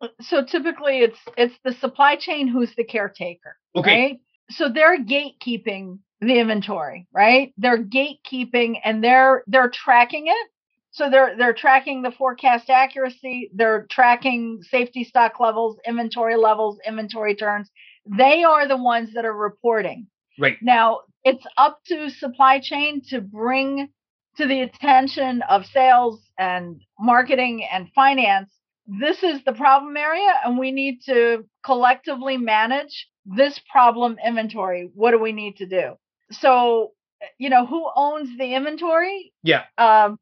Uh, 0.00 0.08
so 0.20 0.44
typically 0.44 0.98
it's 0.98 1.18
it's 1.36 1.54
the 1.64 1.72
supply 1.72 2.16
chain 2.16 2.48
who's 2.48 2.74
the 2.76 2.84
caretaker. 2.84 3.56
Okay. 3.76 3.90
Right. 3.90 4.20
So 4.50 4.68
they're 4.68 4.98
gatekeeping 4.98 5.98
the 6.20 6.38
inventory, 6.38 7.06
right? 7.12 7.52
They're 7.56 7.82
gatekeeping 7.82 8.80
and 8.84 9.02
they're 9.02 9.44
they're 9.46 9.70
tracking 9.70 10.26
it. 10.26 10.48
So 10.90 11.08
they're 11.08 11.36
they're 11.36 11.54
tracking 11.54 12.02
the 12.02 12.10
forecast 12.10 12.68
accuracy, 12.68 13.50
they're 13.54 13.86
tracking 13.90 14.60
safety 14.62 15.04
stock 15.04 15.40
levels, 15.40 15.78
inventory 15.86 16.36
levels, 16.36 16.78
inventory 16.86 17.34
turns. 17.34 17.70
They 18.06 18.44
are 18.44 18.68
the 18.68 18.76
ones 18.76 19.10
that 19.14 19.24
are 19.24 19.36
reporting. 19.36 20.08
Right. 20.38 20.56
Now, 20.60 21.00
it's 21.24 21.44
up 21.56 21.80
to 21.86 22.10
supply 22.10 22.60
chain 22.60 23.02
to 23.08 23.20
bring 23.20 23.88
to 24.36 24.46
the 24.46 24.62
attention 24.62 25.42
of 25.48 25.66
sales 25.66 26.20
and 26.38 26.80
marketing 26.98 27.66
and 27.70 27.88
finance. 27.94 28.50
This 28.86 29.22
is 29.22 29.44
the 29.44 29.52
problem 29.52 29.96
area, 29.96 30.32
and 30.44 30.58
we 30.58 30.72
need 30.72 31.00
to 31.06 31.44
collectively 31.64 32.36
manage 32.36 33.08
this 33.24 33.60
problem 33.70 34.16
inventory. 34.24 34.90
What 34.94 35.12
do 35.12 35.18
we 35.18 35.32
need 35.32 35.56
to 35.58 35.66
do? 35.66 35.92
So, 36.30 36.92
you 37.38 37.50
know, 37.50 37.66
who 37.66 37.88
owns 37.94 38.36
the 38.38 38.54
inventory? 38.54 39.32
Yeah. 39.44 39.64
Um, 39.78 40.18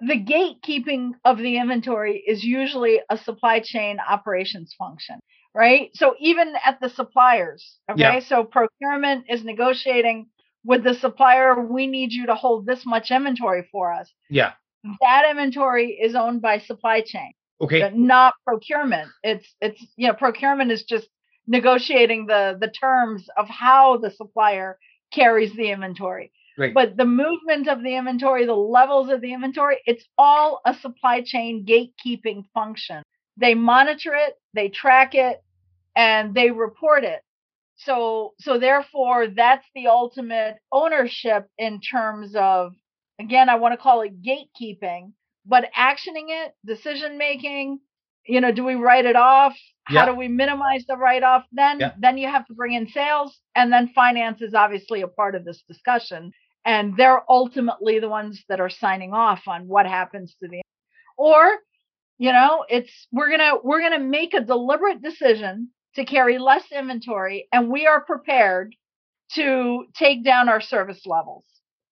the 0.00 0.18
gatekeeping 0.22 1.12
of 1.24 1.38
the 1.38 1.56
inventory 1.58 2.22
is 2.26 2.44
usually 2.44 3.00
a 3.08 3.16
supply 3.16 3.60
chain 3.60 3.98
operations 4.00 4.74
function, 4.76 5.20
right? 5.54 5.90
So 5.94 6.14
even 6.20 6.54
at 6.64 6.80
the 6.80 6.88
suppliers, 6.90 7.78
okay, 7.90 8.00
Yeah. 8.00 8.18
so 8.18 8.44
procurement 8.44 9.26
is 9.28 9.44
negotiating 9.44 10.26
with 10.64 10.84
the 10.84 10.94
supplier, 10.94 11.60
we 11.60 11.86
need 11.86 12.12
you 12.12 12.26
to 12.26 12.34
hold 12.34 12.66
this 12.66 12.84
much 12.86 13.10
inventory 13.10 13.68
for 13.72 13.92
us. 13.92 14.10
Yeah. 14.30 14.52
That 15.00 15.24
inventory 15.30 15.92
is 15.92 16.14
owned 16.14 16.42
by 16.42 16.58
supply 16.58 17.02
chain, 17.02 17.32
Okay. 17.60 17.90
not 17.94 18.34
procurement. 18.44 19.08
It's 19.22 19.46
it's 19.60 19.80
you 19.96 20.08
know, 20.08 20.14
procurement 20.14 20.72
is 20.72 20.82
just 20.82 21.08
negotiating 21.46 22.26
the 22.26 22.56
the 22.60 22.68
terms 22.68 23.28
of 23.36 23.48
how 23.48 23.98
the 23.98 24.10
supplier 24.10 24.78
carries 25.12 25.52
the 25.54 25.70
inventory. 25.70 26.32
Right. 26.58 26.74
But 26.74 26.96
the 26.96 27.04
movement 27.06 27.68
of 27.68 27.82
the 27.82 27.96
inventory, 27.96 28.44
the 28.44 28.54
levels 28.54 29.08
of 29.08 29.20
the 29.20 29.32
inventory, 29.32 29.78
it's 29.86 30.04
all 30.18 30.60
a 30.66 30.74
supply 30.74 31.22
chain 31.22 31.64
gatekeeping 31.64 32.44
function. 32.52 33.02
They 33.38 33.54
monitor 33.54 34.14
it, 34.14 34.34
they 34.52 34.68
track 34.68 35.14
it, 35.14 35.42
and 35.96 36.34
they 36.34 36.50
report 36.50 37.04
it. 37.04 37.22
So 37.84 38.34
so 38.40 38.58
therefore 38.58 39.28
that's 39.28 39.66
the 39.74 39.88
ultimate 39.88 40.56
ownership 40.72 41.48
in 41.58 41.80
terms 41.80 42.34
of 42.36 42.74
again, 43.20 43.48
I 43.48 43.56
want 43.56 43.72
to 43.74 43.78
call 43.78 44.02
it 44.02 44.22
gatekeeping, 44.22 45.12
but 45.46 45.70
actioning 45.76 46.26
it, 46.28 46.54
decision 46.66 47.18
making, 47.18 47.80
you 48.26 48.40
know, 48.40 48.52
do 48.52 48.64
we 48.64 48.74
write 48.74 49.06
it 49.06 49.16
off? 49.16 49.56
How 49.84 50.06
do 50.06 50.14
we 50.14 50.28
minimize 50.28 50.84
the 50.86 50.96
write 50.96 51.22
off? 51.24 51.44
Then 51.52 51.80
Yeah. 51.80 51.92
then 51.98 52.18
you 52.18 52.28
have 52.28 52.46
to 52.46 52.54
bring 52.54 52.74
in 52.74 52.88
sales 52.88 53.40
and 53.56 53.72
then 53.72 53.88
finance 53.94 54.42
is 54.42 54.54
obviously 54.54 55.02
a 55.02 55.08
part 55.08 55.34
of 55.34 55.44
this 55.44 55.62
discussion 55.68 56.32
and 56.64 56.96
they're 56.96 57.22
ultimately 57.30 57.98
the 57.98 58.08
ones 58.08 58.44
that 58.48 58.60
are 58.60 58.70
signing 58.70 59.12
off 59.14 59.48
on 59.48 59.66
what 59.68 59.86
happens 59.86 60.36
to 60.40 60.48
the 60.48 60.62
or 61.18 61.58
you 62.18 62.32
know 62.32 62.64
it's 62.68 63.08
we're 63.12 63.30
gonna 63.30 63.54
we're 63.62 63.80
gonna 63.80 63.98
make 64.00 64.34
a 64.34 64.40
deliberate 64.40 65.02
decision 65.02 65.68
to 65.94 66.04
carry 66.04 66.38
less 66.38 66.64
inventory 66.72 67.48
and 67.52 67.70
we 67.70 67.86
are 67.86 68.00
prepared 68.00 68.74
to 69.34 69.86
take 69.94 70.24
down 70.24 70.48
our 70.48 70.60
service 70.60 71.06
levels 71.06 71.44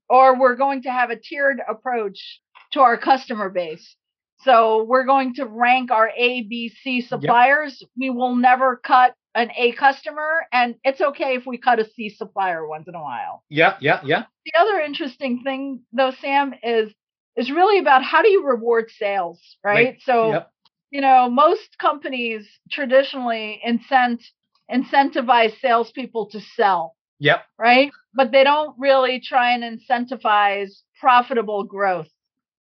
or 0.08 0.38
we're 0.38 0.56
going 0.56 0.82
to 0.82 0.90
have 0.90 1.10
a 1.10 1.16
tiered 1.16 1.60
approach 1.68 2.40
to 2.72 2.80
our 2.80 2.96
customer 2.98 3.48
base 3.50 3.96
so 4.42 4.84
we're 4.84 5.04
going 5.04 5.34
to 5.34 5.44
rank 5.44 5.90
our 5.90 6.10
a 6.16 6.42
b 6.42 6.68
c 6.82 7.00
suppliers 7.00 7.82
we 7.98 8.10
will 8.10 8.34
never 8.36 8.76
cut 8.76 9.14
an 9.34 9.50
a 9.56 9.72
customer 9.72 10.46
and 10.52 10.74
it's 10.84 11.00
okay 11.00 11.34
if 11.36 11.46
we 11.46 11.56
cut 11.56 11.78
a 11.78 11.84
c 11.88 12.08
supplier 12.08 12.66
once 12.66 12.88
in 12.88 12.94
a 12.94 13.00
while 13.00 13.44
Yeah. 13.48 13.76
Yeah. 13.80 14.00
Yeah. 14.04 14.24
the 14.44 14.52
other 14.58 14.80
interesting 14.80 15.42
thing 15.42 15.82
though 15.92 16.10
sam 16.20 16.54
is 16.62 16.92
is 17.36 17.50
really 17.50 17.78
about 17.78 18.02
how 18.02 18.22
do 18.22 18.28
you 18.28 18.44
reward 18.44 18.90
sales 18.90 19.40
right, 19.64 19.74
Right. 19.74 19.98
so 20.02 20.30
Yep. 20.30 20.50
You 20.90 21.00
know 21.00 21.28
most 21.30 21.78
companies 21.78 22.46
traditionally 22.70 23.60
incent 23.66 24.22
incentivize 24.70 25.58
salespeople 25.60 26.26
to 26.30 26.40
sell 26.40 26.96
Yep. 27.20 27.44
right 27.58 27.90
but 28.14 28.32
they 28.32 28.44
don't 28.44 28.74
really 28.78 29.20
try 29.20 29.52
and 29.52 29.62
incentivize 29.80 30.70
profitable 31.00 31.64
growth 31.64 32.08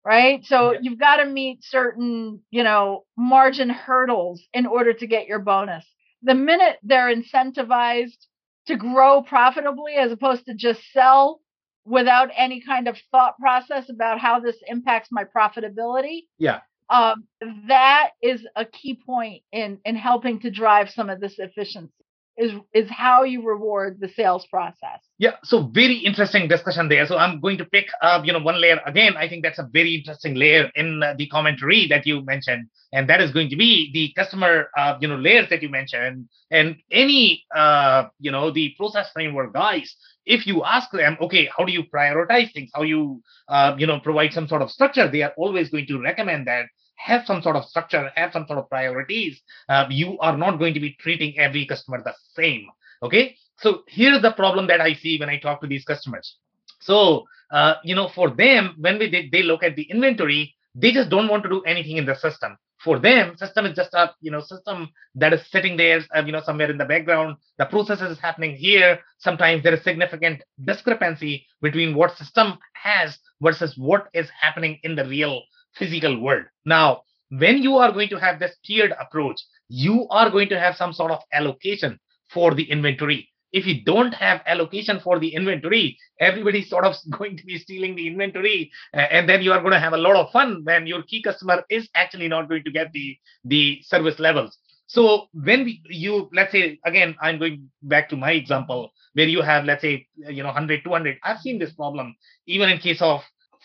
right 0.06 0.44
so 0.46 0.74
Yeah. 0.74 0.80
you've 0.82 1.00
got 1.00 1.18
to 1.18 1.26
meet 1.26 1.64
certain 1.64 2.42
you 2.52 2.64
know 2.64 3.06
margin 3.18 3.70
hurdles 3.70 4.42
in 4.54 4.66
order 4.66 4.94
to 4.94 5.08
get 5.08 5.28
your 5.28 5.40
bonus 5.40 5.86
the 6.24 6.36
minute 6.36 6.78
they're 6.84 7.14
incentivized 7.14 8.26
to 8.68 8.76
grow 8.76 9.22
profitably 9.22 9.96
as 9.96 10.12
opposed 10.12 10.46
to 10.46 10.54
just 10.54 10.82
sell 10.94 11.42
without 11.86 12.30
any 12.36 12.62
kind 12.62 12.88
of 12.88 12.98
thought 13.12 13.38
process 13.40 13.90
about 13.90 14.20
how 14.20 14.40
this 14.40 14.58
impacts 14.68 15.10
my 15.12 15.24
profitability 15.24 16.22
Yeah. 16.38 16.62
Um, 16.90 17.26
that 17.68 18.12
is 18.22 18.46
a 18.56 18.66
key 18.66 19.00
point 19.06 19.44
in 19.52 19.80
in 19.86 19.96
helping 19.96 20.40
to 20.42 20.52
drive 20.52 20.90
some 20.92 21.10
of 21.10 21.20
this 21.22 21.40
efficiency 21.40 21.99
is 22.40 22.54
is 22.74 22.90
how 22.90 23.24
you 23.24 23.46
reward 23.46 23.98
the 24.00 24.10
sales 24.10 24.46
process 24.48 25.00
Yeah, 25.20 25.36
so 25.44 25.64
very 25.64 25.98
interesting 25.98 26.48
discussion 26.48 26.88
there. 26.88 27.06
So 27.06 27.18
I'm 27.18 27.42
going 27.42 27.58
to 27.58 27.66
pick, 27.66 27.88
up 28.02 28.26
you 28.26 28.32
know, 28.32 28.40
one 28.40 28.60
layer 28.62 28.80
again. 28.86 29.18
I 29.18 29.28
think 29.28 29.44
that's 29.44 29.60
a 29.60 29.68
very 29.72 29.96
interesting 29.96 30.36
layer 30.36 30.72
in 30.76 31.04
the 31.18 31.28
commentary 31.28 31.88
that 31.90 32.08
you 32.08 32.22
mentioned, 32.24 32.70
and 32.94 33.10
that 33.10 33.20
is 33.20 33.32
going 33.32 33.50
to 33.50 33.58
be 33.58 33.92
the 33.94 34.14
customer, 34.20 34.70
uh, 34.78 34.98
you 35.02 35.10
know, 35.10 35.18
layers 35.18 35.50
that 35.50 35.62
you 35.62 35.68
mentioned, 35.68 36.30
and 36.50 36.78
any, 36.90 37.44
uh, 37.54 38.06
you 38.20 38.32
know, 38.32 38.50
the 38.50 38.74
process 38.78 39.12
framework 39.12 39.54
guys. 39.54 39.94
If 40.26 40.48
you 40.48 40.64
ask 40.64 40.90
them, 40.92 41.18
okay, 41.22 41.50
how 41.56 41.66
do 41.66 41.74
you 41.74 41.84
prioritize 41.84 42.54
things? 42.54 42.70
How 42.74 42.84
you, 42.84 43.22
uh, 43.50 43.76
you 43.78 43.88
know, 43.88 44.00
provide 44.00 44.32
some 44.32 44.48
sort 44.48 44.62
of 44.62 44.72
structure? 44.72 45.10
They 45.12 45.24
are 45.24 45.34
always 45.38 45.70
going 45.70 45.88
to 45.88 46.00
recommend 46.00 46.48
that 46.48 46.66
have 47.00 47.26
some 47.26 47.42
sort 47.42 47.56
of 47.56 47.66
structure, 47.66 48.12
have 48.16 48.34
some 48.34 48.46
sort 48.46 48.60
of 48.60 48.70
priorities. 48.70 49.42
Uh, 49.68 49.86
you 49.90 50.20
are 50.20 50.38
not 50.38 50.60
going 50.60 50.74
to 50.74 50.80
be 50.80 50.96
treating 51.00 51.38
every 51.40 51.66
customer 51.66 52.02
the 52.04 52.14
same. 52.36 52.68
Okay, 53.02 53.36
so 53.58 53.84
here's 53.88 54.22
the 54.22 54.32
problem 54.32 54.68
that 54.68 54.82
I 54.82 54.94
see 54.94 55.18
when 55.18 55.30
I 55.30 55.40
talk 55.40 55.62
to 55.62 55.68
these 55.68 55.86
customers. 55.86 56.36
So, 56.82 57.26
uh, 57.52 57.76
you 57.84 57.96
know, 57.96 58.10
for 58.14 58.30
them, 58.30 58.76
when 58.78 59.00
we, 59.00 59.10
they, 59.10 59.30
they 59.32 59.44
look 59.44 59.64
at 59.64 59.76
the 59.76 59.84
inventory, 59.84 60.56
they 60.76 60.92
just 60.92 61.10
don't 61.10 61.30
want 61.30 61.44
to 61.44 61.50
do 61.50 61.62
anything 61.62 61.98
in 61.98 62.06
the 62.06 62.16
system. 62.16 62.58
For 62.84 63.00
them, 63.00 63.36
system 63.36 63.66
is 63.66 63.76
just 63.76 63.94
a 63.94 64.14
you 64.22 64.32
know 64.32 64.40
system 64.40 64.88
that 65.16 65.34
is 65.34 65.42
sitting 65.52 65.76
there, 65.76 66.00
uh, 66.16 66.24
you 66.26 66.32
know, 66.32 66.42
somewhere 66.42 66.72
in 66.72 66.78
the 66.78 66.86
background. 66.86 67.36
The 67.58 67.66
process 67.66 68.00
is 68.02 68.20
happening 68.20 68.56
here. 68.56 69.00
Sometimes 69.18 69.64
there 69.64 69.74
is 69.74 69.84
significant 69.84 70.44
discrepancy 70.64 71.46
between 71.62 71.94
what 71.94 72.18
system 72.18 72.58
has 72.74 73.18
versus 73.42 73.78
what 73.78 74.08
is 74.14 74.30
happening 74.30 74.80
in 74.84 74.96
the 74.96 75.06
real 75.06 75.42
physical 75.80 76.20
world. 76.20 76.46
Now, 76.66 77.04
when 77.30 77.64
you 77.64 77.78
are 77.78 77.92
going 77.92 78.10
to 78.10 78.20
have 78.20 78.40
this 78.40 78.56
tiered 78.64 78.94
approach, 79.00 79.40
you 79.70 80.08
are 80.10 80.30
going 80.30 80.50
to 80.50 80.60
have 80.60 80.76
some 80.76 80.94
sort 80.94 81.12
of 81.12 81.20
allocation 81.34 82.00
for 82.34 82.54
the 82.54 82.70
inventory. 82.70 83.30
If 83.52 83.66
you 83.66 83.84
don't 83.84 84.14
have 84.14 84.42
allocation 84.46 85.00
for 85.00 85.18
the 85.18 85.34
inventory, 85.34 85.98
everybody's 86.20 86.70
sort 86.70 86.86
of 86.86 86.96
going 87.10 87.38
to 87.38 87.46
be 87.46 87.58
stealing 87.58 87.96
the 87.96 88.08
inventory, 88.08 88.72
and 88.94 89.28
then 89.28 89.42
you 89.42 89.52
are 89.54 89.60
going 89.62 89.74
to 89.74 89.80
have 89.80 89.94
a 89.94 89.98
lot 89.98 90.16
of 90.16 90.32
fun 90.32 90.62
when 90.64 90.86
your 90.86 91.02
key 91.04 91.24
customer 91.24 91.64
is 91.70 91.90
actually 91.96 92.28
not 92.28 92.50
going 92.50 92.64
to 92.64 92.72
get 92.72 92.92
the 92.94 93.18
the 93.46 93.82
service 93.84 94.20
levels. 94.20 94.58
So 94.88 95.28
when 95.34 95.66
we, 95.66 95.82
you 95.90 96.30
let's 96.34 96.52
say 96.52 96.80
again, 96.86 97.16
I'm 97.22 97.38
going 97.40 97.70
back 97.84 98.10
to 98.10 98.18
my 98.18 98.32
example 98.32 98.92
where 99.14 99.28
you 99.28 99.42
have 99.42 99.66
let's 99.66 99.82
say 99.82 100.08
you 100.16 100.44
know 100.44 100.50
100, 100.50 100.84
200. 100.84 101.18
I've 101.24 101.40
seen 101.40 101.60
this 101.60 101.74
problem 101.74 102.16
even 102.48 102.70
in 102.70 102.80
case 102.80 103.02
of 103.02 103.22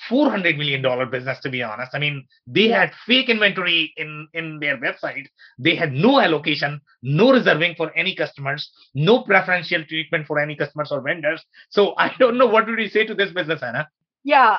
400 0.09 0.59
million 0.59 0.83
dollar 0.83 1.07
business 1.07 1.39
to 1.41 1.51
be 1.51 1.63
honest. 1.63 1.95
I 1.95 1.99
mean 1.99 2.27
they 2.47 2.69
had 2.69 2.93
fake 3.07 3.29
inventory 3.29 3.93
in 3.97 4.29
in 4.35 4.59
their 4.61 4.79
website. 4.79 5.27
They 5.59 5.75
had 5.75 5.93
no 5.93 6.21
allocation 6.21 6.81
no 7.03 7.33
reserving 7.33 7.75
for 7.77 7.93
any 7.97 8.15
customers 8.15 8.71
no 8.95 9.23
preferential 9.23 9.85
treatment 9.85 10.27
for 10.27 10.39
any 10.39 10.57
customers 10.57 10.91
or 10.91 11.01
vendors. 11.01 11.45
So 11.69 11.95
i 11.99 12.13
don't 12.19 12.39
know 12.39 12.47
what 12.47 12.67
would 12.67 12.79
you 12.79 12.89
say 12.89 13.07
to 13.07 13.15
this 13.15 13.33
business 13.33 13.63
anna? 13.63 13.89
Yeah 14.23 14.59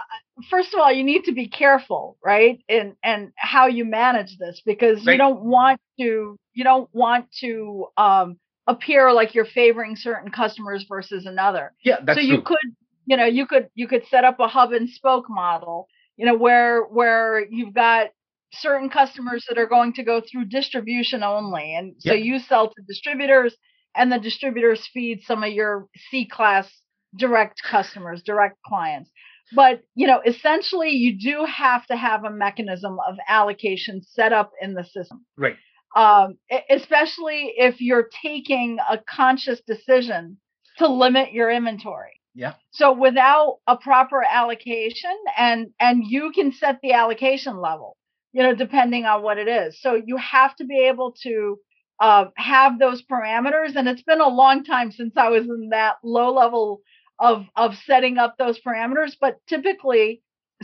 first 0.50 0.74
of 0.74 0.80
all 0.80 0.92
you 0.92 1.04
need 1.04 1.24
to 1.24 1.32
be 1.32 1.48
careful 1.48 2.18
right 2.24 2.60
and 2.68 2.96
and 3.04 3.32
how 3.36 3.68
you 3.68 3.86
manage 3.86 4.38
this 4.38 4.62
because 4.66 5.06
right. 5.06 5.14
you 5.14 5.18
don't 5.18 5.42
want 5.42 5.80
to 6.00 6.38
you 6.54 6.64
don't 6.64 6.90
want 6.94 7.26
to 7.40 7.88
um 7.98 8.38
appear 8.68 9.14
like 9.14 9.36
you're 9.36 9.46
favoring 9.46 9.96
certain 9.96 10.32
customers 10.32 10.86
versus 10.90 11.26
another. 11.26 11.74
Yeah 11.84 11.98
that's 12.04 12.20
so 12.20 12.26
true. 12.26 12.36
you 12.36 12.42
could 12.42 12.58
you 13.06 13.18
know 13.18 13.26
you 13.26 13.46
could 13.46 13.70
you 13.76 13.88
could 13.88 14.06
set 14.08 14.24
up 14.24 14.40
a 14.40 14.48
hub 14.48 14.72
and 14.72 14.90
spoke 14.90 15.26
model 15.30 15.88
you 16.18 16.26
know 16.26 16.36
where 16.36 16.84
where 16.84 17.46
you've 17.50 17.74
got 17.74 18.08
certain 18.54 18.90
customers 18.90 19.46
that 19.50 19.58
are 19.58 19.68
going 19.68 19.94
to 19.94 20.04
go 20.04 20.22
through 20.22 20.46
distribution 20.46 21.24
only 21.24 21.76
and 21.76 21.96
so 22.00 22.14
yep. 22.14 22.24
you 22.24 22.40
sell 22.40 22.68
to 22.68 22.82
distributors 22.88 23.56
and 23.96 24.12
the 24.12 24.20
distributors 24.20 24.88
feed 24.94 25.22
some 25.24 25.44
of 25.44 25.52
your 25.52 25.88
c 26.10 26.26
class 26.26 26.70
direct 27.18 27.62
customers 27.64 28.22
direct 28.24 28.58
clients. 28.66 29.10
But 29.56 29.82
you 29.96 30.08
know 30.08 30.22
essentially 30.26 30.90
you 30.90 31.18
do 31.20 31.46
have 31.46 31.86
to 31.88 31.96
have 31.96 32.24
a 32.24 32.32
mechanism 32.32 32.98
of 33.08 33.16
allocation 33.28 34.02
set 34.04 34.34
up 34.34 34.52
in 34.62 34.74
the 34.74 34.84
system. 34.84 35.26
Right. 35.38 35.56
Um, 35.96 36.38
especially 36.70 37.54
if 37.56 37.80
you're 37.80 38.10
taking 38.22 38.80
a 38.90 38.98
conscious 38.98 39.62
decision 39.66 40.38
to 40.78 40.88
limit 40.88 41.32
your 41.32 41.50
inventory 41.50 42.15
yeah. 42.36 42.54
So 42.72 42.92
without 42.92 43.60
a 43.66 43.78
proper 43.78 44.22
allocation 44.24 45.16
and 45.38 45.68
and 45.80 46.04
you 46.06 46.32
can 46.36 46.52
set 46.52 46.80
the 46.84 46.92
allocation 46.92 47.60
level, 47.62 47.98
you 48.34 48.44
know, 48.44 48.54
depending 48.54 49.06
on 49.06 49.24
what 49.24 49.38
it 49.38 49.48
is. 49.48 49.82
So 49.82 49.96
you 50.06 50.18
have 50.18 50.56
to 50.58 50.66
be 50.66 50.88
able 50.88 51.16
to 51.24 51.58
uh, 52.00 52.26
have 52.36 52.78
those 52.78 53.02
parameters. 53.04 53.76
And 53.76 53.88
it's 53.88 54.04
been 54.04 54.20
a 54.22 54.28
long 54.28 54.66
time 54.66 54.92
since 54.92 55.14
I 55.16 55.30
was 55.30 55.46
in 55.46 55.70
that 55.72 55.96
low 56.04 56.34
level 56.34 56.82
of 57.20 57.46
of 57.56 57.76
setting 57.86 58.18
up 58.18 58.36
those 58.38 58.60
parameters. 58.60 59.14
But 59.20 59.40
typically, 59.48 60.22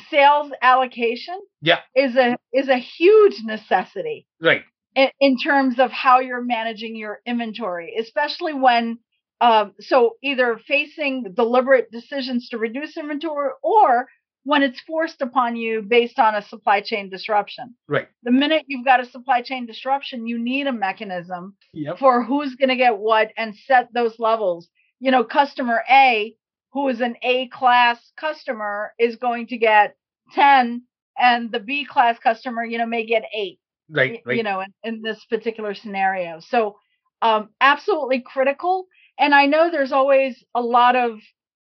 sales 0.10 0.52
allocation 0.62 1.40
yeah. 1.62 1.80
is 1.96 2.18
a 2.18 2.38
is 2.54 2.68
a 2.68 2.78
huge 2.78 3.42
necessity. 3.46 4.28
Right. 4.42 4.64
In, 4.94 5.10
in 5.22 5.38
terms 5.38 5.80
of 5.80 5.90
how 5.90 6.20
you're 6.20 6.44
managing 6.44 6.98
your 6.98 7.22
inventory, 7.26 7.96
especially 7.98 8.54
when 8.54 9.00
um, 9.42 9.74
so 9.80 10.18
either 10.22 10.60
facing 10.68 11.34
deliberate 11.34 11.92
decisions 11.92 12.48
to 12.50 12.60
reduce 12.60 12.96
inventory 12.96 13.50
or 13.64 14.08
when 14.44 14.62
it's 14.62 14.80
forced 14.82 15.22
upon 15.22 15.56
you 15.56 15.82
based 15.82 16.20
on 16.20 16.36
a 16.36 16.42
supply 16.44 16.80
chain 16.82 17.10
disruption. 17.10 17.76
Right. 17.88 18.08
The 18.24 18.32
minute 18.32 18.64
you've 18.68 18.86
got 18.86 19.00
a 19.00 19.06
supply 19.06 19.42
chain 19.42 19.66
disruption, 19.66 20.28
you 20.28 20.40
need 20.40 20.68
a 20.68 20.72
mechanism 20.72 21.56
yep. 21.74 21.98
for 21.98 22.24
who's 22.24 22.56
going 22.56 22.70
to 22.70 22.76
get 22.76 23.00
what 23.00 23.32
and 23.36 23.56
set 23.56 23.90
those 23.94 24.20
levels. 24.20 24.70
You 25.00 25.10
know, 25.10 25.24
customer 25.24 25.84
A, 25.90 26.36
who 26.74 26.88
is 26.88 27.02
an 27.02 27.16
A 27.24 27.48
class 27.50 28.00
customer, 28.18 28.94
is 29.00 29.16
going 29.16 29.48
to 29.48 29.58
get 29.58 29.96
10, 30.34 30.84
and 31.18 31.52
the 31.52 31.60
B 31.60 31.86
class 31.86 32.18
customer, 32.20 32.64
you 32.64 32.78
know, 32.78 32.86
may 32.86 33.06
get 33.06 33.24
eight. 33.36 33.60
Right. 33.90 34.22
right. 34.24 34.38
You 34.38 34.44
know, 34.44 34.62
in, 34.62 34.74
in 34.84 35.02
this 35.02 35.26
particular 35.26 35.74
scenario. 35.74 36.40
So, 36.40 36.78
um, 37.24 37.50
absolutely 37.60 38.22
critical 38.22 38.88
and 39.22 39.36
I 39.36 39.46
know 39.46 39.72
there's 39.72 39.94
always 39.94 40.44
a 40.56 40.62
lot 40.62 40.96
of 40.98 41.20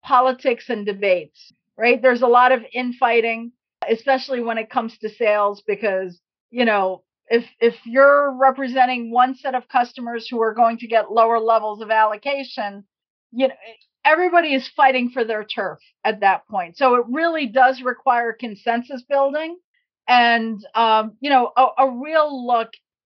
politics 0.04 0.70
and 0.70 0.86
debates, 0.86 1.54
right? 1.78 2.02
There's 2.02 2.24
a 2.24 2.28
lot 2.28 2.52
of 2.52 2.64
infighting, 2.74 3.54
especially 3.90 4.42
when 4.42 4.58
it 4.58 4.70
comes 4.72 4.98
to 5.00 5.10
sales, 5.10 5.64
because, 5.66 6.20
you 6.52 6.66
know, 6.66 7.04
if 7.30 7.46
if 7.60 7.76
you're 7.86 8.36
representing 8.38 9.12
one 9.12 9.36
set 9.36 9.56
of 9.56 9.70
customers 9.70 10.28
who 10.30 10.42
are 10.42 10.56
going 10.56 10.80
to 10.80 10.88
get 10.88 11.12
lower 11.12 11.40
levels 11.40 11.82
of 11.82 11.92
allocation, 11.92 12.84
you 13.32 13.48
know, 13.50 13.56
everybody 14.06 14.54
is 14.56 14.68
fighting 14.70 15.12
for 15.12 15.24
their 15.24 15.44
turf 15.44 15.80
at 16.04 16.22
that 16.22 16.48
point. 16.48 16.78
So 16.78 16.96
it 16.96 17.06
really 17.10 17.48
does 17.48 17.82
require 17.82 18.34
consensus 18.34 19.04
building 19.10 19.58
and 20.08 20.66
um, 20.76 21.14
you 21.22 21.30
know 21.32 21.52
a, 21.58 21.68
a 21.80 21.92
real 21.92 22.48
look 22.48 22.70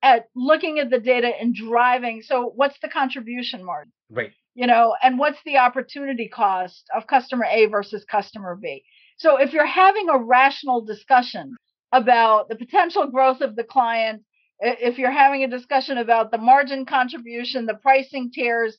at 0.03 0.29
looking 0.37 0.79
at 0.81 0.91
the 0.91 1.01
data 1.01 1.29
and 1.41 1.55
driving. 1.55 2.23
So, 2.23 2.53
what's 2.55 2.79
the 2.81 2.89
contribution 2.89 3.65
margin? 3.65 3.93
Right. 4.11 4.33
You 4.55 4.67
know, 4.67 4.95
and 5.03 5.19
what's 5.19 5.39
the 5.45 5.59
opportunity 5.59 6.29
cost 6.29 6.85
of 6.95 7.07
customer 7.07 7.45
A 7.51 7.67
versus 7.67 8.05
customer 8.05 8.57
B? 8.57 8.85
So, 9.19 9.37
if 9.39 9.53
you're 9.53 9.67
having 9.67 10.09
a 10.09 10.19
rational 10.19 10.85
discussion 10.85 11.57
about 11.93 12.49
the 12.49 12.57
potential 12.57 13.07
growth 13.09 13.41
of 13.41 13.57
the 13.57 13.65
client, 13.65 14.23
if 14.61 14.99
you're 14.99 15.11
having 15.11 15.45
a 15.45 15.49
discussion 15.49 15.99
about 15.99 16.31
the 16.31 16.39
margin 16.39 16.87
contribution, 16.87 17.67
the 17.67 17.75
pricing 17.75 18.31
tiers, 18.33 18.79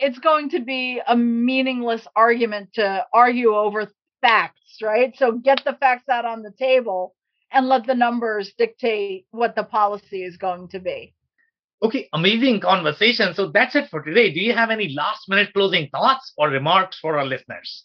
it's 0.00 0.18
going 0.18 0.50
to 0.50 0.60
be 0.60 1.00
a 1.06 1.16
meaningless 1.16 2.06
argument 2.16 2.70
to 2.74 3.06
argue 3.12 3.54
over 3.54 3.90
facts, 4.20 4.78
right? 4.82 5.16
So, 5.16 5.32
get 5.32 5.64
the 5.64 5.74
facts 5.74 6.08
out 6.08 6.24
on 6.26 6.42
the 6.42 6.52
table 6.58 7.14
and 7.52 7.68
let 7.68 7.86
the 7.86 7.94
numbers 7.94 8.52
dictate 8.58 9.26
what 9.30 9.56
the 9.56 9.64
policy 9.64 10.22
is 10.24 10.36
going 10.36 10.68
to 10.68 10.80
be. 10.80 11.14
Okay, 11.82 12.08
amazing 12.12 12.60
conversation. 12.60 13.34
So 13.34 13.50
that's 13.50 13.76
it 13.76 13.88
for 13.88 14.02
today. 14.02 14.32
Do 14.32 14.40
you 14.40 14.52
have 14.52 14.70
any 14.70 14.88
last 14.94 15.28
minute 15.28 15.52
closing 15.54 15.88
thoughts 15.90 16.32
or 16.36 16.48
remarks 16.48 16.98
for 16.98 17.18
our 17.18 17.24
listeners? 17.24 17.84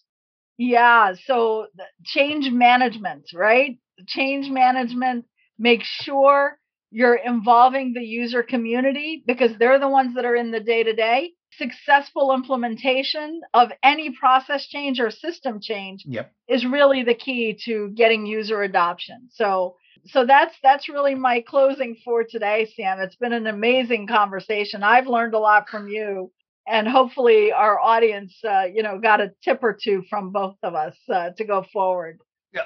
Yeah, 0.57 1.13
so 1.25 1.67
change 2.03 2.49
management, 2.51 3.25
right? 3.33 3.77
Change 4.07 4.49
management, 4.49 5.25
make 5.59 5.83
sure 5.83 6.57
you're 6.91 7.15
involving 7.15 7.93
the 7.93 8.03
user 8.03 8.43
community 8.43 9.23
because 9.25 9.51
they're 9.57 9.79
the 9.79 9.89
ones 9.89 10.15
that 10.15 10.25
are 10.25 10.35
in 10.35 10.51
the 10.51 10.59
day 10.59 10.83
to 10.83 10.93
day 10.93 11.31
successful 11.57 12.33
implementation 12.33 13.41
of 13.53 13.71
any 13.83 14.11
process 14.11 14.65
change 14.67 14.99
or 14.99 15.11
system 15.11 15.59
change 15.61 16.03
yep. 16.05 16.31
is 16.47 16.65
really 16.65 17.03
the 17.03 17.13
key 17.13 17.57
to 17.65 17.89
getting 17.95 18.25
user 18.25 18.61
adoption. 18.61 19.29
So 19.31 19.75
so 20.05 20.25
that's 20.25 20.55
that's 20.61 20.89
really 20.89 21.15
my 21.15 21.41
closing 21.41 21.95
for 22.03 22.23
today, 22.23 22.71
Sam. 22.75 22.99
It's 22.99 23.15
been 23.15 23.33
an 23.33 23.47
amazing 23.47 24.07
conversation. 24.07 24.83
I've 24.83 25.07
learned 25.07 25.33
a 25.33 25.39
lot 25.39 25.69
from 25.69 25.87
you, 25.87 26.31
and 26.67 26.87
hopefully 26.87 27.51
our 27.51 27.79
audience, 27.79 28.35
uh, 28.43 28.65
you 28.73 28.83
know, 28.83 28.99
got 28.99 29.21
a 29.21 29.31
tip 29.43 29.63
or 29.63 29.77
two 29.81 30.03
from 30.09 30.31
both 30.31 30.55
of 30.63 30.75
us 30.75 30.95
uh, 31.11 31.29
to 31.37 31.45
go 31.45 31.65
forward. 31.71 32.19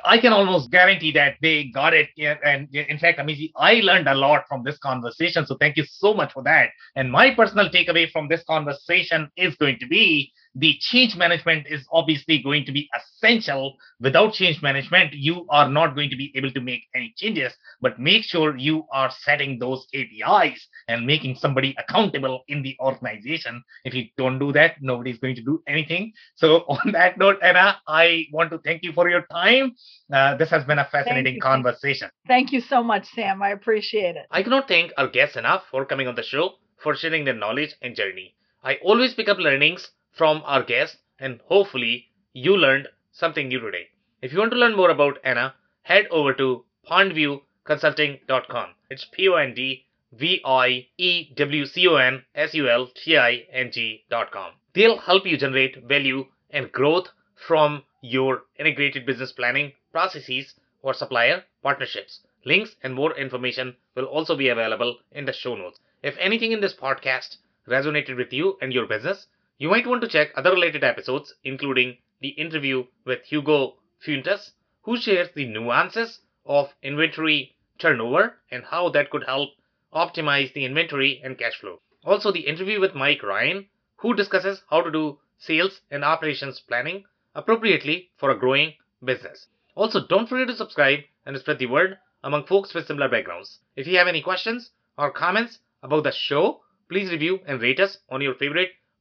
I 0.03 0.17
can 0.17 0.33
almost 0.33 0.69
guarantee 0.69 1.11
that 1.13 1.35
they 1.41 1.65
got 1.65 1.93
it. 1.93 2.09
And 2.17 2.67
in 2.73 2.97
fact, 2.97 3.19
I 3.19 3.23
mean, 3.23 3.49
I 3.55 3.75
learned 3.75 4.09
a 4.09 4.15
lot 4.15 4.43
from 4.49 4.63
this 4.63 4.77
conversation. 4.79 5.45
So 5.45 5.55
thank 5.55 5.77
you 5.77 5.85
so 5.85 6.13
much 6.13 6.33
for 6.33 6.43
that. 6.43 6.71
And 6.95 7.09
my 7.09 7.33
personal 7.33 7.69
takeaway 7.69 8.11
from 8.11 8.27
this 8.27 8.43
conversation 8.43 9.31
is 9.37 9.55
going 9.55 9.79
to 9.79 9.87
be 9.87 10.33
the 10.57 10.75
change 10.79 11.15
management 11.15 11.67
is 11.69 11.85
obviously 11.91 12.41
going 12.41 12.65
to 12.65 12.71
be 12.71 12.89
essential. 12.97 13.77
Without 13.99 14.33
change 14.33 14.61
management, 14.63 15.13
you 15.13 15.45
are 15.49 15.69
not 15.69 15.93
going 15.95 16.09
to 16.09 16.15
be 16.15 16.31
able 16.35 16.51
to 16.51 16.61
make 16.61 16.81
any 16.95 17.13
changes, 17.15 17.53
but 17.79 17.99
make 17.99 18.23
sure 18.23 18.57
you 18.57 18.85
are 18.91 19.11
setting 19.21 19.59
those 19.59 19.85
KPIs 19.93 20.57
and 20.87 21.05
making 21.05 21.35
somebody 21.35 21.75
accountable 21.77 22.43
in 22.47 22.63
the 22.63 22.75
organization. 22.79 23.63
If 23.85 23.93
you 23.93 24.05
don't 24.17 24.39
do 24.39 24.51
that, 24.53 24.81
nobody's 24.81 25.19
going 25.19 25.35
to 25.35 25.43
do 25.43 25.61
anything. 25.67 26.13
So, 26.35 26.65
on 26.67 26.91
that 26.93 27.19
note, 27.19 27.37
Anna, 27.43 27.77
I 27.87 28.25
want 28.33 28.49
to 28.49 28.57
thank 28.57 28.83
you 28.83 28.93
for 28.93 29.09
your 29.09 29.27
time. 29.31 29.75
Uh, 30.11 30.37
this 30.37 30.49
has 30.49 30.63
been 30.65 30.79
a 30.79 30.85
fascinating 30.85 31.35
thank 31.35 31.43
conversation. 31.43 32.09
Thank 32.27 32.51
you 32.51 32.61
so 32.61 32.81
much, 32.81 33.07
Sam. 33.13 33.43
I 33.43 33.49
appreciate 33.49 34.15
it. 34.15 34.25
I 34.31 34.41
cannot 34.41 34.67
thank 34.67 34.91
our 34.97 35.07
guests 35.07 35.37
enough 35.37 35.63
for 35.69 35.85
coming 35.85 36.07
on 36.07 36.15
the 36.15 36.23
show, 36.23 36.53
for 36.81 36.95
sharing 36.95 37.25
their 37.25 37.35
knowledge 37.35 37.75
and 37.83 37.95
journey. 37.95 38.33
I 38.63 38.79
always 38.83 39.13
pick 39.13 39.29
up 39.29 39.37
learnings 39.37 39.87
from 40.17 40.41
our 40.45 40.63
guests, 40.63 40.97
and 41.19 41.39
hopefully 41.45 42.07
you 42.33 42.57
learned 42.57 42.87
something 43.11 43.47
new 43.47 43.59
today. 43.59 43.87
If 44.21 44.33
you 44.33 44.39
want 44.39 44.51
to 44.51 44.57
learn 44.57 44.75
more 44.75 44.89
about 44.89 45.19
Anna, 45.23 45.53
head 45.83 46.07
over 46.09 46.33
to 46.33 46.65
pondviewconsulting.com. 46.89 48.69
It's 48.89 49.05
P 49.05 49.29
O 49.29 49.35
N 49.35 49.53
D 49.53 49.85
V 50.11 50.41
I 50.43 50.87
E 50.97 51.33
W 51.35 51.65
C 51.65 51.87
O 51.87 51.95
N 51.97 52.25
S 52.33 52.53
U 52.55 52.67
L 52.67 52.87
T 52.87 53.17
I 53.17 53.45
N 53.51 53.71
G.com. 53.71 54.53
They'll 54.73 54.97
help 54.97 55.25
you 55.25 55.37
generate 55.37 55.83
value 55.83 56.25
and 56.49 56.71
growth 56.71 57.09
from 57.35 57.83
your 58.01 58.45
integrated 58.57 59.05
business 59.05 59.31
planning 59.31 59.73
processes 59.91 60.55
or 60.81 60.93
supplier 60.93 61.43
partnerships. 61.61 62.21
Links 62.45 62.75
and 62.81 62.95
more 62.95 63.15
information 63.17 63.75
will 63.95 64.05
also 64.05 64.35
be 64.35 64.49
available 64.49 64.97
in 65.11 65.25
the 65.25 65.33
show 65.33 65.55
notes. 65.55 65.79
If 66.01 66.15
anything 66.17 66.53
in 66.53 66.61
this 66.61 66.73
podcast 66.73 67.37
resonated 67.67 68.15
with 68.15 68.31
you 68.31 68.57
and 68.61 68.73
your 68.73 68.87
business, 68.87 69.27
you 69.59 69.69
might 69.69 69.87
want 69.87 70.01
to 70.01 70.07
check 70.07 70.29
other 70.35 70.51
related 70.51 70.83
episodes, 70.83 71.33
including 71.43 71.97
the 72.21 72.29
interview 72.29 72.85
with 73.05 73.23
Hugo 73.23 73.77
Fuentes, 73.99 74.51
who 74.83 74.97
shares 74.97 75.29
the 75.33 75.45
nuances 75.45 76.19
of 76.45 76.69
inventory 76.83 77.55
turnover 77.79 78.39
and 78.51 78.63
how 78.65 78.89
that 78.89 79.09
could 79.09 79.23
help 79.25 79.49
optimize 79.93 80.53
the 80.53 80.63
inventory 80.63 81.19
and 81.23 81.37
cash 81.37 81.55
flow. 81.59 81.79
Also, 82.05 82.31
the 82.31 82.47
interview 82.47 82.79
with 82.79 82.93
Mike 82.93 83.23
Ryan, 83.23 83.67
who 83.97 84.13
discusses 84.13 84.61
how 84.69 84.81
to 84.81 84.91
do 84.91 85.17
sales 85.39 85.81
and 85.89 86.03
operations 86.03 86.59
planning 86.59 87.03
appropriately 87.33 88.11
for 88.17 88.29
a 88.29 88.37
growing 88.37 88.73
business. 89.03 89.47
Also, 89.75 90.05
don't 90.07 90.29
forget 90.29 90.47
to 90.47 90.55
subscribe 90.55 90.99
and 91.25 91.37
spread 91.37 91.59
the 91.59 91.65
word 91.65 91.97
among 92.23 92.45
folks 92.45 92.73
with 92.73 92.85
similar 92.85 93.09
backgrounds. 93.09 93.59
If 93.75 93.87
you 93.87 93.97
have 93.97 94.07
any 94.07 94.21
questions 94.21 94.71
or 94.97 95.11
comments 95.11 95.59
about 95.81 96.03
the 96.03 96.11
show, 96.11 96.61
please 96.89 97.11
review 97.11 97.39
and 97.47 97.61
rate 97.61 97.79
us 97.79 97.97
on 98.09 98.21
your 98.21 98.35
favorite 98.35 98.69